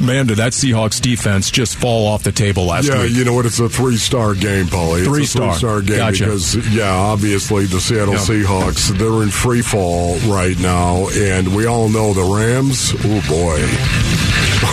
man, 0.00 0.26
did 0.26 0.36
that 0.38 0.52
Seahawks 0.52 1.00
defense 1.00 1.50
just 1.50 1.76
fall 1.78 2.06
off 2.06 2.22
the 2.22 2.32
table 2.32 2.66
last 2.66 2.86
yeah, 2.88 3.02
week? 3.02 3.12
Yeah, 3.12 3.18
you 3.18 3.24
know 3.24 3.32
what? 3.34 3.46
It's 3.46 3.58
a 3.60 3.68
three-star 3.68 4.34
game, 4.34 4.66
Paulie. 4.66 4.98
It's 4.98 5.08
Three 5.08 5.24
star. 5.24 5.52
three-star 5.52 5.80
game 5.82 5.96
Gotcha. 5.96 6.24
because, 6.24 6.54
yeah, 6.74 6.90
obviously 6.92 7.64
the 7.66 7.80
Seattle 7.80 8.14
Yeah. 8.14 8.20
Seahawks 8.20 8.88
they're 8.98 9.22
in 9.22 9.30
free 9.30 9.62
fall 9.62 10.16
right 10.26 10.58
now, 10.58 11.08
and 11.08 11.54
we 11.56 11.66
all 11.66 11.88
know 11.88 12.12
the 12.12 12.22
Rams. 12.24 12.92
Oh 12.98 13.20
boy! 13.28 13.62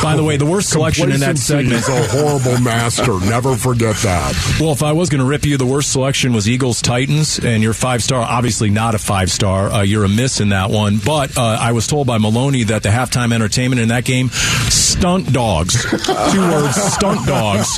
By 0.01 0.15
the 0.17 0.23
way, 0.23 0.35
the 0.37 0.45
worst 0.45 0.69
selection 0.69 1.11
in 1.11 1.19
that 1.21 1.37
segment. 1.37 1.75
is 1.75 1.87
a 1.87 2.07
horrible 2.09 2.59
master. 2.61 3.19
Never 3.21 3.55
forget 3.55 3.95
that. 3.97 4.57
Well, 4.59 4.71
if 4.71 4.83
I 4.83 4.91
was 4.91 5.09
going 5.09 5.19
to 5.19 5.25
rip 5.25 5.45
you, 5.45 5.57
the 5.57 5.65
worst 5.65 5.91
selection 5.91 6.33
was 6.33 6.49
Eagles 6.49 6.81
Titans, 6.81 7.39
and 7.39 7.63
your 7.63 7.73
five 7.73 8.03
star, 8.03 8.21
obviously 8.21 8.69
not 8.69 8.95
a 8.95 8.97
five 8.99 9.31
star. 9.31 9.69
Uh, 9.71 9.81
you're 9.83 10.03
a 10.03 10.09
miss 10.09 10.41
in 10.41 10.49
that 10.49 10.69
one. 10.71 10.97
But 10.97 11.37
uh, 11.37 11.41
I 11.59 11.71
was 11.71 11.87
told 11.87 12.07
by 12.07 12.17
Maloney 12.17 12.63
that 12.65 12.83
the 12.83 12.91
halftime 12.93 13.33
entertainment 13.33 13.81
in 13.81 13.89
that 13.89 14.05
game, 14.05 14.29
stunt 14.29 15.33
dogs. 15.33 15.81
Two 15.83 16.41
words, 16.41 16.75
stunt 16.93 17.25
dogs. 17.27 17.73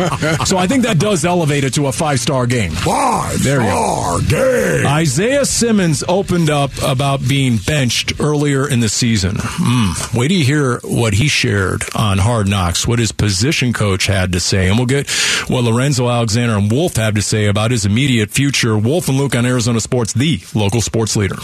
So 0.47 0.57
I 0.57 0.67
think 0.67 0.83
that 0.83 0.99
does 0.99 1.25
elevate 1.25 1.63
it 1.63 1.73
to 1.75 1.87
a 1.87 1.91
five 1.91 2.19
star 2.19 2.45
game. 2.45 2.71
Five 2.71 3.41
there 3.43 3.61
star 3.61 4.21
game. 4.21 4.85
Isaiah 4.85 5.45
Simmons 5.45 6.03
opened 6.07 6.49
up 6.49 6.71
about 6.83 7.27
being 7.27 7.57
benched 7.57 8.19
earlier 8.19 8.67
in 8.67 8.79
the 8.79 8.89
season. 8.89 9.35
Mm. 9.35 10.13
Wait 10.17 10.27
till 10.27 10.37
you 10.37 10.45
hear 10.45 10.79
what 10.83 11.13
he 11.13 11.27
shared 11.27 11.83
on 11.95 12.17
Hard 12.17 12.47
Knocks, 12.47 12.87
what 12.87 12.99
his 12.99 13.11
position 13.11 13.73
coach 13.73 14.07
had 14.07 14.33
to 14.33 14.39
say, 14.39 14.67
and 14.67 14.77
we'll 14.77 14.85
get 14.85 15.09
what 15.47 15.63
Lorenzo 15.63 16.09
Alexander 16.09 16.55
and 16.55 16.71
Wolf 16.71 16.95
have 16.97 17.15
to 17.15 17.21
say 17.21 17.47
about 17.47 17.71
his 17.71 17.85
immediate 17.85 18.29
future. 18.29 18.77
Wolf 18.77 19.07
and 19.07 19.17
Luke 19.17 19.35
on 19.35 19.45
Arizona 19.45 19.79
Sports, 19.79 20.13
the 20.13 20.41
local 20.53 20.81
sports 20.81 21.15
leader. 21.15 21.37